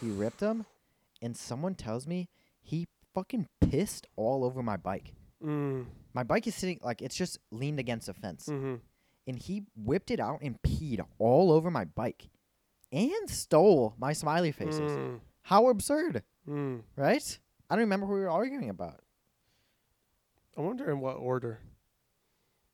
He 0.00 0.10
ripped 0.10 0.40
them 0.40 0.66
and 1.22 1.36
someone 1.36 1.74
tells 1.74 2.06
me 2.06 2.28
he 2.60 2.86
fucking 3.14 3.46
pissed 3.60 4.06
all 4.16 4.44
over 4.44 4.62
my 4.62 4.76
bike. 4.76 5.14
Mm. 5.44 5.86
My 6.14 6.22
bike 6.22 6.46
is 6.46 6.54
sitting 6.54 6.78
like 6.82 7.00
it's 7.02 7.16
just 7.16 7.38
leaned 7.50 7.78
against 7.80 8.08
a 8.08 8.14
fence 8.14 8.46
Mm-hmm. 8.48 8.74
And 9.28 9.38
he 9.38 9.62
whipped 9.76 10.10
it 10.10 10.18
out 10.18 10.40
and 10.42 10.60
peed 10.62 11.00
all 11.20 11.52
over 11.52 11.70
my 11.70 11.84
bike 11.84 12.28
and 12.90 13.28
stole 13.30 13.94
my 13.98 14.12
smiley 14.12 14.50
faces. 14.50 14.90
Mm. 14.92 15.20
How 15.42 15.68
absurd, 15.68 16.22
Mm. 16.48 16.82
right? 16.96 17.38
I 17.70 17.74
don't 17.74 17.80
remember 17.84 18.06
what 18.06 18.14
we 18.14 18.20
were 18.20 18.30
arguing 18.30 18.70
about. 18.70 19.00
I 20.56 20.62
wonder 20.62 20.90
in 20.90 20.98
what 21.00 21.14
order. 21.16 21.60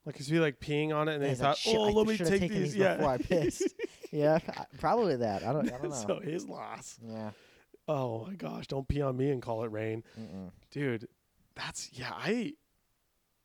Like, 0.06 0.20
is 0.20 0.28
he 0.28 0.38
like 0.38 0.60
peeing 0.60 0.94
on 0.94 1.08
it 1.08 1.14
and 1.14 1.22
then 1.22 1.30
he 1.30 1.34
He's 1.34 1.40
like, 1.42 1.56
thought, 1.56 1.74
oh, 1.74 1.88
I 1.88 1.92
let 1.92 2.06
me 2.06 2.16
take 2.18 2.40
these. 2.42 2.50
these 2.50 2.76
yeah. 2.76 2.96
before 2.96 3.10
I 3.10 3.16
pissed." 3.18 3.74
yeah, 4.12 4.38
probably 4.78 5.16
that. 5.16 5.42
I 5.42 5.52
don't. 5.52 5.66
I 5.72 5.78
don't 5.78 5.82
know. 5.90 5.94
so 6.06 6.20
his 6.20 6.46
loss. 6.46 6.98
yeah. 7.02 7.30
Oh 7.88 8.26
my 8.26 8.34
gosh, 8.34 8.66
don't 8.66 8.86
pee 8.88 9.02
on 9.02 9.16
me 9.16 9.30
and 9.30 9.42
call 9.42 9.64
it 9.64 9.70
rain. 9.72 10.04
Mm-mm. 10.18 10.50
Dude, 10.70 11.06
that's, 11.54 11.90
yeah, 11.92 12.12
I, 12.14 12.54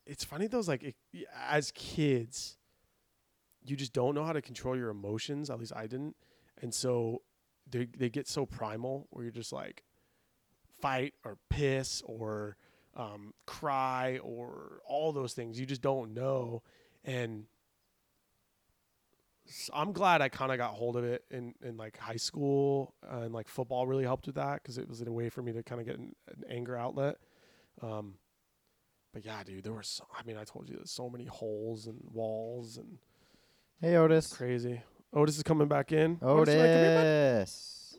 it's 0.05 0.23
funny 0.23 0.47
those 0.47 0.67
like, 0.69 0.81
it, 0.83 0.95
as 1.49 1.71
kids, 1.71 2.57
you 3.65 3.75
just 3.75 3.93
don't 3.93 4.15
know 4.15 4.23
how 4.23 4.33
to 4.33 4.41
control 4.41 4.75
your 4.75 4.89
emotions. 4.89 5.49
At 5.49 5.59
least 5.59 5.73
I 5.75 5.87
didn't. 5.87 6.15
And 6.61 6.73
so 6.73 7.21
they, 7.69 7.87
they 7.97 8.09
get 8.09 8.27
so 8.27 8.45
primal 8.45 9.07
where 9.11 9.23
you're 9.23 9.31
just 9.31 9.53
like, 9.53 9.83
fight 10.81 11.13
or 11.25 11.37
piss 11.49 12.01
or 12.05 12.57
um, 12.95 13.33
cry 13.45 14.19
or 14.23 14.79
all 14.87 15.11
those 15.11 15.33
things. 15.33 15.59
You 15.59 15.65
just 15.65 15.81
don't 15.81 16.13
know. 16.13 16.63
And 17.03 17.45
I'm 19.73 19.93
glad 19.93 20.21
I 20.21 20.29
kind 20.29 20.51
of 20.51 20.57
got 20.57 20.71
hold 20.71 20.95
of 20.95 21.03
it 21.03 21.23
in, 21.31 21.53
in 21.63 21.77
like 21.77 21.97
high 21.97 22.17
school 22.17 22.93
uh, 23.09 23.21
and 23.21 23.33
like 23.33 23.47
football 23.47 23.87
really 23.87 24.03
helped 24.03 24.27
with 24.27 24.35
that 24.35 24.61
because 24.61 24.77
it 24.77 24.87
was 24.87 25.01
a 25.01 25.11
way 25.11 25.29
for 25.29 25.41
me 25.41 25.51
to 25.53 25.63
kind 25.63 25.81
of 25.81 25.87
get 25.87 25.97
an, 25.97 26.15
an 26.27 26.43
anger 26.49 26.77
outlet. 26.77 27.17
Um, 27.81 28.15
but 29.13 29.25
yeah, 29.25 29.43
dude, 29.43 29.63
there 29.63 29.73
were 29.73 29.83
so, 29.83 30.05
I 30.17 30.23
mean, 30.23 30.37
I 30.37 30.43
told 30.43 30.69
you 30.69 30.75
there's 30.75 30.91
so 30.91 31.09
many 31.09 31.25
holes 31.25 31.87
and 31.87 31.99
walls 32.11 32.77
and 32.77 32.99
Hey 33.81 33.95
Otis. 33.95 34.33
crazy. 34.35 34.81
Otis 35.13 35.37
is 35.37 35.43
coming 35.43 35.69
back 35.69 35.93
in. 35.93 36.19
Otis, 36.21 36.53
you 36.53 36.59
wanna 36.59 36.73
come 36.73 36.81
here, 36.83 36.95
bud? 36.95 37.39
Otis. 37.39 37.97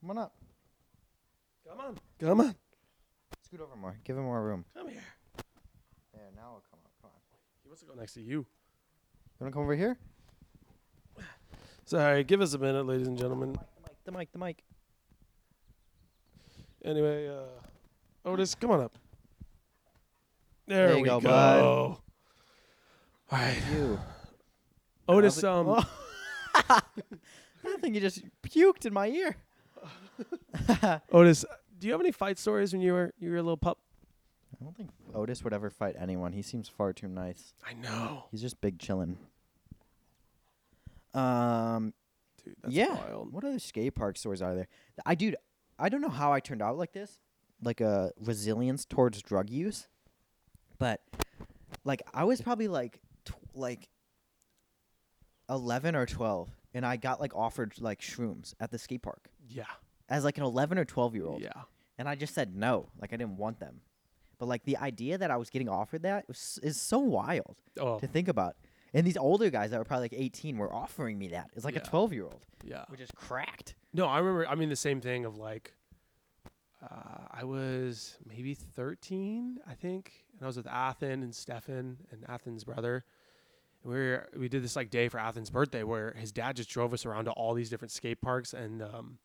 Come 0.00 0.10
on 0.10 0.18
up. 0.18 0.32
Come 1.68 1.80
on. 1.80 1.98
Come 2.20 2.40
on. 2.40 2.54
Scoot 3.44 3.60
over 3.60 3.74
more. 3.74 3.96
Give 4.04 4.16
him 4.16 4.22
more 4.22 4.40
room. 4.44 4.64
Come 4.76 4.90
here. 4.90 5.02
There, 6.14 6.22
now 6.36 6.42
I'll 6.42 6.64
come 6.70 6.78
up. 6.84 6.92
Come 7.02 7.10
on. 7.12 7.20
He 7.64 7.68
wants 7.68 7.82
to 7.82 7.88
go 7.88 7.94
next 7.94 8.14
to 8.14 8.22
you. 8.22 8.38
You 8.38 8.46
wanna 9.40 9.50
come 9.50 9.62
over 9.62 9.74
here? 9.74 9.98
Sorry, 11.84 12.22
give 12.22 12.40
us 12.40 12.54
a 12.54 12.58
minute, 12.58 12.86
ladies 12.86 13.08
and 13.08 13.18
gentlemen. 13.18 13.54
The 13.54 13.58
mic, 13.82 14.04
the 14.04 14.12
mic, 14.12 14.32
the 14.32 14.38
mic. 14.38 14.64
Anyway, 16.84 17.28
uh, 17.28 18.28
Otis, 18.28 18.54
come 18.54 18.70
on 18.70 18.82
up. 18.82 18.96
There, 20.68 20.88
There 20.88 20.96
you 20.96 21.02
we 21.02 21.08
go, 21.08 21.20
go. 21.20 21.28
bud. 21.28 21.62
All 21.62 22.00
right, 23.32 23.56
You. 23.72 23.98
Otis. 25.08 25.42
Um, 25.42 25.70
I 26.54 26.80
think 27.80 27.94
you 27.94 28.00
just 28.00 28.22
puked 28.42 28.84
in 28.84 28.92
my 28.92 29.08
ear. 29.08 29.36
Otis, 31.12 31.44
do 31.78 31.86
you 31.86 31.92
have 31.92 32.00
any 32.02 32.12
fight 32.12 32.38
stories 32.38 32.72
when 32.74 32.82
you 32.82 32.92
were 32.92 33.14
you 33.18 33.30
were 33.30 33.36
a 33.38 33.42
little 33.42 33.56
pup? 33.56 33.78
I 34.60 34.64
don't 34.64 34.76
think 34.76 34.90
Otis 35.14 35.42
would 35.44 35.52
ever 35.54 35.70
fight 35.70 35.96
anyone. 35.98 36.32
He 36.32 36.42
seems 36.42 36.68
far 36.68 36.92
too 36.92 37.08
nice. 37.08 37.54
I 37.66 37.72
know, 37.74 38.24
He's 38.30 38.42
just 38.42 38.60
big 38.60 38.78
chillin'. 38.78 39.16
Um, 41.14 41.94
dude. 42.44 42.56
That's 42.62 42.74
yeah. 42.74 42.94
wild. 42.94 43.32
What 43.32 43.44
other 43.44 43.58
skate 43.58 43.94
park 43.94 44.16
stories 44.18 44.42
are 44.42 44.54
there? 44.54 44.68
I 45.06 45.14
dude, 45.14 45.36
I 45.78 45.88
don't 45.88 46.00
know 46.02 46.08
how 46.10 46.32
I 46.32 46.40
turned 46.40 46.60
out 46.62 46.76
like 46.76 46.92
this, 46.92 47.18
like 47.62 47.80
a 47.80 48.12
resilience 48.20 48.84
towards 48.84 49.22
drug 49.22 49.48
use, 49.48 49.88
but 50.78 51.00
like 51.84 52.02
I 52.14 52.24
was 52.24 52.40
probably 52.40 52.68
like 52.68 53.00
tw- 53.24 53.34
like 53.54 53.88
eleven 55.48 55.94
or 55.94 56.06
twelve, 56.06 56.48
and 56.74 56.84
I 56.84 56.96
got 56.96 57.20
like 57.20 57.34
offered 57.34 57.74
like 57.80 58.00
shrooms 58.00 58.54
at 58.60 58.70
the 58.70 58.78
skate 58.78 59.02
park 59.02 59.28
Yeah, 59.48 59.64
as 60.08 60.24
like 60.24 60.38
an 60.38 60.44
eleven 60.44 60.78
or 60.78 60.84
twelve 60.84 61.14
year 61.14 61.26
old, 61.26 61.40
yeah. 61.42 61.52
and 61.98 62.08
I 62.08 62.14
just 62.14 62.34
said 62.34 62.54
no, 62.54 62.88
like 63.00 63.12
I 63.12 63.16
didn't 63.16 63.36
want 63.36 63.60
them. 63.60 63.80
But 64.38 64.46
like 64.46 64.64
the 64.64 64.76
idea 64.76 65.18
that 65.18 65.30
I 65.30 65.36
was 65.36 65.50
getting 65.50 65.68
offered 65.68 66.02
that 66.02 66.28
was, 66.28 66.60
is 66.62 66.80
so 66.80 66.98
wild 67.00 67.56
Oh, 67.80 67.98
to 67.98 68.06
think 68.06 68.28
about. 68.28 68.54
And 68.94 69.04
these 69.04 69.16
older 69.16 69.50
guys 69.50 69.72
that 69.72 69.78
were 69.78 69.84
probably 69.84 70.04
like 70.04 70.14
18 70.14 70.56
were 70.56 70.72
offering 70.72 71.18
me 71.18 71.28
that. 71.28 71.50
It's 71.56 71.64
like 71.64 71.74
Yeah. 71.74 71.80
a 71.82 71.84
12 71.84 72.12
year 72.12 72.22
old, 72.24 72.46
yeah. 72.64 72.84
which 72.88 73.00
is 73.00 73.10
cracked. 73.16 73.74
No, 73.92 74.06
I 74.06 74.18
remember. 74.18 74.46
I 74.48 74.54
mean, 74.54 74.68
the 74.68 74.76
same 74.76 75.00
thing 75.00 75.24
of 75.24 75.36
like, 75.36 75.74
uh, 76.82 77.26
I 77.32 77.42
was 77.44 78.16
maybe 78.24 78.54
13, 78.54 79.58
I 79.68 79.74
think, 79.74 80.12
and 80.38 80.44
I 80.44 80.46
was 80.46 80.56
with 80.56 80.68
Athen 80.68 81.22
and 81.22 81.34
Stefan 81.34 81.98
and 82.10 82.24
Athen's 82.28 82.64
brother. 82.64 83.04
And 83.82 83.92
we 83.92 83.98
were 83.98 84.28
we 84.36 84.48
did 84.48 84.62
this 84.62 84.76
like 84.76 84.90
day 84.90 85.08
for 85.08 85.18
Athen's 85.18 85.50
birthday 85.50 85.82
where 85.82 86.14
his 86.18 86.32
dad 86.32 86.56
just 86.56 86.70
drove 86.70 86.94
us 86.94 87.04
around 87.04 87.24
to 87.24 87.32
all 87.32 87.54
these 87.54 87.70
different 87.70 87.92
skate 87.92 88.20
parks 88.20 88.54
and 88.54 88.82
um, 88.82 89.18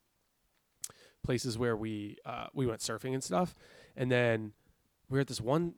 places 1.23 1.57
where 1.57 1.75
we 1.77 2.17
uh, 2.25 2.47
we 2.53 2.65
went 2.65 2.81
surfing 2.81 3.13
and 3.13 3.23
stuff. 3.23 3.53
And 3.95 4.11
then 4.11 4.53
we 5.09 5.17
were 5.17 5.21
at 5.21 5.27
this 5.27 5.41
one 5.41 5.75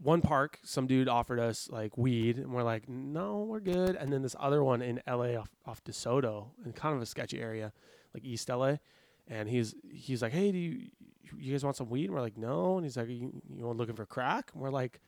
one 0.00 0.20
park. 0.20 0.60
Some 0.62 0.86
dude 0.86 1.08
offered 1.08 1.40
us 1.40 1.68
like 1.70 1.98
weed, 1.98 2.38
and 2.38 2.52
we're 2.52 2.62
like, 2.62 2.88
no, 2.88 3.42
we're 3.42 3.60
good. 3.60 3.96
And 3.96 4.12
then 4.12 4.22
this 4.22 4.36
other 4.38 4.62
one 4.62 4.80
in 4.80 5.02
L.A. 5.06 5.36
off 5.36 5.50
off 5.66 5.82
DeSoto, 5.82 6.50
in 6.64 6.72
kind 6.72 6.94
of 6.94 7.02
a 7.02 7.06
sketchy 7.06 7.40
area, 7.40 7.72
like 8.14 8.24
East 8.24 8.48
L.A. 8.48 8.78
And 9.26 9.48
he's 9.48 9.74
he's 9.90 10.22
like, 10.22 10.32
hey, 10.32 10.52
do 10.52 10.58
you 10.58 10.88
you 11.36 11.52
guys 11.52 11.64
want 11.64 11.76
some 11.76 11.90
weed? 11.90 12.06
And 12.06 12.14
we're 12.14 12.20
like, 12.20 12.36
no. 12.38 12.76
And 12.76 12.84
he's 12.84 12.96
like, 12.96 13.08
you, 13.08 13.42
you 13.54 13.66
want 13.66 13.78
looking 13.78 13.96
for 13.96 14.06
crack? 14.06 14.50
And 14.54 14.62
we're 14.62 14.70
like, 14.70 15.00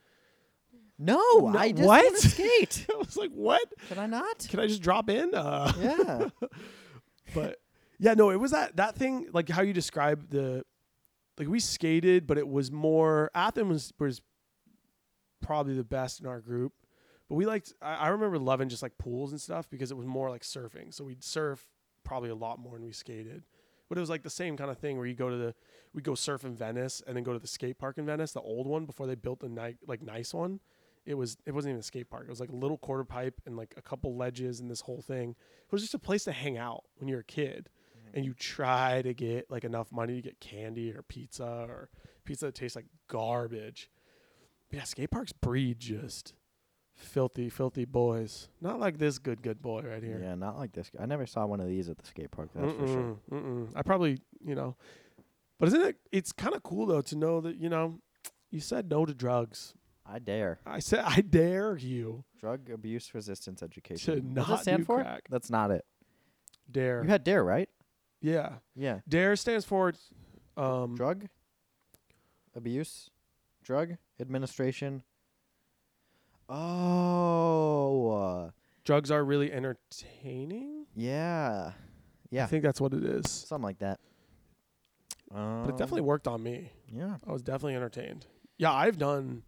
No, 0.98 1.16
No, 1.38 1.58
I 1.58 1.72
just 1.72 1.82
what? 1.86 2.04
want 2.04 2.20
to 2.20 2.28
skate. 2.28 2.86
I 2.94 2.96
was 2.98 3.16
like, 3.16 3.30
what? 3.32 3.62
Can 3.88 3.98
I 3.98 4.06
not? 4.06 4.46
Can 4.48 4.60
I 4.60 4.66
just 4.66 4.82
drop 4.82 5.08
in? 5.10 5.34
Uh, 5.34 5.72
Yeah. 5.80 6.28
but 7.34 7.56
yeah, 7.98 8.14
no, 8.14 8.30
it 8.30 8.36
was 8.36 8.50
that 8.52 8.76
that 8.76 8.96
thing 8.96 9.26
like 9.32 9.48
how 9.48 9.62
you 9.62 9.72
describe 9.72 10.30
the 10.30 10.64
like 11.38 11.48
we 11.48 11.60
skated, 11.60 12.26
but 12.26 12.38
it 12.38 12.48
was 12.48 12.70
more 12.72 13.30
Athens 13.34 13.68
was 13.68 13.92
was 13.98 14.22
probably 15.42 15.74
the 15.74 15.84
best 15.84 16.20
in 16.20 16.26
our 16.26 16.40
group. 16.40 16.72
But 17.28 17.36
we 17.36 17.46
liked 17.46 17.72
I, 17.82 17.94
I 17.94 18.08
remember 18.08 18.38
loving 18.38 18.68
just 18.68 18.82
like 18.82 18.96
pools 18.98 19.32
and 19.32 19.40
stuff 19.40 19.68
because 19.70 19.90
it 19.90 19.96
was 19.96 20.06
more 20.06 20.30
like 20.30 20.42
surfing. 20.42 20.92
So 20.92 21.04
we'd 21.04 21.22
surf 21.22 21.64
probably 22.04 22.30
a 22.30 22.34
lot 22.34 22.58
more 22.58 22.74
than 22.74 22.84
we 22.86 22.92
skated. 22.92 23.44
But 23.90 23.98
it 23.98 24.02
was 24.02 24.08
like 24.08 24.22
the 24.22 24.30
same 24.30 24.56
kind 24.56 24.70
of 24.70 24.78
thing 24.78 24.96
where 24.96 25.06
you 25.06 25.14
go 25.14 25.28
to 25.28 25.36
the 25.36 25.54
we 25.92 26.00
go 26.00 26.14
surf 26.14 26.44
in 26.44 26.54
Venice 26.54 27.02
and 27.06 27.16
then 27.16 27.24
go 27.24 27.32
to 27.32 27.40
the 27.40 27.48
skate 27.48 27.76
park 27.76 27.98
in 27.98 28.06
Venice, 28.06 28.30
the 28.30 28.40
old 28.40 28.68
one 28.68 28.86
before 28.86 29.08
they 29.08 29.16
built 29.16 29.40
the 29.40 29.48
ni- 29.48 29.78
like 29.84 30.00
nice 30.00 30.32
one. 30.32 30.60
It 31.04 31.14
was 31.14 31.36
it 31.44 31.52
wasn't 31.52 31.72
even 31.72 31.80
a 31.80 31.82
skate 31.82 32.08
park. 32.08 32.22
It 32.22 32.30
was 32.30 32.38
like 32.38 32.50
a 32.50 32.56
little 32.56 32.78
quarter 32.78 33.02
pipe 33.02 33.40
and 33.46 33.56
like 33.56 33.74
a 33.76 33.82
couple 33.82 34.16
ledges 34.16 34.60
and 34.60 34.70
this 34.70 34.82
whole 34.82 35.02
thing. 35.02 35.30
It 35.30 35.72
was 35.72 35.82
just 35.82 35.94
a 35.94 35.98
place 35.98 36.22
to 36.24 36.32
hang 36.32 36.56
out 36.56 36.84
when 36.98 37.08
you're 37.08 37.20
a 37.20 37.24
kid 37.24 37.68
mm-hmm. 37.98 38.16
and 38.16 38.24
you 38.24 38.32
try 38.32 39.02
to 39.02 39.12
get 39.12 39.50
like 39.50 39.64
enough 39.64 39.90
money 39.90 40.14
to 40.14 40.22
get 40.22 40.38
candy 40.38 40.92
or 40.92 41.02
pizza 41.02 41.66
or 41.68 41.90
pizza 42.24 42.46
that 42.46 42.54
tastes 42.54 42.76
like 42.76 42.86
garbage. 43.08 43.90
But 44.70 44.76
yeah, 44.76 44.84
skate 44.84 45.10
parks 45.10 45.32
breed 45.32 45.80
just 45.80 46.34
filthy, 47.00 47.48
filthy 47.48 47.84
boys. 47.84 48.48
Not 48.60 48.78
like 48.80 48.98
this 48.98 49.18
good, 49.18 49.42
good 49.42 49.60
boy 49.62 49.82
right 49.82 50.02
here. 50.02 50.20
Yeah, 50.22 50.34
not 50.34 50.56
like 50.58 50.72
this. 50.72 50.90
I 50.98 51.06
never 51.06 51.26
saw 51.26 51.46
one 51.46 51.60
of 51.60 51.66
these 51.68 51.88
at 51.88 51.98
the 51.98 52.06
skate 52.06 52.30
park. 52.30 52.50
That's 52.54 52.72
for 52.72 52.86
sure. 52.86 53.16
Mm-mm, 53.32 53.42
mm-mm. 53.42 53.68
I 53.74 53.82
probably, 53.82 54.18
you 54.44 54.54
know, 54.54 54.76
but 55.58 55.68
isn't 55.68 55.80
it? 55.82 55.96
It's 56.12 56.32
kind 56.32 56.54
of 56.54 56.62
cool 56.62 56.86
though 56.86 57.02
to 57.02 57.16
know 57.16 57.40
that 57.40 57.56
you 57.56 57.68
know, 57.68 57.98
you 58.50 58.60
said 58.60 58.88
no 58.90 59.04
to 59.04 59.14
drugs. 59.14 59.74
I 60.06 60.18
dare. 60.18 60.58
I 60.66 60.78
said 60.80 61.04
I 61.06 61.20
dare 61.20 61.76
you 61.76 62.24
Drug 62.40 62.70
abuse 62.70 63.14
resistance 63.14 63.62
education. 63.62 64.14
to 64.22 64.26
not 64.26 64.48
that 64.48 64.60
stand 64.60 64.86
for? 64.86 65.02
crack. 65.02 65.24
That's 65.30 65.50
not 65.50 65.70
it. 65.70 65.84
Dare. 66.70 67.02
You 67.02 67.08
had 67.10 67.22
dare, 67.24 67.44
right? 67.44 67.68
yeah, 68.20 68.54
Yeah. 68.76 69.00
dare 69.08 69.36
stands 69.36 69.64
for. 69.64 69.92
Um, 70.56 70.94
Drug 70.96 71.26
abuse, 72.54 73.10
drug 73.62 73.96
administration. 74.20 75.02
Oh, 76.50 78.10
uh, 78.10 78.50
drugs 78.84 79.10
are 79.10 79.24
really 79.24 79.52
entertaining. 79.52 80.86
yeah, 80.94 81.72
yeah, 82.30 82.44
I 82.44 82.46
think 82.46 82.62
that's 82.64 82.80
what 82.80 82.92
it 82.92 83.04
is. 83.04 83.30
something 83.30 83.64
like 83.64 83.78
that. 83.78 84.00
Um, 85.32 85.62
But 85.62 85.70
it 85.70 85.78
definitely 85.78 86.02
worked 86.02 86.26
on 86.26 86.42
me. 86.42 86.70
yeah. 86.92 87.16
I 87.26 87.32
was 87.32 87.42
definitely 87.42 87.76
entertained. 87.76 88.26
Yeah, 88.58 88.72
I've 88.72 88.98
done 88.98 89.42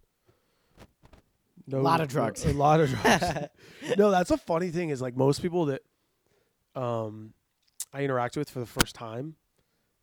no 1.66 1.80
Lot 1.80 2.00
of 2.00 2.08
drugs. 2.08 2.44
A 2.46 2.52
lot 2.52 2.80
of 2.80 2.90
drugs. 2.90 3.24
no, 3.98 4.10
that's 4.10 4.30
a 4.30 4.36
funny 4.38 4.70
thing 4.70 4.90
is 4.90 5.00
like 5.02 5.16
most 5.16 5.42
people 5.42 5.66
that 5.66 5.82
um 6.74 7.34
I 7.92 8.02
interact 8.04 8.36
with 8.36 8.48
for 8.48 8.60
the 8.60 8.66
first 8.66 8.94
time 8.94 9.36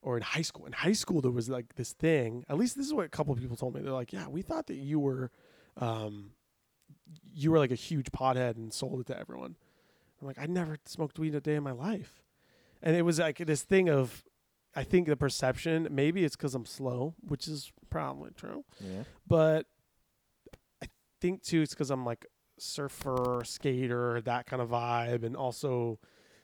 or 0.02 0.16
in 0.18 0.24
high 0.24 0.41
school. 0.43 0.66
In 0.66 0.74
high 0.74 0.93
school 0.93 1.22
there 1.22 1.32
was 1.32 1.50
like 1.50 1.76
this 1.76 1.93
thing. 1.93 2.43
At 2.50 2.58
least 2.58 2.76
this 2.78 2.86
is 2.86 2.93
what 2.93 3.06
a 3.06 3.10
couple 3.10 3.34
of 3.34 3.39
people 3.39 3.56
told 3.58 3.74
me. 3.76 3.82
They're 3.82 3.91
like, 3.91 4.14
"Yeah, 4.14 4.28
we 4.28 4.41
thought 4.41 4.68
that 4.68 4.76
you 4.76 5.00
were 5.00 5.32
um 5.78 6.32
you 7.34 7.52
were 7.52 7.60
like 7.60 7.72
a 7.72 7.76
huge 7.76 8.12
pothead 8.12 8.56
and 8.56 8.74
sold 8.74 9.02
it 9.02 9.08
to 9.08 9.18
everyone." 9.20 9.56
I'm 10.22 10.28
like, 10.28 10.40
"I 10.40 10.46
never 10.46 10.78
smoked 10.86 11.18
weed 11.20 11.36
a 11.36 11.42
day 11.42 11.56
in 11.56 11.64
my 11.64 11.72
life." 11.72 12.22
And 12.82 12.96
it 12.96 13.04
was 13.04 13.20
like 13.20 13.38
this 13.38 13.64
thing 13.64 13.90
of 13.90 14.24
I 14.76 14.84
think 14.84 15.08
the 15.08 15.18
perception, 15.18 15.88
maybe 15.92 16.24
it's 16.24 16.36
cuz 16.36 16.54
I'm 16.54 16.66
slow, 16.66 17.16
which 17.22 17.48
is 17.48 17.72
probably 17.90 18.32
true 18.32 18.64
Yeah. 18.80 19.04
but 19.28 19.66
I 20.82 20.88
think 21.20 21.42
too 21.42 21.62
it's 21.62 21.74
because 21.74 21.90
I'm 21.90 22.06
like 22.06 22.26
surfer, 22.60 23.42
skater, 23.46 24.22
that 24.22 24.46
kind 24.46 24.62
of 24.62 24.70
vibe, 24.70 25.24
and 25.24 25.36
also 25.36 26.00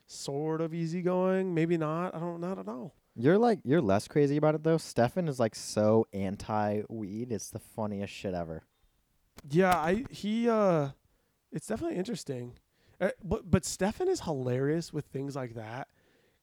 sort 0.08 0.62
of 0.62 0.74
easygoing. 0.74 1.54
Maybe 1.54 1.78
not. 1.78 2.16
I 2.16 2.20
don't. 2.20 2.44
I 2.44 2.56
don't 2.56 2.68
know. 2.68 2.94
You're 3.16 3.38
like 3.38 3.60
you're 3.64 3.82
less 3.82 4.08
crazy 4.08 4.38
about 4.38 4.56
it 4.56 4.64
though. 4.64 4.78
Stefan 4.78 5.28
is 5.28 5.40
like 5.40 5.56
so 5.56 6.06
anti 6.14 6.82
weed. 6.90 7.32
It's 7.32 7.50
the 7.50 7.60
funniest 7.60 8.14
shit 8.14 8.34
ever. 8.34 8.64
Yeah, 9.50 9.76
I 9.76 10.06
he 10.10 10.50
uh, 10.50 10.90
it's 11.52 11.68
definitely 11.68 11.98
interesting. 11.98 12.54
Uh, 13.00 13.10
but 13.24 13.50
but 13.50 13.66
Stefan 13.66 14.08
is 14.08 14.22
hilarious 14.22 14.94
with 14.94 15.06
things 15.06 15.36
like 15.36 15.56
that 15.56 15.88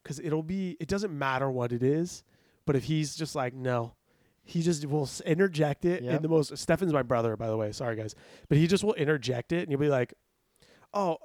because 0.03 0.19
it'll 0.19 0.43
be 0.43 0.77
it 0.81 0.89
doesn't 0.89 1.17
matter 1.17 1.51
what 1.51 1.73
it 1.73 1.83
is, 1.83 2.25
but 2.67 2.77
if 2.77 2.85
he's 2.85 3.15
just 3.17 3.35
like 3.35 3.55
no. 3.55 3.95
He 4.45 4.61
just 4.61 4.85
will 4.87 5.09
interject 5.25 5.85
it 5.85 6.03
in 6.17 6.23
the 6.23 6.29
most. 6.29 6.59
Stefan's 6.59 6.93
my 6.93 7.05
brother, 7.05 7.37
by 7.37 7.47
the 7.47 7.57
way. 7.57 7.71
Sorry, 7.71 7.95
guys, 7.95 8.17
but 8.49 8.59
he 8.59 8.67
just 8.67 8.83
will 8.83 8.95
interject 8.95 9.53
it, 9.53 9.61
and 9.61 9.71
you'll 9.71 9.79
be 9.79 9.89
like, 9.89 10.15
"Oh, 10.93 11.19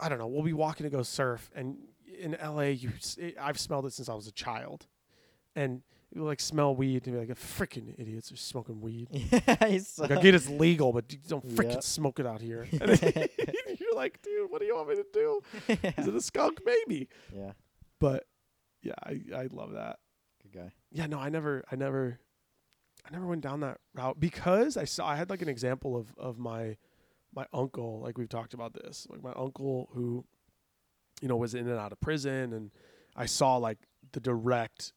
I 0.00 0.08
don't 0.08 0.18
know. 0.18 0.26
We'll 0.26 0.42
be 0.42 0.54
walking 0.54 0.84
to 0.84 0.90
go 0.90 1.02
surf, 1.02 1.50
and 1.54 1.76
in 2.18 2.34
LA, 2.42 2.68
you 2.68 2.92
I've 3.38 3.60
smelled 3.60 3.84
it 3.84 3.92
since 3.92 4.08
I 4.08 4.14
was 4.14 4.26
a 4.26 4.32
child, 4.32 4.86
and 5.54 5.82
you 6.16 6.24
like 6.24 6.40
smell 6.40 6.74
weed, 6.74 7.06
and 7.06 7.14
you're 7.14 7.24
like, 7.24 7.36
freaking 7.38 7.94
idiots 7.98 8.32
are 8.32 8.36
smoking 8.36 8.80
weed. 8.80 9.08
Yeah, 9.46 9.68
he's 9.68 9.98
Like 9.98 10.10
I 10.10 10.20
get 10.20 10.34
it's 10.34 10.48
legal, 10.48 10.92
but 10.92 11.12
you 11.12 11.18
don't 11.28 11.46
freaking 11.54 11.82
smoke 11.82 12.18
it 12.18 12.26
out 12.26 12.40
here. 12.40 12.66
And 12.80 13.00
you're 13.80 13.94
like, 13.94 14.20
dude, 14.22 14.50
what 14.50 14.60
do 14.60 14.66
you 14.66 14.74
want 14.74 14.88
me 14.88 14.96
to 14.96 15.06
do? 15.12 15.40
Is 15.68 16.06
it 16.08 16.14
a 16.14 16.20
skunk? 16.20 16.60
Maybe. 16.64 17.08
yeah, 17.34 17.52
But 18.00 18.24
yeah, 18.82 18.94
I, 19.04 19.20
I 19.34 19.48
love 19.50 19.72
that. 19.72 19.98
good 20.42 20.52
guy. 20.58 20.72
Yeah, 20.90 21.06
no, 21.06 21.18
I 21.18 21.28
never, 21.28 21.64
I 21.70 21.76
never, 21.76 22.18
I 23.06 23.12
never 23.12 23.26
went 23.26 23.42
down 23.42 23.60
that 23.60 23.78
route 23.94 24.18
because 24.18 24.76
I 24.76 24.84
saw 24.84 25.06
I 25.06 25.16
had 25.16 25.28
like 25.30 25.42
an 25.42 25.48
example 25.48 25.96
of 25.96 26.14
of 26.18 26.38
my 26.38 26.76
my 27.34 27.46
uncle. 27.52 28.00
Like 28.00 28.16
we've 28.18 28.28
talked 28.28 28.54
about 28.54 28.72
this, 28.74 29.06
like 29.10 29.22
my 29.22 29.32
uncle 29.36 29.90
who, 29.92 30.24
you 31.20 31.28
know, 31.28 31.36
was 31.36 31.54
in 31.54 31.68
and 31.68 31.78
out 31.78 31.92
of 31.92 32.00
prison, 32.00 32.52
and 32.52 32.70
I 33.14 33.26
saw 33.26 33.56
like 33.56 33.78
the 34.12 34.20
direct. 34.20 34.92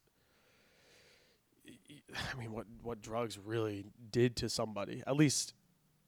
I 2.34 2.38
mean, 2.39 2.51
what 2.51 2.66
what 2.84 3.01
drugs 3.01 3.38
really 3.38 3.86
did 4.12 4.36
to 4.38 4.49
somebody? 4.49 5.03
At 5.07 5.16
least 5.16 5.53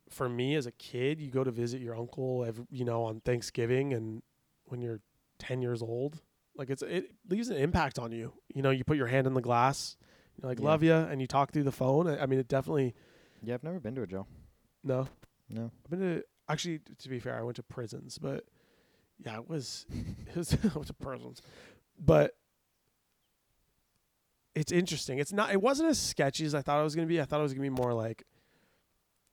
for 0.09 0.27
me 0.27 0.55
as 0.55 0.65
a 0.65 0.71
kid, 0.71 1.21
you 1.21 1.31
go 1.31 1.43
to 1.43 1.51
visit 1.51 1.79
your 1.81 1.95
uncle, 1.95 2.43
every, 2.45 2.65
you 2.69 2.83
know, 2.85 3.03
on 3.03 3.21
Thanksgiving, 3.21 3.93
and 3.93 4.21
when 4.65 4.81
you're 4.81 4.99
ten 5.39 5.61
years 5.61 5.81
old. 5.81 6.21
Like 6.55 6.69
it's 6.69 6.81
it 6.83 7.11
leaves 7.29 7.49
an 7.49 7.57
impact 7.57 7.97
on 7.97 8.11
you. 8.11 8.33
You 8.53 8.61
know, 8.61 8.71
you 8.71 8.83
put 8.83 8.97
your 8.97 9.07
hand 9.07 9.25
in 9.25 9.33
the 9.33 9.41
glass, 9.41 9.95
you're 10.41 10.49
like 10.49 10.59
Yeah. 10.59 10.65
love 10.65 10.83
you, 10.83 10.93
and 10.93 11.21
you 11.21 11.27
talk 11.27 11.51
through 11.51 11.63
the 11.63 11.71
phone. 11.71 12.07
I 12.07 12.23
I 12.23 12.25
mean, 12.25 12.39
it 12.39 12.47
definitely 12.49 12.93
Yeah, 13.41 13.53
I've 13.55 13.63
never 13.63 13.79
been 13.79 13.95
to 13.95 14.01
a 14.01 14.07
jail. 14.07 14.27
no. 14.83 15.07
No. 15.49 15.69
I've 15.83 15.89
been 15.89 15.99
to 15.99 16.23
actually 16.49 16.79
to 16.99 17.09
be 17.09 17.19
fair, 17.19 17.37
I 17.37 17.41
went 17.43 17.55
to 17.57 17.63
prisons, 17.63 18.17
but 18.17 18.43
yeah, 19.25 19.37
it 19.39 19.49
was 19.49 19.85
it 20.27 20.35
was 20.35 20.49
to 20.87 20.93
prisons, 20.93 21.41
but 21.97 22.35
it's 24.55 24.71
interesting. 24.71 25.19
It's 25.19 25.31
not. 25.33 25.51
It 25.51 25.61
wasn't 25.61 25.89
as 25.89 25.99
sketchy 25.99 26.45
as 26.45 26.53
I 26.55 26.61
thought 26.61 26.79
it 26.79 26.83
was 26.83 26.95
gonna 26.95 27.07
be. 27.07 27.21
I 27.21 27.25
thought 27.25 27.39
it 27.39 27.43
was 27.43 27.53
gonna 27.53 27.63
be 27.63 27.69
more 27.69 27.93
like, 27.93 28.23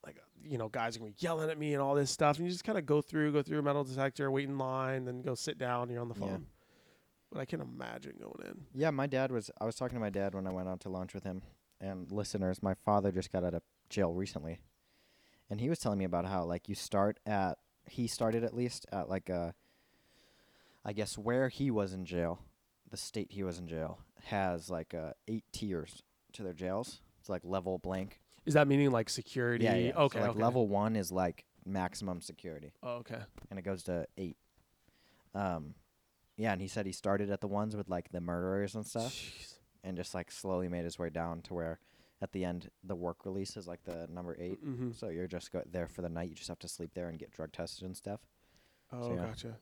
like 0.05 0.17
you 0.43 0.57
know, 0.57 0.69
guys 0.69 0.95
are 0.95 0.99
gonna 0.99 1.11
be 1.11 1.17
yelling 1.19 1.49
at 1.49 1.57
me 1.57 1.73
and 1.73 1.81
all 1.81 1.95
this 1.95 2.11
stuff, 2.11 2.37
and 2.37 2.45
you 2.45 2.51
just 2.51 2.63
kind 2.63 2.77
of 2.77 2.85
go 2.85 3.01
through, 3.01 3.31
go 3.33 3.41
through 3.41 3.59
a 3.59 3.61
metal 3.61 3.83
detector, 3.83 4.31
wait 4.31 4.47
in 4.47 4.57
line, 4.57 5.05
then 5.05 5.21
go 5.21 5.35
sit 5.35 5.57
down. 5.57 5.89
You're 5.89 6.01
on 6.01 6.09
the 6.09 6.15
Yeah. 6.15 6.27
phone. 6.27 6.47
But 7.31 7.39
I 7.41 7.45
can 7.45 7.61
imagine 7.61 8.15
going 8.19 8.47
in. 8.47 8.65
Yeah, 8.73 8.89
my 8.91 9.05
dad 9.05 9.31
was. 9.31 9.51
I 9.61 9.65
was 9.65 9.75
talking 9.75 9.95
to 9.95 9.99
my 9.99 10.09
dad 10.09 10.33
when 10.33 10.47
I 10.47 10.51
went 10.51 10.67
out 10.67 10.79
to 10.81 10.89
lunch 10.89 11.13
with 11.13 11.23
him. 11.23 11.41
And 11.81 12.11
listeners, 12.11 12.61
my 12.63 12.73
father 12.73 13.11
just 13.11 13.31
got 13.31 13.43
out 13.43 13.53
of 13.53 13.61
jail 13.89 14.13
recently, 14.13 14.59
and 15.49 15.61
he 15.61 15.69
was 15.69 15.79
telling 15.79 15.97
me 15.99 16.05
about 16.05 16.25
how 16.25 16.43
like 16.43 16.67
you 16.67 16.75
start 16.75 17.19
at. 17.25 17.57
He 17.85 18.05
started 18.07 18.43
at 18.43 18.53
least 18.55 18.85
at 18.91 19.09
like 19.09 19.29
a. 19.29 19.53
I 20.85 20.93
guess 20.93 21.17
where 21.17 21.49
he 21.49 21.69
was 21.71 21.93
in 21.93 22.05
jail, 22.05 22.39
the 22.89 22.97
state 22.97 23.31
he 23.31 23.43
was 23.43 23.59
in 23.59 23.67
jail 23.67 23.99
has 24.25 24.69
like 24.69 24.93
uh, 24.93 25.13
eight 25.27 25.45
tiers 25.51 26.03
to 26.33 26.43
their 26.43 26.53
jails. 26.53 27.01
It's 27.19 27.29
like 27.29 27.41
level 27.43 27.77
blank. 27.77 28.19
Is 28.45 28.53
that 28.53 28.67
meaning 28.67 28.91
like 28.91 29.09
security? 29.09 29.65
Yeah, 29.65 29.75
yeah. 29.75 29.91
Okay. 29.95 30.19
So 30.19 30.21
like 30.21 30.31
okay. 30.31 30.39
level 30.39 30.67
one 30.67 30.95
is 30.95 31.11
like 31.11 31.45
maximum 31.65 32.21
security. 32.21 32.73
Oh, 32.81 32.97
okay. 32.97 33.19
and 33.49 33.59
it 33.59 33.63
goes 33.63 33.83
to 33.83 34.07
eight. 34.17 34.37
Um, 35.35 35.75
yeah, 36.37 36.53
and 36.53 36.61
he 36.61 36.67
said 36.67 36.85
he 36.85 36.91
started 36.91 37.29
at 37.29 37.41
the 37.41 37.47
ones 37.47 37.75
with 37.75 37.89
like 37.89 38.11
the 38.11 38.21
murderers 38.21 38.73
and 38.75 38.85
stuff, 38.85 39.13
Jeez. 39.13 39.55
and 39.83 39.97
just 39.97 40.15
like 40.15 40.31
slowly 40.31 40.69
made 40.69 40.85
his 40.85 40.97
way 40.97 41.09
down 41.09 41.41
to 41.43 41.53
where, 41.53 41.79
at 42.21 42.31
the 42.31 42.45
end, 42.45 42.69
the 42.83 42.95
work 42.95 43.25
release 43.25 43.57
is 43.57 43.67
like 43.67 43.83
the 43.83 44.07
number 44.09 44.37
8 44.39 44.65
Mm-hmm. 44.65 44.91
So 44.91 45.09
you're 45.09 45.27
just 45.27 45.51
go- 45.51 45.63
there 45.69 45.87
for 45.87 46.01
the 46.01 46.09
night. 46.09 46.29
You 46.29 46.35
just 46.35 46.47
have 46.47 46.59
to 46.59 46.67
sleep 46.67 46.91
there 46.93 47.09
and 47.09 47.19
get 47.19 47.31
drug 47.31 47.51
tested 47.51 47.85
and 47.85 47.95
stuff. 47.95 48.21
Oh, 48.91 49.13
yeah. 49.13 49.25
gotcha. 49.25 49.57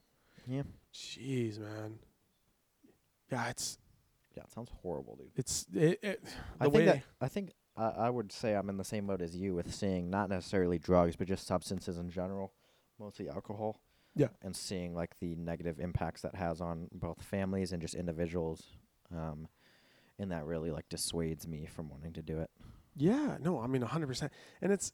Yeah. 0.46 0.62
Jeez, 0.94 1.58
man. 1.58 1.98
Yeah, 3.30 3.48
it's 3.48 3.78
Yeah, 4.38 4.44
it 4.44 4.52
sounds 4.52 4.70
horrible, 4.82 5.16
dude. 5.16 5.32
it's 5.34 5.66
it, 5.74 5.98
it 6.00 6.22
the 6.24 6.30
I 6.60 6.64
think 6.64 6.74
way 6.74 6.84
that 6.84 7.02
I 7.20 7.26
think 7.26 7.54
I 7.76 7.86
I 8.06 8.10
would 8.10 8.30
say 8.30 8.54
I'm 8.54 8.68
in 8.68 8.76
the 8.76 8.84
same 8.84 9.08
boat 9.08 9.20
as 9.20 9.34
you 9.34 9.54
with 9.56 9.74
seeing 9.74 10.10
not 10.10 10.28
necessarily 10.30 10.78
drugs, 10.78 11.16
but 11.16 11.26
just 11.26 11.44
substances 11.44 11.98
in 11.98 12.08
general, 12.08 12.52
mostly 13.00 13.28
alcohol. 13.28 13.80
Yeah. 14.14 14.28
And 14.40 14.54
seeing 14.54 14.94
like 14.94 15.18
the 15.18 15.34
negative 15.34 15.80
impacts 15.80 16.22
that 16.22 16.36
has 16.36 16.60
on 16.60 16.86
both 16.92 17.20
families 17.22 17.72
and 17.72 17.82
just 17.82 17.94
individuals, 17.96 18.62
um, 19.12 19.48
and 20.20 20.30
that 20.30 20.44
really 20.44 20.70
like 20.70 20.88
dissuades 20.88 21.48
me 21.48 21.66
from 21.66 21.88
wanting 21.90 22.12
to 22.12 22.22
do 22.22 22.38
it. 22.38 22.50
yeah, 22.96 23.36
no, 23.40 23.60
I 23.60 23.66
mean 23.66 23.82
100%. 23.82 24.30
And 24.62 24.72
it's 24.72 24.92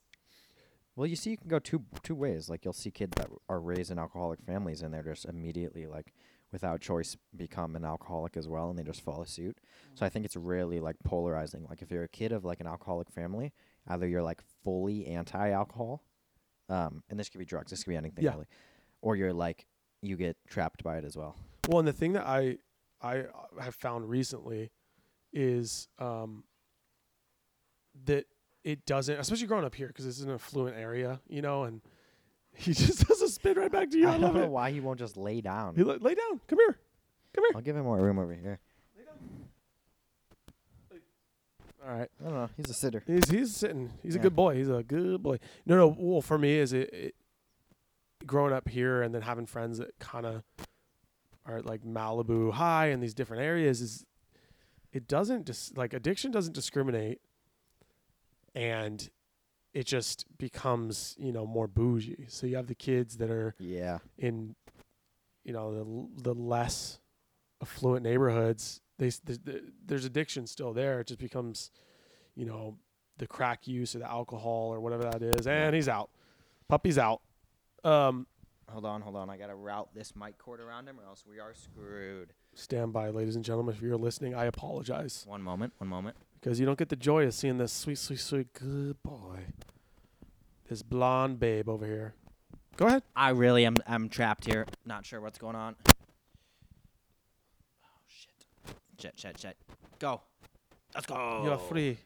Well, 0.97 1.07
you 1.07 1.17
see, 1.17 1.31
you 1.31 1.37
can 1.37 1.49
go 1.49 1.59
two 1.59 1.85
two 2.03 2.15
ways. 2.15 2.49
Like 2.49 2.65
you'll 2.65 2.73
see 2.75 2.91
kids 2.91 3.13
that 3.17 3.29
are 3.49 3.61
raised 3.61 3.91
in 3.91 3.99
alcoholic 3.99 4.41
families, 4.43 4.81
and 4.83 4.93
they're 4.95 5.03
just 5.03 5.25
immediately 5.27 5.87
like, 5.87 6.13
without 6.55 6.81
choice, 6.81 7.17
become 7.37 7.75
an 7.75 7.85
alcoholic 7.85 8.37
as 8.37 8.47
well, 8.49 8.71
and 8.71 8.79
they 8.79 8.85
just 8.85 9.03
follow 9.03 9.25
suit. 9.25 9.59
So 9.97 10.07
I 10.07 10.09
think 10.09 10.25
it's 10.25 10.37
really 10.37 10.79
like 10.79 10.95
polarizing. 11.05 11.67
Like 11.69 11.83
if 11.83 11.91
you're 11.91 12.05
a 12.05 12.09
kid 12.09 12.31
of 12.31 12.45
like 12.45 12.61
an 12.61 12.69
alcoholic 12.69 13.11
family, 13.11 13.53
either 13.89 14.07
you're 14.07 14.23
like 14.23 14.41
fully 14.63 15.05
anti-alcohol, 15.09 16.01
um, 16.69 17.03
and 17.11 17.19
this 17.19 17.29
could 17.29 17.41
be 17.41 17.45
drugs, 17.45 17.71
this 17.71 17.83
could 17.83 17.91
be 17.91 17.97
anything 17.97 18.25
Yeah. 18.25 18.31
really, 18.35 18.47
or 19.03 19.17
you're 19.17 19.33
like 19.33 19.67
you 20.01 20.17
get 20.17 20.37
trapped 20.49 20.85
by 20.85 20.97
it 20.97 21.05
as 21.05 21.17
well. 21.17 21.35
well, 21.69 21.81
and 21.81 21.89
the 21.89 21.93
thing 21.93 22.13
that 22.13 22.25
I 22.27 22.59
I 23.03 23.23
uh, 23.23 23.61
have 23.61 23.75
found 23.75 24.09
recently 24.09 24.71
is 25.33 25.89
um 25.99 26.45
that 28.05 28.27
it 28.63 28.87
doesn't, 28.87 29.19
especially 29.19 29.47
growing 29.49 29.65
up 29.65 29.75
here 29.75 29.89
because 29.89 30.07
it's 30.07 30.21
an 30.21 30.31
affluent 30.31 30.77
area, 30.77 31.21
you 31.29 31.43
know, 31.43 31.65
and 31.65 31.83
he 32.55 32.73
just 32.73 33.11
a 33.45 33.55
right 33.55 33.73
back 33.73 33.91
to 33.91 33.99
you. 33.99 34.09
I, 34.09 34.15
I 34.15 34.17
love 34.17 34.33
don't 34.33 34.35
know 34.35 34.47
it. 34.47 34.51
why 34.51 34.71
he 34.71 34.81
won't 34.81 34.99
just 34.99 35.17
lay 35.17 35.41
down. 35.41 35.75
He 35.77 35.83
lay 35.83 36.15
down. 36.15 36.41
Come 36.49 36.59
here. 36.59 36.79
Come 37.35 37.45
here. 37.45 37.53
I'll 37.55 37.63
give 37.63 37.77
him 37.77 37.85
more 37.85 37.99
room 37.99 38.19
over 38.19 38.33
here. 38.33 38.61
All 41.87 41.99
right. 41.99 42.09
I 42.21 42.25
don't 42.25 42.35
know. 42.35 42.51
He's 42.57 42.71
a 42.71 42.75
sitter. 42.75 43.03
He's 43.07 43.29
he's 43.29 43.55
sitting. 43.55 43.91
He's 44.03 44.15
a 44.17 44.19
good 44.19 44.35
boy. 44.35 44.57
He's 44.57 44.71
a 44.71 44.83
good 44.83 45.23
boy. 45.23 45.39
No, 45.67 45.77
no. 45.77 45.95
Well, 45.99 46.23
for 46.23 46.39
me, 46.39 46.59
is 46.59 46.73
it, 46.73 46.93
it 46.93 47.15
growing 48.27 48.53
up 48.53 48.69
here 48.69 49.03
and 49.03 49.15
then 49.15 49.23
having 49.23 49.47
friends 49.47 49.79
that 49.79 49.99
kind 49.99 50.25
of 50.25 50.43
are 51.45 51.61
like 51.61 51.83
Malibu 51.83 52.53
High 52.53 52.87
and 52.87 53.03
these 53.03 53.13
different 53.13 53.43
areas 53.43 53.83
is 53.83 54.07
it 54.93 55.07
doesn't 55.07 55.47
just 55.47 55.77
like 55.77 55.93
addiction 55.93 56.31
doesn't 56.31 56.55
discriminate, 56.55 57.21
and 58.55 59.11
it 59.75 59.87
just 59.87 60.25
becomes 60.39 61.15
you 61.19 61.33
know 61.33 61.47
more 61.47 61.67
bougie. 61.69 62.27
So 62.29 62.47
you 62.47 62.57
have 62.57 62.69
the 62.69 62.75
kids 62.75 63.17
that 63.19 63.31
are 63.31 63.55
Yeah. 63.59 63.99
in 64.17 64.55
you 65.45 65.53
know 65.53 65.75
the 65.75 66.23
the 66.23 66.35
less 66.35 67.01
affluent 67.61 68.03
neighborhoods 68.03 68.81
they 68.99 69.09
s- 69.09 69.21
th- 69.21 69.43
th- 69.45 69.63
there's 69.85 70.05
addiction 70.05 70.47
still 70.47 70.73
there 70.73 71.01
it 71.01 71.07
just 71.07 71.21
becomes 71.21 71.71
you 72.35 72.45
know 72.47 72.77
the 73.19 73.27
crack 73.27 73.67
use 73.67 73.95
or 73.95 73.99
the 74.01 74.11
alcohol 74.11 74.73
or 74.73 74.81
whatever 74.81 75.03
that 75.05 75.23
is 75.23 75.47
and 75.47 75.75
he's 75.75 75.89
out 75.89 76.11
puppy's 76.69 76.99
out 76.99 77.21
um 77.85 78.27
Hold 78.71 78.87
on, 78.87 79.03
hold 79.03 79.15
on. 79.17 79.29
I 79.29 79.37
gotta 79.37 79.55
route 79.55 79.91
this 79.95 80.17
mic 80.17 80.39
cord 80.39 80.59
around 80.59 80.89
him, 80.89 80.99
or 80.99 81.05
else 81.05 81.23
we 81.31 81.39
are 81.39 81.53
screwed. 81.55 82.33
stand 82.55 82.93
by 82.95 83.11
ladies 83.11 83.37
and 83.37 83.45
gentlemen 83.45 83.75
if 83.75 83.83
you're 83.83 83.97
listening 83.97 84.35
i 84.35 84.47
apologize 84.47 85.25
One 85.29 85.43
moment, 85.43 85.75
one 85.79 85.89
moment. 85.89 86.17
Because 86.45 86.61
you 86.61 86.67
don't 86.67 86.79
get 86.79 86.91
the 86.91 86.97
joy 86.97 87.25
of 87.25 87.33
seeing 87.33 87.57
this 87.57 87.73
sweet 87.73 87.97
sweet 87.97 88.21
sweet 88.21 88.53
good 88.53 89.03
boy 89.03 89.47
this 90.69 90.83
blonde 90.83 91.41
babe 91.41 91.69
over 91.71 91.87
here 91.87 92.15
go 92.77 92.87
ahead 92.87 93.03
I 93.17 93.31
really 93.31 93.65
am. 93.65 93.77
I'm 93.87 94.09
trapped 94.11 94.45
here. 94.45 94.67
Not 94.85 95.07
sure 95.07 95.21
what's 95.21 95.39
going 95.39 95.57
on. 95.57 95.77
Oh 97.83 97.89
shit! 98.07 98.45
Shit! 99.01 99.19
Shit! 99.19 99.41
Shit! 99.41 99.57
Go. 99.99 100.21
Let's 100.95 101.07
go. 101.07 101.43
you're 101.45 101.57
free 101.59 101.99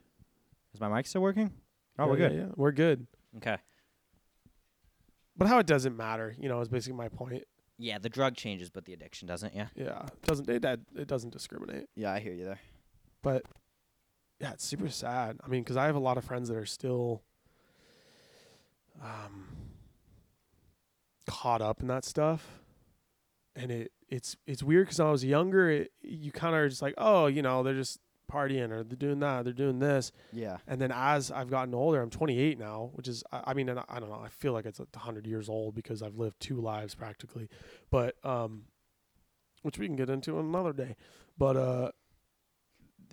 Is 0.73 0.81
my 0.81 0.89
mic 0.89 1.07
still 1.07 1.23
working? 1.23 1.51
Oh, 1.99 2.05
Yeah, 2.05 2.11
we're 2.11 2.19
yeah, 2.19 2.29
good. 2.29 2.37
yeah, 2.39 2.47
we're 2.55 2.73
good 2.73 3.07
Okay. 3.39 3.57
but 5.37 5.49
how 5.49 5.59
it 5.59 5.67
doesn't 5.67 5.97
matter 5.97 6.35
you 6.39 6.49
know 6.49 6.61
is 6.61 6.69
basically 6.69 6.97
my 6.97 7.09
point 7.09 7.43
Yeah, 7.77 7.99
the 7.99 8.09
drug 8.09 8.37
changes, 8.37 8.71
but 8.71 8.85
the 8.85 8.93
addiction 8.93 9.27
doesn't. 9.27 9.55
Yeah. 9.55 9.69
Yeah, 9.75 10.03
it 10.05 10.23
doesn't 10.23 10.49
it, 10.49 10.63
that 10.63 10.79
it 10.97 11.09
doesn't 11.09 11.31
discriminate. 11.33 11.87
Yeah, 11.97 12.13
I 12.13 12.21
hear 12.21 12.33
you 12.35 12.45
there. 12.45 12.61
But 13.23 13.43
yeah, 14.41 14.53
it's 14.53 14.65
super 14.65 14.89
sad. 14.89 15.39
I 15.45 15.49
mean, 15.49 15.63
because 15.63 15.77
I 15.77 15.87
have 15.87 15.97
a 15.97 16.01
lot 16.01 16.17
of 16.19 16.25
friends 16.25 16.49
that 16.49 16.57
are 16.57 16.67
still 16.67 17.23
um, 19.03 19.47
caught 21.27 21.61
up 21.63 21.81
in 21.81 21.89
that 21.89 22.05
stuff, 22.05 22.61
and 23.57 23.71
it 23.71 23.93
it's 24.09 24.37
it's 24.47 24.63
weird 24.63 24.87
because 24.87 25.01
I 25.01 25.11
was 25.11 25.25
younger. 25.25 25.71
It, 25.71 25.93
you 26.03 26.33
kind 26.33 26.55
of 26.55 26.61
are 26.63 26.69
just 26.69 26.83
like, 26.83 26.95
oh, 26.99 27.27
you 27.27 27.43
know, 27.43 27.63
they're 27.63 27.75
just 27.75 27.99
partying 28.31 28.71
or 28.71 28.85
they're 28.85 28.97
doing 28.97 29.21
that, 29.21 29.45
they're 29.45 29.55
doing 29.55 29.79
this, 29.79 30.13
Yeah. 30.35 30.59
and 30.67 30.79
then 30.79 30.93
as 30.95 31.31
I've 31.31 31.49
gotten 31.49 31.73
older, 31.75 32.03
I'm 32.03 32.11
28 32.11 32.59
now, 32.59 32.91
which 32.93 33.09
is 33.09 33.25
I, 33.33 33.43
I 33.47 33.55
mean, 33.55 33.71
and 33.71 33.79
I, 33.81 33.85
I 33.89 33.99
don't 34.01 34.11
know, 34.11 34.21
I 34.23 34.29
feel 34.29 34.53
like 34.53 34.67
it's 34.67 34.79
hundred 34.97 35.27
years 35.27 35.49
old 35.49 35.75
because 35.75 36.03
I've 36.03 36.17
lived 36.17 36.39
two 36.39 36.61
lives 36.61 36.95
practically, 36.95 37.49
but 37.91 38.17
um, 38.27 38.65
which 39.63 39.79
we 39.79 39.87
can 39.87 39.97
get 39.97 40.11
into 40.11 40.39
another 40.39 40.75
day, 40.75 40.95
but 41.39 41.57
uh, 41.57 41.91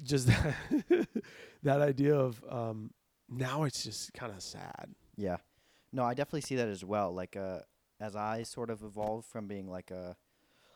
just 0.04 0.28
that, 0.28 0.56
that 1.64 1.82
idea 1.82 2.16
of 2.16 2.44
um, 2.50 2.92
now 3.30 3.64
it's 3.64 3.84
just 3.84 4.14
kind 4.14 4.32
of 4.34 4.42
sad. 4.42 4.90
Yeah. 5.16 5.38
No, 5.92 6.04
I 6.04 6.14
definitely 6.14 6.42
see 6.42 6.56
that 6.56 6.68
as 6.68 6.84
well. 6.84 7.14
Like, 7.14 7.36
uh, 7.36 7.60
as 8.00 8.16
I 8.16 8.44
sort 8.44 8.70
of 8.70 8.84
evolved 8.84 9.28
from 9.28 9.48
being 9.48 9.70
like 9.70 9.92
a 9.92 10.16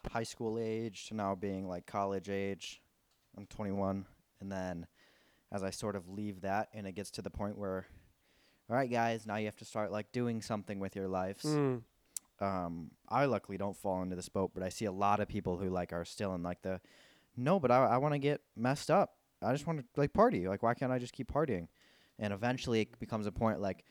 high 0.09 0.23
school 0.23 0.57
age 0.59 1.07
to 1.07 1.13
now 1.13 1.35
being 1.35 1.67
like 1.67 1.85
college 1.85 2.29
age, 2.29 2.81
I'm 3.37 3.45
21, 3.45 4.05
and 4.39 4.51
then 4.51 4.87
as 5.51 5.63
I 5.63 5.71
sort 5.71 5.95
of 5.95 6.09
leave 6.09 6.41
that, 6.41 6.69
and 6.73 6.87
it 6.87 6.93
gets 6.93 7.11
to 7.11 7.21
the 7.21 7.29
point 7.29 7.57
where, 7.57 7.87
all 8.69 8.75
right, 8.75 8.89
guys, 8.89 9.25
now 9.25 9.35
you 9.35 9.45
have 9.45 9.57
to 9.57 9.65
start 9.65 9.91
like 9.91 10.11
doing 10.11 10.41
something 10.41 10.79
with 10.79 10.95
your 10.95 11.07
lives. 11.07 11.43
Mm. 11.43 11.81
um 12.39 12.91
I 13.09 13.25
luckily 13.25 13.57
don't 13.57 13.75
fall 13.75 14.01
into 14.01 14.15
this 14.15 14.29
boat, 14.29 14.51
but 14.53 14.63
I 14.63 14.69
see 14.69 14.85
a 14.85 14.91
lot 14.91 15.19
of 15.19 15.27
people 15.27 15.57
who 15.57 15.69
like 15.69 15.91
are 15.91 16.05
still 16.05 16.33
in 16.35 16.43
like 16.43 16.61
the 16.61 16.79
no, 17.39 17.59
but 17.59 17.71
I 17.71 17.85
I 17.85 17.97
want 17.97 18.13
to 18.13 18.19
get 18.19 18.41
messed 18.55 18.91
up. 18.91 19.13
I 19.41 19.51
just 19.53 19.65
want 19.65 19.79
to 19.79 19.85
like 19.95 20.13
party. 20.13 20.47
Like 20.47 20.61
why 20.63 20.73
can't 20.73 20.91
I 20.91 20.99
just 20.99 21.13
keep 21.13 21.31
partying? 21.31 21.67
And 22.19 22.33
eventually 22.33 22.81
it 22.81 22.99
becomes 22.99 23.25
a 23.25 23.31
point 23.31 23.61
like 23.61 23.85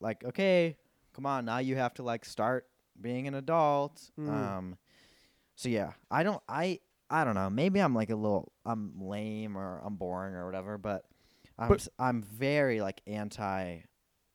like 0.00 0.24
okay, 0.24 0.76
come 1.14 1.26
on, 1.26 1.44
now 1.44 1.58
you 1.58 1.76
have 1.76 1.94
to 1.94 2.02
like 2.02 2.24
start 2.24 2.66
being 3.00 3.28
an 3.28 3.34
adult. 3.34 4.00
Mm. 4.18 4.28
Um 4.30 4.78
so 5.56 5.68
yeah, 5.68 5.92
I 6.10 6.22
don't 6.22 6.42
I 6.48 6.80
I 7.10 7.24
don't 7.24 7.34
know. 7.34 7.50
Maybe 7.50 7.80
I'm 7.80 7.94
like 7.94 8.10
a 8.10 8.16
little 8.16 8.52
I'm 8.64 8.92
lame 9.00 9.56
or 9.58 9.80
I'm 9.84 9.96
boring 9.96 10.34
or 10.34 10.46
whatever, 10.46 10.78
but 10.78 11.04
I'm 11.58 11.68
But- 11.68 11.80
s- 11.80 11.88
I'm 11.98 12.22
very 12.22 12.80
like 12.80 13.02
anti 13.06 13.80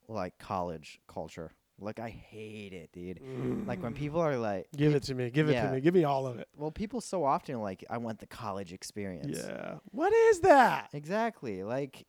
like 0.08 0.38
college 0.38 1.00
culture. 1.08 1.52
Like 1.80 2.00
I 2.00 2.10
hate 2.10 2.72
it, 2.74 2.92
dude. 2.94 3.20
Like 3.68 3.84
when 3.84 3.94
people 3.94 4.22
are 4.22 4.38
like, 4.38 4.68
Give 4.76 4.96
it 4.96 5.04
to 5.04 5.16
me. 5.16 5.30
Give 5.30 5.50
it 5.50 5.62
to 5.62 5.72
me. 5.72 5.82
Give 5.82 5.94
me 5.94 6.04
all 6.06 6.26
of 6.26 6.40
it. 6.40 6.48
well, 6.56 6.72
people 6.72 7.02
so 7.02 7.26
often 7.26 7.56
are 7.56 7.62
like, 7.62 7.84
I 7.90 7.98
want 7.98 8.20
the 8.20 8.28
college 8.28 8.72
experience. 8.72 9.38
Yeah. 9.46 9.76
What 9.92 10.14
is 10.14 10.40
that? 10.42 10.90
Exactly. 10.94 11.64
Like, 11.64 12.06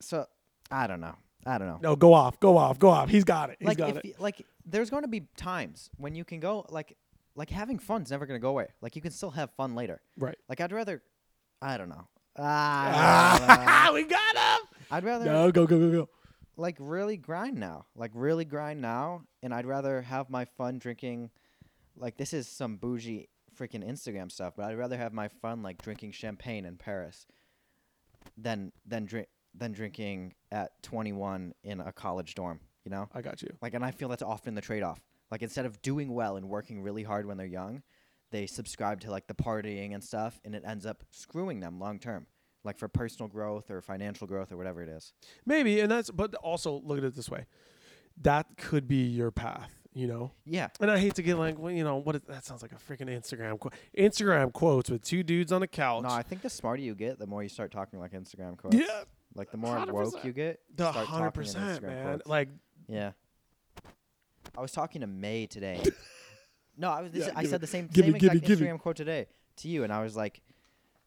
so 0.00 0.26
I 0.70 0.86
don't 0.86 1.00
know. 1.00 1.14
I 1.46 1.58
don't 1.58 1.68
know. 1.68 1.78
No, 1.82 1.96
go 1.96 2.12
off. 2.14 2.38
Go 2.40 2.56
off. 2.56 2.78
Go 2.78 2.88
off. 2.88 3.08
He's 3.08 3.24
got 3.24 3.50
it. 3.50 3.56
He's 3.60 3.68
like 3.68 3.78
got 3.78 3.96
it. 4.04 4.20
like 4.20 4.44
there's 4.64 4.90
going 4.90 5.02
to 5.02 5.08
be 5.08 5.22
times 5.36 5.90
when 5.96 6.14
you 6.14 6.24
can 6.24 6.40
go 6.40 6.66
like 6.68 6.96
like 7.34 7.50
having 7.50 7.78
fun's 7.78 8.10
never 8.10 8.26
going 8.26 8.38
to 8.38 8.42
go 8.42 8.50
away. 8.50 8.68
Like 8.80 8.96
you 8.96 9.02
can 9.02 9.10
still 9.12 9.30
have 9.30 9.50
fun 9.52 9.74
later. 9.74 10.00
Right. 10.18 10.36
Like 10.48 10.60
I'd 10.60 10.72
rather 10.72 11.02
I 11.60 11.76
don't 11.78 11.88
know. 11.88 12.08
Ah, 12.38 13.90
we 13.92 14.04
got 14.04 14.36
him. 14.36 14.68
I'd 14.90 15.04
rather 15.04 15.24
No, 15.26 15.52
go, 15.52 15.66
go, 15.66 15.78
go, 15.78 15.90
go. 15.90 16.08
Like 16.56 16.76
really 16.78 17.16
grind 17.16 17.56
now. 17.56 17.86
Like 17.94 18.10
really 18.14 18.44
grind 18.44 18.80
now 18.80 19.22
and 19.42 19.54
I'd 19.54 19.66
rather 19.66 20.02
have 20.02 20.30
my 20.30 20.44
fun 20.44 20.78
drinking 20.78 21.30
like 21.96 22.16
this 22.16 22.32
is 22.32 22.48
some 22.48 22.76
bougie 22.76 23.28
freaking 23.58 23.86
Instagram 23.86 24.30
stuff, 24.30 24.54
but 24.56 24.66
I'd 24.66 24.78
rather 24.78 24.96
have 24.96 25.12
my 25.12 25.28
fun 25.28 25.62
like 25.62 25.82
drinking 25.82 26.12
champagne 26.12 26.64
in 26.64 26.76
Paris 26.76 27.26
than 28.36 28.72
than 28.86 29.04
drink 29.04 29.28
than 29.54 29.72
drinking 29.72 30.34
at 30.50 30.82
21 30.82 31.52
in 31.62 31.80
a 31.80 31.92
college 31.92 32.34
dorm, 32.34 32.60
you 32.84 32.90
know? 32.90 33.08
I 33.14 33.22
got 33.22 33.42
you. 33.42 33.48
Like, 33.60 33.74
and 33.74 33.84
I 33.84 33.90
feel 33.90 34.08
that's 34.08 34.22
often 34.22 34.54
the 34.54 34.60
trade 34.60 34.82
off. 34.82 35.00
Like, 35.30 35.42
instead 35.42 35.66
of 35.66 35.80
doing 35.82 36.12
well 36.14 36.36
and 36.36 36.48
working 36.48 36.82
really 36.82 37.02
hard 37.02 37.26
when 37.26 37.36
they're 37.36 37.46
young, 37.46 37.82
they 38.30 38.46
subscribe 38.46 39.00
to 39.00 39.10
like 39.10 39.26
the 39.26 39.34
partying 39.34 39.94
and 39.94 40.02
stuff, 40.02 40.40
and 40.44 40.54
it 40.54 40.62
ends 40.66 40.86
up 40.86 41.04
screwing 41.10 41.60
them 41.60 41.78
long 41.78 41.98
term, 41.98 42.26
like 42.64 42.78
for 42.78 42.88
personal 42.88 43.28
growth 43.28 43.70
or 43.70 43.80
financial 43.80 44.26
growth 44.26 44.52
or 44.52 44.56
whatever 44.56 44.82
it 44.82 44.88
is. 44.88 45.12
Maybe, 45.46 45.80
and 45.80 45.90
that's. 45.90 46.10
But 46.10 46.34
also, 46.36 46.80
look 46.84 46.98
at 46.98 47.04
it 47.04 47.14
this 47.16 47.28
way: 47.30 47.46
that 48.20 48.46
could 48.56 48.86
be 48.88 49.04
your 49.04 49.30
path. 49.30 49.70
You 49.94 50.06
know. 50.06 50.32
Yeah, 50.46 50.68
And 50.80 50.90
I 50.90 50.98
hate 50.98 51.16
to 51.16 51.22
get 51.22 51.36
like, 51.36 51.58
well, 51.58 51.70
you 51.70 51.84
know, 51.84 51.96
what? 51.96 52.16
Is, 52.16 52.22
that 52.26 52.46
sounds 52.46 52.62
like 52.62 52.72
a 52.72 52.76
freaking 52.76 53.08
Instagram 53.10 53.58
quote. 53.58 53.74
Instagram 53.98 54.50
quotes 54.50 54.88
with 54.88 55.02
two 55.02 55.22
dudes 55.22 55.52
on 55.52 55.62
a 55.62 55.66
couch. 55.66 56.04
no, 56.04 56.08
I 56.08 56.22
think 56.22 56.40
the 56.40 56.48
smarter 56.48 56.80
you 56.80 56.94
get, 56.94 57.18
the 57.18 57.26
more 57.26 57.42
you 57.42 57.50
start 57.50 57.70
talking 57.70 57.98
like 57.98 58.12
Instagram 58.12 58.56
quotes. 58.56 58.74
yeah, 58.74 59.02
like 59.34 59.50
the 59.50 59.58
more 59.58 59.76
woke 59.90 60.14
100%. 60.14 60.24
you 60.24 60.32
get, 60.32 60.60
the 60.74 60.90
hundred 60.90 61.32
percent, 61.32 61.82
man. 61.82 62.04
quotes. 62.06 62.26
Like, 62.26 62.48
yeah. 62.88 63.12
I 64.56 64.62
was 64.62 64.72
talking 64.72 65.02
to 65.02 65.06
May 65.06 65.46
today. 65.46 65.82
no, 66.78 66.90
I 66.90 67.02
was. 67.02 67.12
This, 67.12 67.26
Yeah, 67.26 67.32
I 67.36 67.44
said 67.44 67.56
it- 67.56 67.60
the 67.60 67.66
same 67.66 67.86
give 67.92 68.06
same 68.06 68.14
it, 68.14 68.22
exact 68.22 68.44
give 68.46 68.62
it. 68.62 68.64
Instagram 68.64 68.78
quote 68.78 68.96
today 68.96 69.26
to 69.56 69.68
you, 69.68 69.84
and 69.84 69.92
I 69.92 70.02
was 70.02 70.16
like, 70.16 70.40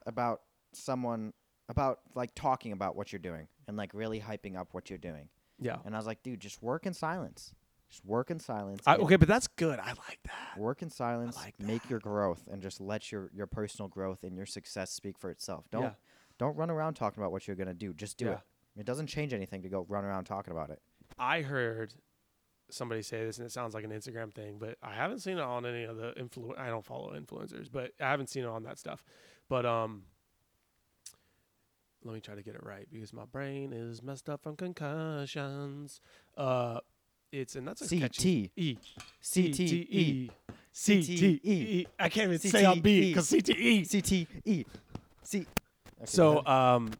about 0.05 0.41
someone 0.73 1.33
about 1.69 1.99
like 2.15 2.33
talking 2.35 2.71
about 2.71 2.95
what 2.95 3.11
you're 3.11 3.19
doing 3.19 3.47
and 3.67 3.75
like 3.77 3.93
really 3.93 4.19
hyping 4.19 4.55
up 4.55 4.73
what 4.73 4.89
you're 4.89 4.99
doing. 4.99 5.29
yeah. 5.59 5.77
And 5.85 5.95
I 5.95 5.97
was 5.97 6.05
like, 6.05 6.21
dude, 6.23 6.39
just 6.39 6.61
work 6.61 6.85
in 6.85 6.93
silence. 6.93 7.53
Just 7.89 8.03
work 8.05 8.31
in 8.31 8.39
silence. 8.39 8.81
I, 8.87 8.95
okay, 8.97 9.15
but 9.15 9.27
that's 9.27 9.47
good. 9.47 9.79
I 9.79 9.89
like 9.89 10.19
that. 10.25 10.57
Work 10.59 10.81
in 10.81 10.89
silence. 10.89 11.35
like 11.35 11.59
make 11.59 11.87
your 11.89 11.99
growth, 11.99 12.43
and 12.51 12.61
just 12.61 12.81
let 12.81 13.11
your 13.11 13.29
your 13.33 13.45
personal 13.47 13.87
growth 13.87 14.23
and 14.23 14.35
your 14.35 14.47
success 14.47 14.91
speak 14.91 15.17
for 15.19 15.29
itself. 15.29 15.65
Don't 15.71 15.83
Yeah. 15.83 15.91
don't 16.39 16.55
run 16.57 16.69
around 16.71 16.95
talking 16.95 17.21
about 17.21 17.31
what 17.31 17.47
you're 17.47 17.55
gonna 17.55 17.73
do. 17.75 17.93
Just 17.93 18.17
do 18.17 18.25
Yeah. 18.25 18.31
it. 18.33 18.39
It 18.81 18.85
doesn't 18.85 19.07
change 19.07 19.33
anything 19.33 19.61
to 19.61 19.69
go 19.69 19.85
run 19.87 20.03
around 20.03 20.25
talking 20.25 20.51
about 20.51 20.71
it. 20.71 20.81
I 21.19 21.41
heard 21.43 21.93
somebody 22.71 23.03
say 23.03 23.23
this, 23.23 23.37
and 23.37 23.45
it 23.45 23.51
sounds 23.51 23.75
like 23.75 23.83
an 23.83 23.91
Instagram 23.91 24.33
thing, 24.33 24.57
but 24.59 24.77
I 24.81 24.93
haven't 24.95 25.19
seen 25.19 25.37
it 25.37 25.41
on 25.43 25.65
any 25.67 25.83
of 25.83 25.95
the 25.97 26.11
influ. 26.19 26.57
I 26.57 26.67
don't 26.69 26.83
follow 26.83 27.13
influencers, 27.17 27.71
but 27.71 27.91
I 28.01 28.09
haven't 28.09 28.27
seen 28.31 28.43
it 28.43 28.49
on 28.49 28.63
that 28.63 28.79
stuff. 28.79 29.03
But 29.47 29.65
um, 29.67 30.03
let 32.05 32.13
me 32.13 32.21
try 32.21 32.35
to 32.35 32.43
get 32.43 32.53
it 32.55 32.63
right 32.63 32.87
because 32.91 33.11
my 33.11 33.25
brain 33.25 33.73
is 33.73 34.03
messed 34.03 34.29
up 34.29 34.43
from 34.43 34.55
concussions. 34.55 35.99
Uh, 36.37 36.79
it's 37.31 37.55
and 37.55 37.67
that's 37.67 37.81
a 37.81 37.87
C 37.87 38.07
T 38.07 38.51
E 38.55 38.77
C 39.19 39.51
T 39.51 39.63
E 39.89 40.29
C 40.71 41.03
T 41.03 41.39
E. 41.43 41.87
I 41.99 42.09
can't 42.09 42.27
even 42.31 42.39
say 42.39 42.63
on 42.63 42.79
beat 42.79 43.09
because 43.09 43.29
CTE. 43.31 43.87
C 43.87 44.01
T 44.01 44.27
E 44.45 44.65
C. 45.23 45.39
Okay, 45.39 45.47
go 45.99 46.05
So 46.05 46.45
um, 46.45 46.91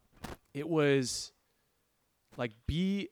it 0.53 0.67
was 0.67 1.31
like 2.35 2.51
B. 2.65 3.09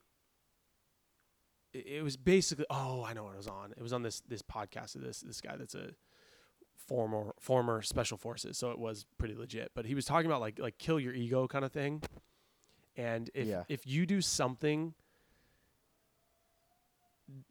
It 1.74 1.86
it 1.88 2.04
was 2.04 2.18
basically 2.18 2.66
oh 2.72 3.06
I 3.08 3.14
know 3.14 3.24
what 3.24 3.36
it 3.36 3.38
was 3.38 3.48
on. 3.48 3.74
It 3.78 3.84
was 3.84 3.94
on 3.94 4.02
this 4.02 4.22
this 4.22 4.42
podcast 4.42 4.96
of 4.96 5.02
this 5.02 5.22
this 5.22 5.42
guy 5.42 5.56
that's 5.56 5.76
a 5.76 5.92
former 6.88 7.34
former 7.40 7.82
special 7.82 8.18
forces, 8.18 8.58
so 8.58 8.72
it 8.72 8.80
was 8.80 9.06
pretty 9.18 9.36
legit. 9.36 9.72
But 9.76 9.86
he 9.86 9.96
was 9.96 10.06
talking 10.06 10.26
about 10.28 10.42
like 10.42 10.60
like 10.60 10.78
kill 10.78 11.00
your 11.00 11.14
ego 11.14 11.48
kind 11.48 11.64
of 11.66 11.72
thing, 11.72 12.02
and 12.96 13.30
if 13.34 13.48
Yeah. 13.48 13.64
if 13.70 13.86
you 13.88 14.06
do 14.06 14.22
something 14.22 14.94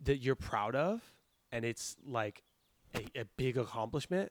that 0.05 0.19
you're 0.19 0.35
proud 0.37 0.75
of, 0.75 1.01
and 1.51 1.65
it's 1.65 1.97
like 2.07 2.43
a, 2.95 3.21
a 3.21 3.25
big 3.37 3.57
accomplishment, 3.57 4.31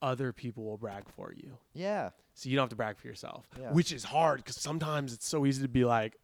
other 0.00 0.32
people 0.32 0.64
will 0.64 0.76
brag 0.76 1.04
for 1.08 1.32
you. 1.32 1.56
yeah, 1.72 2.10
So 2.34 2.48
you 2.48 2.56
don't 2.56 2.64
have 2.64 2.70
to 2.70 2.76
brag 2.76 2.98
for 2.98 3.06
yourself, 3.06 3.46
Yeah. 3.58 3.72
which 3.72 3.92
is 3.92 4.04
hard 4.04 4.38
because 4.38 4.60
sometimes 4.60 5.12
it's 5.12 5.28
so 5.28 5.46
easy 5.46 5.62
to 5.62 5.68
be 5.68 5.84
like, 5.84 6.16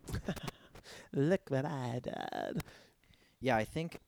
"Look 1.12 1.42
what 1.50 1.64
I 1.64 2.00
did." 2.02 2.62
yeah. 3.40 3.56
I 3.56 3.64
think 3.64 4.00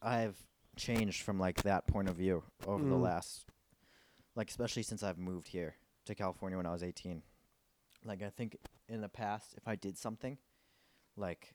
I've 0.00 0.36
changed 0.76 1.22
from 1.22 1.40
like 1.40 1.62
that 1.64 1.86
point 1.88 2.08
of 2.08 2.14
view 2.16 2.44
over 2.66 2.84
the 2.84 2.94
Mm. 2.94 3.02
last, 3.02 3.46
like 4.36 4.50
especially 4.50 4.82
since 4.82 5.02
I've 5.02 5.18
moved 5.18 5.48
here 5.48 5.74
to 6.04 6.14
California 6.14 6.56
when 6.56 6.66
I 6.66 6.72
was 6.72 6.82
18. 6.82 7.22
Like 8.04 8.22
I 8.22 8.30
think 8.30 8.56
in 8.88 9.00
the 9.00 9.08
past, 9.08 9.54
if 9.56 9.66
I 9.66 9.74
did 9.74 9.98
something, 9.98 10.38
like 11.16 11.54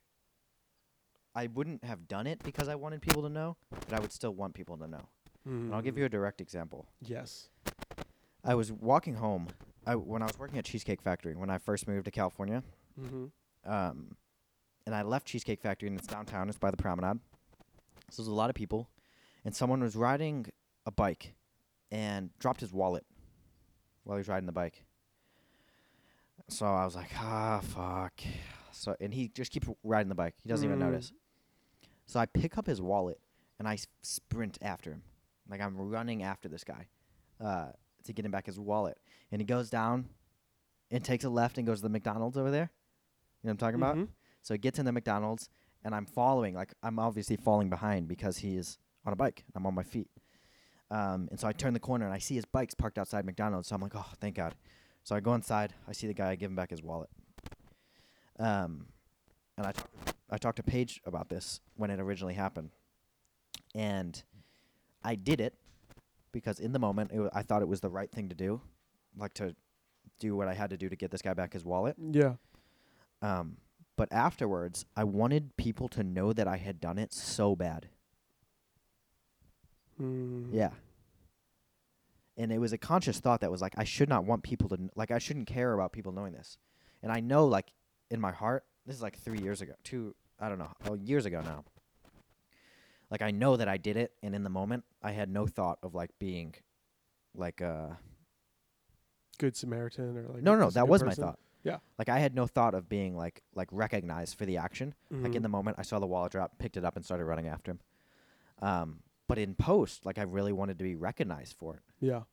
I 1.33 1.47
wouldn't 1.47 1.85
have 1.85 2.07
done 2.07 2.27
it 2.27 2.43
because 2.43 2.67
I 2.67 2.75
wanted 2.75 3.01
people 3.01 3.21
to 3.21 3.29
know, 3.29 3.55
but 3.69 3.93
I 3.93 3.99
would 4.01 4.11
still 4.11 4.33
want 4.33 4.53
people 4.53 4.75
to 4.77 4.87
know. 4.87 5.07
And 5.45 5.73
I'll 5.73 5.81
give 5.81 5.97
you 5.97 6.05
a 6.05 6.09
direct 6.09 6.41
example. 6.41 6.87
yes. 6.99 7.47
I 8.43 8.55
was 8.55 8.71
walking 8.71 9.13
home 9.13 9.49
I, 9.85 9.95
when 9.95 10.23
I 10.23 10.25
was 10.25 10.37
working 10.39 10.57
at 10.57 10.65
Cheesecake 10.65 10.99
Factory 10.99 11.35
when 11.35 11.51
I 11.51 11.59
first 11.59 11.87
moved 11.87 12.05
to 12.05 12.11
California. 12.11 12.63
Mm-hmm. 12.99 13.25
Um, 13.71 14.15
and 14.87 14.95
I 14.95 15.03
left 15.03 15.27
Cheesecake 15.27 15.61
Factory 15.61 15.87
and 15.89 15.97
it's 15.97 16.07
downtown. 16.07 16.49
It's 16.49 16.57
by 16.57 16.71
the 16.71 16.77
promenade. 16.77 17.19
So 18.09 18.23
there's 18.23 18.27
a 18.27 18.33
lot 18.33 18.49
of 18.49 18.55
people, 18.55 18.89
and 19.45 19.55
someone 19.55 19.81
was 19.81 19.95
riding 19.95 20.47
a 20.85 20.91
bike 20.91 21.35
and 21.91 22.29
dropped 22.39 22.61
his 22.61 22.71
wallet 22.73 23.05
while 24.03 24.17
he 24.17 24.19
was 24.19 24.27
riding 24.27 24.45
the 24.47 24.51
bike. 24.51 24.83
So 26.47 26.65
I 26.65 26.85
was 26.85 26.95
like, 26.95 27.11
ah, 27.17 27.61
fuck. 27.61 28.21
So 28.71 28.95
and 28.99 29.13
he 29.13 29.27
just 29.29 29.51
keeps 29.51 29.67
riding 29.83 30.09
the 30.09 30.15
bike. 30.15 30.35
He 30.41 30.49
doesn't 30.49 30.65
even 30.65 30.77
Mm. 30.79 30.91
notice. 30.91 31.13
So 32.05 32.19
I 32.19 32.25
pick 32.25 32.57
up 32.57 32.65
his 32.65 32.81
wallet 32.81 33.19
and 33.59 33.67
I 33.67 33.73
s- 33.73 33.87
sprint 34.01 34.57
after 34.61 34.91
him, 34.91 35.03
like 35.49 35.61
I'm 35.61 35.77
running 35.77 36.23
after 36.23 36.49
this 36.49 36.63
guy, 36.63 36.87
uh, 37.39 37.71
to 38.03 38.13
get 38.13 38.25
him 38.25 38.31
back 38.31 38.47
his 38.47 38.59
wallet. 38.59 38.97
And 39.31 39.39
he 39.39 39.45
goes 39.45 39.69
down, 39.69 40.09
and 40.89 41.05
takes 41.05 41.23
a 41.23 41.29
left 41.29 41.57
and 41.57 41.65
goes 41.65 41.77
to 41.79 41.83
the 41.83 41.89
McDonald's 41.89 42.37
over 42.37 42.51
there. 42.51 42.69
You 43.41 43.47
know 43.47 43.49
what 43.49 43.51
I'm 43.51 43.57
talking 43.57 43.75
about? 43.75 43.95
Mhm. 43.95 44.09
So 44.41 44.53
he 44.53 44.57
gets 44.57 44.77
in 44.77 44.85
the 44.85 44.91
McDonald's, 44.91 45.49
and 45.85 45.95
I'm 45.95 46.05
following. 46.05 46.53
Like 46.53 46.73
I'm 46.83 46.99
obviously 46.99 47.37
falling 47.37 47.69
behind 47.69 48.07
because 48.09 48.37
he 48.39 48.57
is 48.57 48.77
on 49.05 49.13
a 49.13 49.15
bike. 49.15 49.45
I'm 49.55 49.65
on 49.65 49.73
my 49.73 49.83
feet. 49.83 50.09
Um, 50.91 51.29
and 51.31 51.39
so 51.39 51.47
I 51.47 51.53
turn 51.53 51.73
the 51.73 51.79
corner 51.79 52.05
and 52.05 52.13
I 52.13 52.19
see 52.19 52.35
his 52.35 52.45
bike's 52.45 52.75
parked 52.75 52.99
outside 52.99 53.25
McDonald's. 53.25 53.69
So 53.69 53.75
I'm 53.75 53.81
like, 53.81 53.95
oh, 53.95 54.05
thank 54.19 54.35
God. 54.35 54.53
So 55.03 55.15
I 55.15 55.19
go 55.21 55.33
inside. 55.33 55.73
I 55.87 55.93
see 55.93 56.05
the 56.05 56.13
guy. 56.13 56.29
I 56.29 56.35
give 56.35 56.51
him 56.51 56.55
back 56.55 56.69
his 56.69 56.83
wallet. 56.83 57.09
Um, 58.37 58.87
and 59.57 59.65
I 59.67 59.71
talk, 59.71 59.89
I 60.29 60.37
talked 60.37 60.57
to 60.57 60.63
Paige 60.63 61.01
about 61.05 61.29
this 61.29 61.59
when 61.75 61.89
it 61.91 61.99
originally 61.99 62.33
happened, 62.33 62.71
and 63.75 64.21
I 65.03 65.15
did 65.15 65.39
it 65.39 65.53
because 66.31 66.59
in 66.59 66.71
the 66.71 66.79
moment 66.79 67.11
it 67.13 67.19
wa- 67.19 67.29
I 67.33 67.43
thought 67.43 67.61
it 67.61 67.67
was 67.67 67.81
the 67.81 67.89
right 67.89 68.09
thing 68.11 68.29
to 68.29 68.35
do, 68.35 68.61
like 69.15 69.33
to 69.35 69.55
do 70.19 70.35
what 70.35 70.47
I 70.47 70.53
had 70.53 70.69
to 70.71 70.77
do 70.77 70.89
to 70.89 70.95
get 70.95 71.11
this 71.11 71.21
guy 71.21 71.33
back 71.33 71.53
his 71.53 71.65
wallet. 71.65 71.95
Yeah. 71.99 72.35
Um, 73.21 73.57
but 73.97 74.11
afterwards, 74.11 74.85
I 74.95 75.03
wanted 75.03 75.55
people 75.57 75.87
to 75.89 76.03
know 76.03 76.33
that 76.33 76.47
I 76.47 76.57
had 76.57 76.79
done 76.79 76.97
it 76.97 77.13
so 77.13 77.55
bad. 77.55 77.89
Mm. 80.01 80.47
Yeah. 80.53 80.71
And 82.37 82.51
it 82.51 82.57
was 82.59 82.73
a 82.73 82.77
conscious 82.77 83.19
thought 83.19 83.41
that 83.41 83.51
was 83.51 83.61
like, 83.61 83.73
I 83.77 83.83
should 83.83 84.09
not 84.09 84.25
want 84.25 84.43
people 84.43 84.69
to, 84.69 84.77
kn- 84.77 84.89
like, 84.95 85.11
I 85.11 85.19
shouldn't 85.19 85.47
care 85.47 85.73
about 85.73 85.91
people 85.91 86.11
knowing 86.11 86.33
this. 86.33 86.57
And 87.03 87.11
I 87.11 87.19
know, 87.19 87.45
like, 87.45 87.71
in 88.09 88.19
my 88.19 88.31
heart, 88.31 88.63
this 88.85 88.95
is 88.95 89.01
like 89.01 89.17
three 89.19 89.39
years 89.39 89.61
ago, 89.61 89.73
two, 89.83 90.15
I 90.39 90.49
don't 90.49 90.57
know, 90.57 90.71
oh, 90.89 90.95
years 90.95 91.25
ago 91.25 91.41
now. 91.41 91.65
Like, 93.11 93.21
I 93.21 93.31
know 93.31 93.57
that 93.57 93.67
I 93.67 93.77
did 93.77 93.97
it. 93.97 94.13
And 94.23 94.33
in 94.33 94.43
the 94.43 94.49
moment, 94.49 94.85
I 95.03 95.11
had 95.11 95.29
no 95.29 95.45
thought 95.45 95.79
of, 95.83 95.93
like, 95.93 96.11
being, 96.19 96.55
like, 97.35 97.61
uh, 97.61 97.89
Good 99.37 99.55
Samaritan 99.57 100.17
or 100.17 100.27
like 100.33 100.43
no, 100.43 100.53
a- 100.53 100.57
no, 100.57 100.69
that 100.71 100.87
was 100.87 101.03
my 101.03 101.13
thought. 101.13 101.39
Yeah. 101.63 101.77
Like, 101.99 102.09
I 102.09 102.19
had 102.19 102.33
no 102.33 102.47
thought 102.47 102.73
of 102.73 102.87
being, 102.89 103.15
like, 103.15 103.43
like 103.53 103.67
recognized 103.71 104.35
for 104.37 104.45
the 104.45 104.57
action. 104.57 104.93
Like 105.11 105.33
in 105.35 105.39
Mhm. 105.39 105.43
the 105.43 105.49
moment, 105.49 105.77
I 105.79 105.83
saw 105.83 105.99
the 105.99 106.07
wallet 106.07 106.31
drop, 106.31 106.57
picked 106.59 106.77
it 106.77 106.85
up, 106.85 106.95
and 106.95 107.03
started 107.05 107.25
running 107.25 107.47
after 107.47 107.71
him. 107.71 107.79
Um, 108.61 108.99
but 109.31 109.37
in 109.39 109.55
post, 109.55 110.05
like 110.05 110.17
I 110.17 110.23
really 110.23 110.51
wanted 110.51 110.77
to 110.79 110.83
be 110.83 110.95
recognized 110.95 111.53
for 111.57 111.75
it, 111.77 111.83
Yeah. 111.99 112.23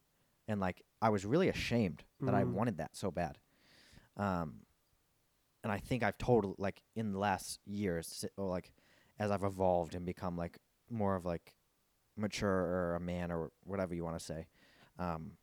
and 0.48 0.60
like 0.60 0.82
I 1.00 1.10
was 1.10 1.24
really 1.24 1.48
ashamed 1.48 2.02
that 2.20 2.34
I 2.34 2.42
Mhm. 2.42 2.52
wanted 2.54 2.78
that 2.78 2.96
so 2.96 3.10
bad. 3.12 3.38
Um, 4.16 4.66
and 5.62 5.72
I 5.72 5.78
think 5.78 6.02
I've 6.02 6.18
told 6.18 6.58
like 6.58 6.82
in 6.96 7.12
the 7.12 7.18
last 7.18 7.60
years, 7.66 8.24
or 8.36 8.46
like 8.48 8.72
as 9.18 9.30
I've 9.30 9.44
evolved 9.44 9.94
and 9.94 10.04
become 10.04 10.36
like 10.36 10.58
more 10.90 11.14
of 11.16 11.24
like 11.24 11.54
mature 12.16 12.50
or 12.50 12.94
a 12.96 13.00
man 13.00 13.30
or 13.30 13.50
whatever 13.64 13.94
you 13.94 14.04
want 14.04 14.18
to 14.18 14.24
say, 14.24 14.46
um, 14.98 15.36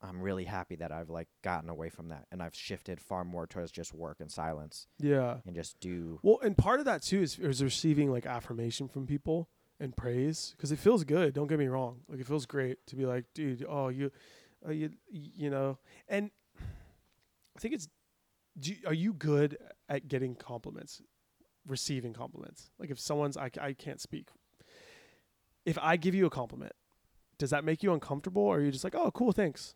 I'm 0.00 0.20
really 0.22 0.44
happy 0.44 0.76
that 0.76 0.92
I've 0.92 1.10
like 1.10 1.28
gotten 1.42 1.68
away 1.68 1.90
from 1.90 2.08
that 2.08 2.26
and 2.30 2.42
I've 2.42 2.54
shifted 2.54 3.00
far 3.00 3.24
more 3.24 3.46
towards 3.46 3.72
just 3.72 3.92
work 3.92 4.20
and 4.20 4.30
silence 4.30 4.86
Yeah. 4.98 5.40
and 5.44 5.54
just 5.56 5.80
do. 5.80 6.20
Well, 6.22 6.38
and 6.40 6.56
part 6.56 6.78
of 6.78 6.86
that 6.86 7.02
too 7.02 7.20
is, 7.20 7.38
is 7.38 7.62
receiving 7.64 8.10
like 8.10 8.24
affirmation 8.24 8.88
from 8.88 9.06
people 9.06 9.48
and 9.80 9.96
praise 9.96 10.54
because 10.56 10.72
it 10.72 10.78
feels 10.78 11.04
good. 11.04 11.34
Don't 11.34 11.46
get 11.46 11.58
me 11.58 11.68
wrong; 11.68 12.00
like 12.08 12.20
it 12.20 12.26
feels 12.26 12.46
great 12.46 12.78
to 12.86 12.96
be 12.96 13.06
like, 13.06 13.24
dude, 13.34 13.64
oh 13.68 13.88
you, 13.88 14.10
uh, 14.66 14.72
you, 14.72 14.90
you 15.10 15.50
know. 15.50 15.78
And 16.08 16.30
I 17.56 17.60
think 17.60 17.74
it's, 17.74 17.88
do 18.58 18.74
are 18.86 18.94
you 18.94 19.12
good 19.12 19.56
at 19.88 20.08
getting 20.08 20.34
compliments, 20.34 21.02
receiving 21.66 22.12
compliments? 22.12 22.70
Like 22.78 22.90
if 22.90 22.98
someone's, 22.98 23.36
I, 23.36 23.50
I 23.60 23.72
can't 23.72 24.00
speak. 24.00 24.28
If 25.64 25.78
I 25.80 25.96
give 25.96 26.14
you 26.14 26.26
a 26.26 26.30
compliment, 26.30 26.72
does 27.38 27.50
that 27.50 27.64
make 27.64 27.82
you 27.82 27.92
uncomfortable, 27.92 28.42
or 28.42 28.56
are 28.56 28.60
you 28.60 28.70
just 28.70 28.84
like, 28.84 28.94
oh, 28.94 29.10
cool, 29.10 29.32
thanks? 29.32 29.74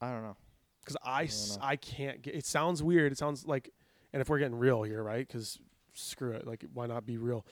I 0.00 0.10
don't 0.10 0.22
know. 0.22 0.36
because 0.80 0.96
I, 1.04 1.24
know. 1.24 1.66
I 1.66 1.76
can't 1.76 2.22
get. 2.22 2.34
It 2.34 2.46
sounds 2.46 2.82
weird. 2.82 3.12
It 3.12 3.18
sounds 3.18 3.46
like, 3.46 3.70
and 4.12 4.20
if 4.20 4.28
we're 4.28 4.38
getting 4.38 4.56
real 4.58 4.82
here, 4.82 5.02
right? 5.02 5.26
Because 5.26 5.58
screw 5.94 6.32
it. 6.32 6.46
Like, 6.46 6.64
why 6.72 6.86
not 6.86 7.06
be 7.06 7.18
real? 7.18 7.44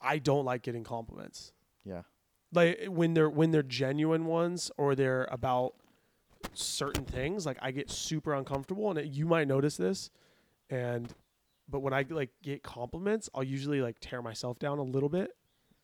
I 0.00 0.18
don't 0.18 0.44
like 0.44 0.62
getting 0.62 0.84
compliments. 0.84 1.52
Yeah. 1.84 2.02
Like 2.52 2.86
when 2.88 3.14
they're 3.14 3.28
when 3.30 3.50
they're 3.50 3.62
genuine 3.62 4.24
ones 4.26 4.70
or 4.78 4.94
they're 4.94 5.28
about 5.30 5.74
certain 6.54 7.04
things. 7.04 7.44
Like 7.46 7.58
I 7.60 7.70
get 7.70 7.90
super 7.90 8.34
uncomfortable, 8.34 8.90
and 8.90 8.98
it, 8.98 9.06
you 9.06 9.26
might 9.26 9.48
notice 9.48 9.76
this. 9.76 10.10
And 10.70 11.12
but 11.68 11.80
when 11.80 11.92
I 11.92 12.04
like 12.08 12.30
get 12.42 12.62
compliments, 12.62 13.28
I'll 13.34 13.44
usually 13.44 13.80
like 13.82 13.96
tear 14.00 14.22
myself 14.22 14.58
down 14.58 14.78
a 14.78 14.82
little 14.82 15.08
bit, 15.08 15.32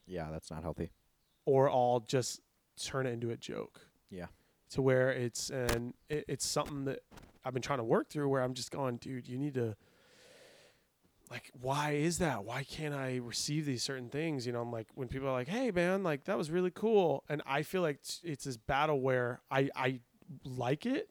Yeah, 0.06 0.30
that's 0.30 0.50
not 0.50 0.62
healthy. 0.62 0.90
or 1.44 1.68
I'll 1.70 2.00
just 2.00 2.40
turn 2.82 3.06
it 3.06 3.10
into 3.12 3.30
a 3.30 3.36
joke. 3.36 3.80
Yeah. 4.10 4.26
To 4.70 4.82
where 4.82 5.10
it's 5.10 5.50
and 5.50 5.92
it, 6.08 6.24
it's 6.28 6.46
something 6.46 6.84
that 6.86 7.00
I've 7.44 7.52
been 7.52 7.62
trying 7.62 7.78
to 7.80 7.84
work 7.84 8.08
through 8.08 8.28
where 8.30 8.42
I'm 8.42 8.54
just 8.54 8.70
going, 8.70 8.96
dude, 8.96 9.28
you 9.28 9.38
need 9.38 9.54
to 9.54 9.76
like 11.30 11.50
why 11.60 11.92
is 11.92 12.18
that? 12.18 12.44
Why 12.44 12.64
can't 12.64 12.94
I 12.94 13.16
receive 13.16 13.66
these 13.66 13.82
certain 13.82 14.08
things? 14.08 14.46
You 14.46 14.52
know, 14.52 14.60
I'm 14.60 14.70
like 14.72 14.88
when 14.94 15.08
people 15.08 15.28
are 15.28 15.32
like, 15.32 15.48
"Hey 15.48 15.70
man, 15.70 16.02
like 16.02 16.24
that 16.24 16.36
was 16.38 16.50
really 16.50 16.70
cool." 16.70 17.24
And 17.28 17.42
I 17.46 17.62
feel 17.62 17.82
like 17.82 17.96
it's, 17.96 18.20
it's 18.24 18.44
this 18.44 18.56
battle 18.56 19.00
where 19.00 19.40
I 19.50 19.70
I 19.74 20.00
like 20.44 20.86
it, 20.86 21.10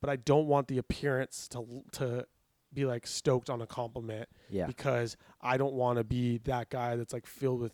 but 0.00 0.10
I 0.10 0.16
don't 0.16 0.46
want 0.46 0.68
the 0.68 0.78
appearance 0.78 1.48
to 1.48 1.82
to 1.92 2.26
be 2.74 2.84
like 2.86 3.06
stoked 3.06 3.50
on 3.50 3.60
a 3.60 3.66
compliment 3.66 4.28
Yeah. 4.48 4.66
because 4.66 5.16
I 5.42 5.58
don't 5.58 5.74
want 5.74 5.98
to 5.98 6.04
be 6.04 6.38
that 6.44 6.70
guy 6.70 6.96
that's 6.96 7.12
like 7.12 7.26
filled 7.26 7.60
with 7.60 7.72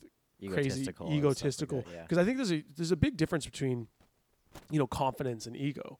crazy 0.48 0.82
Egotistical. 0.82 1.82
stuff 1.82 1.86
like 1.86 1.94
yeah. 1.94 2.02
because 2.02 2.18
I 2.18 2.24
think 2.24 2.36
there's 2.36 2.52
a 2.52 2.64
there's 2.76 2.90
a 2.92 2.96
big 2.96 3.16
difference 3.16 3.44
between 3.46 3.86
you 4.70 4.78
know 4.78 4.86
confidence 4.88 5.46
and 5.46 5.56
ego 5.56 5.98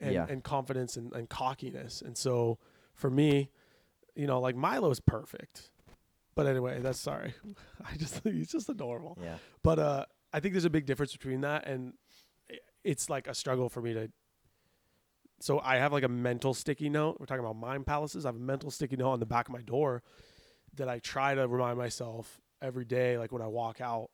and, 0.00 0.12
Yeah. 0.12 0.26
and 0.28 0.44
confidence 0.44 0.96
and, 0.98 1.12
and 1.14 1.28
cockiness 1.30 2.02
and 2.02 2.16
so 2.16 2.58
for 2.94 3.08
me 3.10 3.50
you 4.16 4.26
know 4.26 4.40
like 4.40 4.56
Milo's 4.56 5.00
perfect 5.00 5.70
but 6.34 6.46
anyway 6.46 6.80
that's 6.80 6.98
sorry 6.98 7.34
I 7.84 7.96
just 7.96 8.20
he's 8.24 8.50
just 8.50 8.68
adorable 8.68 9.16
Yeah. 9.22 9.36
but 9.62 9.78
uh 9.78 10.04
I 10.32 10.40
think 10.40 10.54
there's 10.54 10.64
a 10.64 10.70
big 10.70 10.86
difference 10.86 11.12
between 11.12 11.42
that 11.42 11.66
and 11.66 11.92
it's 12.84 13.08
like 13.10 13.26
a 13.28 13.34
struggle 13.34 13.68
for 13.68 13.80
me 13.82 13.94
to 13.94 14.10
so 15.40 15.60
I 15.60 15.76
have 15.76 15.92
like 15.92 16.04
a 16.04 16.08
mental 16.08 16.54
sticky 16.54 16.88
note 16.88 17.18
we're 17.20 17.26
talking 17.26 17.44
about 17.44 17.56
mind 17.56 17.86
palaces 17.86 18.24
I 18.24 18.28
have 18.28 18.36
a 18.36 18.40
mental 18.40 18.70
sticky 18.70 18.96
note 18.96 19.10
on 19.10 19.20
the 19.20 19.26
back 19.26 19.48
of 19.48 19.52
my 19.52 19.62
door 19.62 20.02
that 20.74 20.88
I 20.88 20.98
try 20.98 21.34
to 21.34 21.46
remind 21.46 21.78
myself 21.78 22.40
every 22.62 22.84
day 22.84 23.18
like 23.18 23.32
when 23.32 23.42
I 23.42 23.46
walk 23.46 23.80
out 23.80 24.10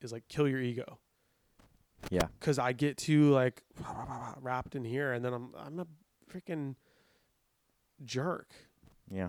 is 0.00 0.12
like 0.12 0.26
kill 0.28 0.48
your 0.48 0.60
ego 0.60 0.98
Yeah. 2.10 2.28
because 2.38 2.58
I 2.58 2.72
get 2.72 2.96
too 2.96 3.30
like 3.30 3.62
wrapped 4.40 4.74
in 4.74 4.84
here, 4.84 5.12
and 5.12 5.24
then 5.24 5.32
I'm 5.34 5.50
I'm 5.56 5.78
a 5.80 5.86
freaking 6.32 6.74
jerk. 8.04 8.48
Yeah. 9.10 9.28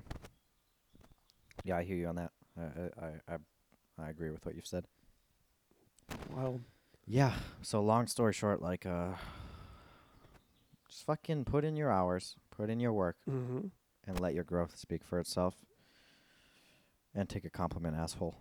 Yeah, 1.63 1.77
I 1.77 1.83
hear 1.83 1.97
you 1.97 2.07
on 2.07 2.15
that. 2.15 2.31
I 2.57 2.61
I 2.61 3.05
I, 3.05 3.33
I, 3.33 3.37
I 4.05 4.09
agree 4.09 4.29
with 4.29 4.45
what 4.45 4.55
you've 4.55 4.67
said. 4.67 4.85
Well, 6.35 6.59
Yeah. 7.05 7.33
So 7.61 7.81
long 7.81 8.07
story 8.07 8.33
short, 8.33 8.61
like 8.61 8.85
uh 8.85 9.13
just 10.87 11.05
fucking 11.05 11.45
put 11.45 11.63
in 11.63 11.75
your 11.75 11.91
hours, 11.91 12.35
put 12.51 12.69
in 12.69 12.79
your 12.79 12.93
work, 12.93 13.17
mm-hmm. 13.29 13.67
and 14.05 14.19
let 14.19 14.33
your 14.33 14.43
growth 14.43 14.77
speak 14.77 15.03
for 15.03 15.19
itself. 15.19 15.55
And 17.13 17.27
take 17.27 17.43
a 17.43 17.49
compliment, 17.49 17.95
asshole. 17.97 18.37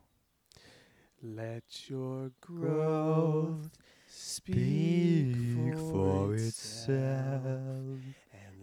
let 1.22 1.88
your 1.88 2.30
growth 2.40 3.70
speak 4.06 5.76
for 5.76 6.34
itself, 6.34 6.88
and 6.88 8.04
And 8.04 8.14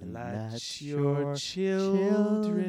let 0.02 0.52
let 0.52 0.82
your 0.82 1.22
your 1.22 1.36
children 1.36 2.68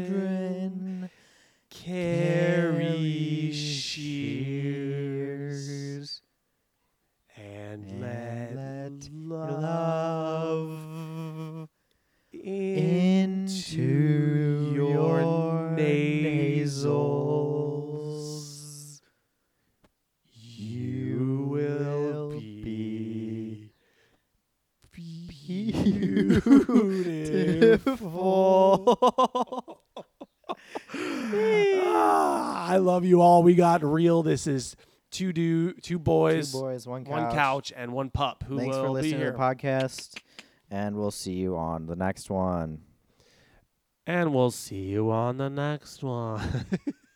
carry 1.71 3.53
shears, 3.53 4.89
and, 7.37 7.85
and 7.85 8.01
let, 8.01 8.55
let 8.55 9.11
love 9.13 9.61
love 9.61 11.69
into 12.33 14.38
beautiful. 27.89 28.29
Ah, 30.91 32.67
I 32.69 32.77
love 32.79 33.05
you 33.05 33.21
all. 33.21 33.43
We 33.43 33.55
got 33.55 33.83
real. 33.85 34.23
This 34.23 34.47
is 34.47 34.77
two 35.11 35.33
do 35.33 35.73
two 35.75 35.99
boys, 35.99 36.53
Two 36.53 36.61
boys, 36.61 36.87
one 36.87 37.05
couch. 37.05 37.11
one 37.11 37.31
couch, 37.35 37.73
and 37.77 37.93
one 37.93 38.09
pup 38.11 38.45
who 38.47 38.59
Thanks 38.59 38.75
will 38.77 38.83
for 38.85 38.89
be 38.89 38.95
listening 38.95 39.13
to 39.13 39.19
here. 39.19 39.33
the 39.33 39.39
podcast, 39.39 40.19
and 40.71 40.97
we'll 40.97 41.11
see 41.11 41.35
you 41.35 41.57
on 41.57 41.87
the 41.87 41.97
next 41.97 42.31
one. 42.31 42.81
And 44.07 44.35
we'll 44.35 44.51
see 44.51 44.85
you 44.85 45.11
on 45.11 45.37
the 45.37 45.51
next 45.51 46.03
one. 46.03 46.41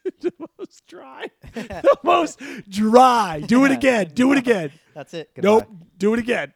the 0.20 0.32
most 0.58 0.86
dry. 0.86 1.26
the 1.54 1.98
most 2.02 2.40
dry. 2.68 3.40
Do 3.46 3.64
it 3.64 3.70
again. 3.72 4.10
Do 4.14 4.32
it 4.32 4.38
again. 4.38 4.72
That's 4.94 5.14
it. 5.14 5.30
Nope. 5.38 5.66
Do 5.96 6.12
it 6.14 6.18
again. 6.20 6.52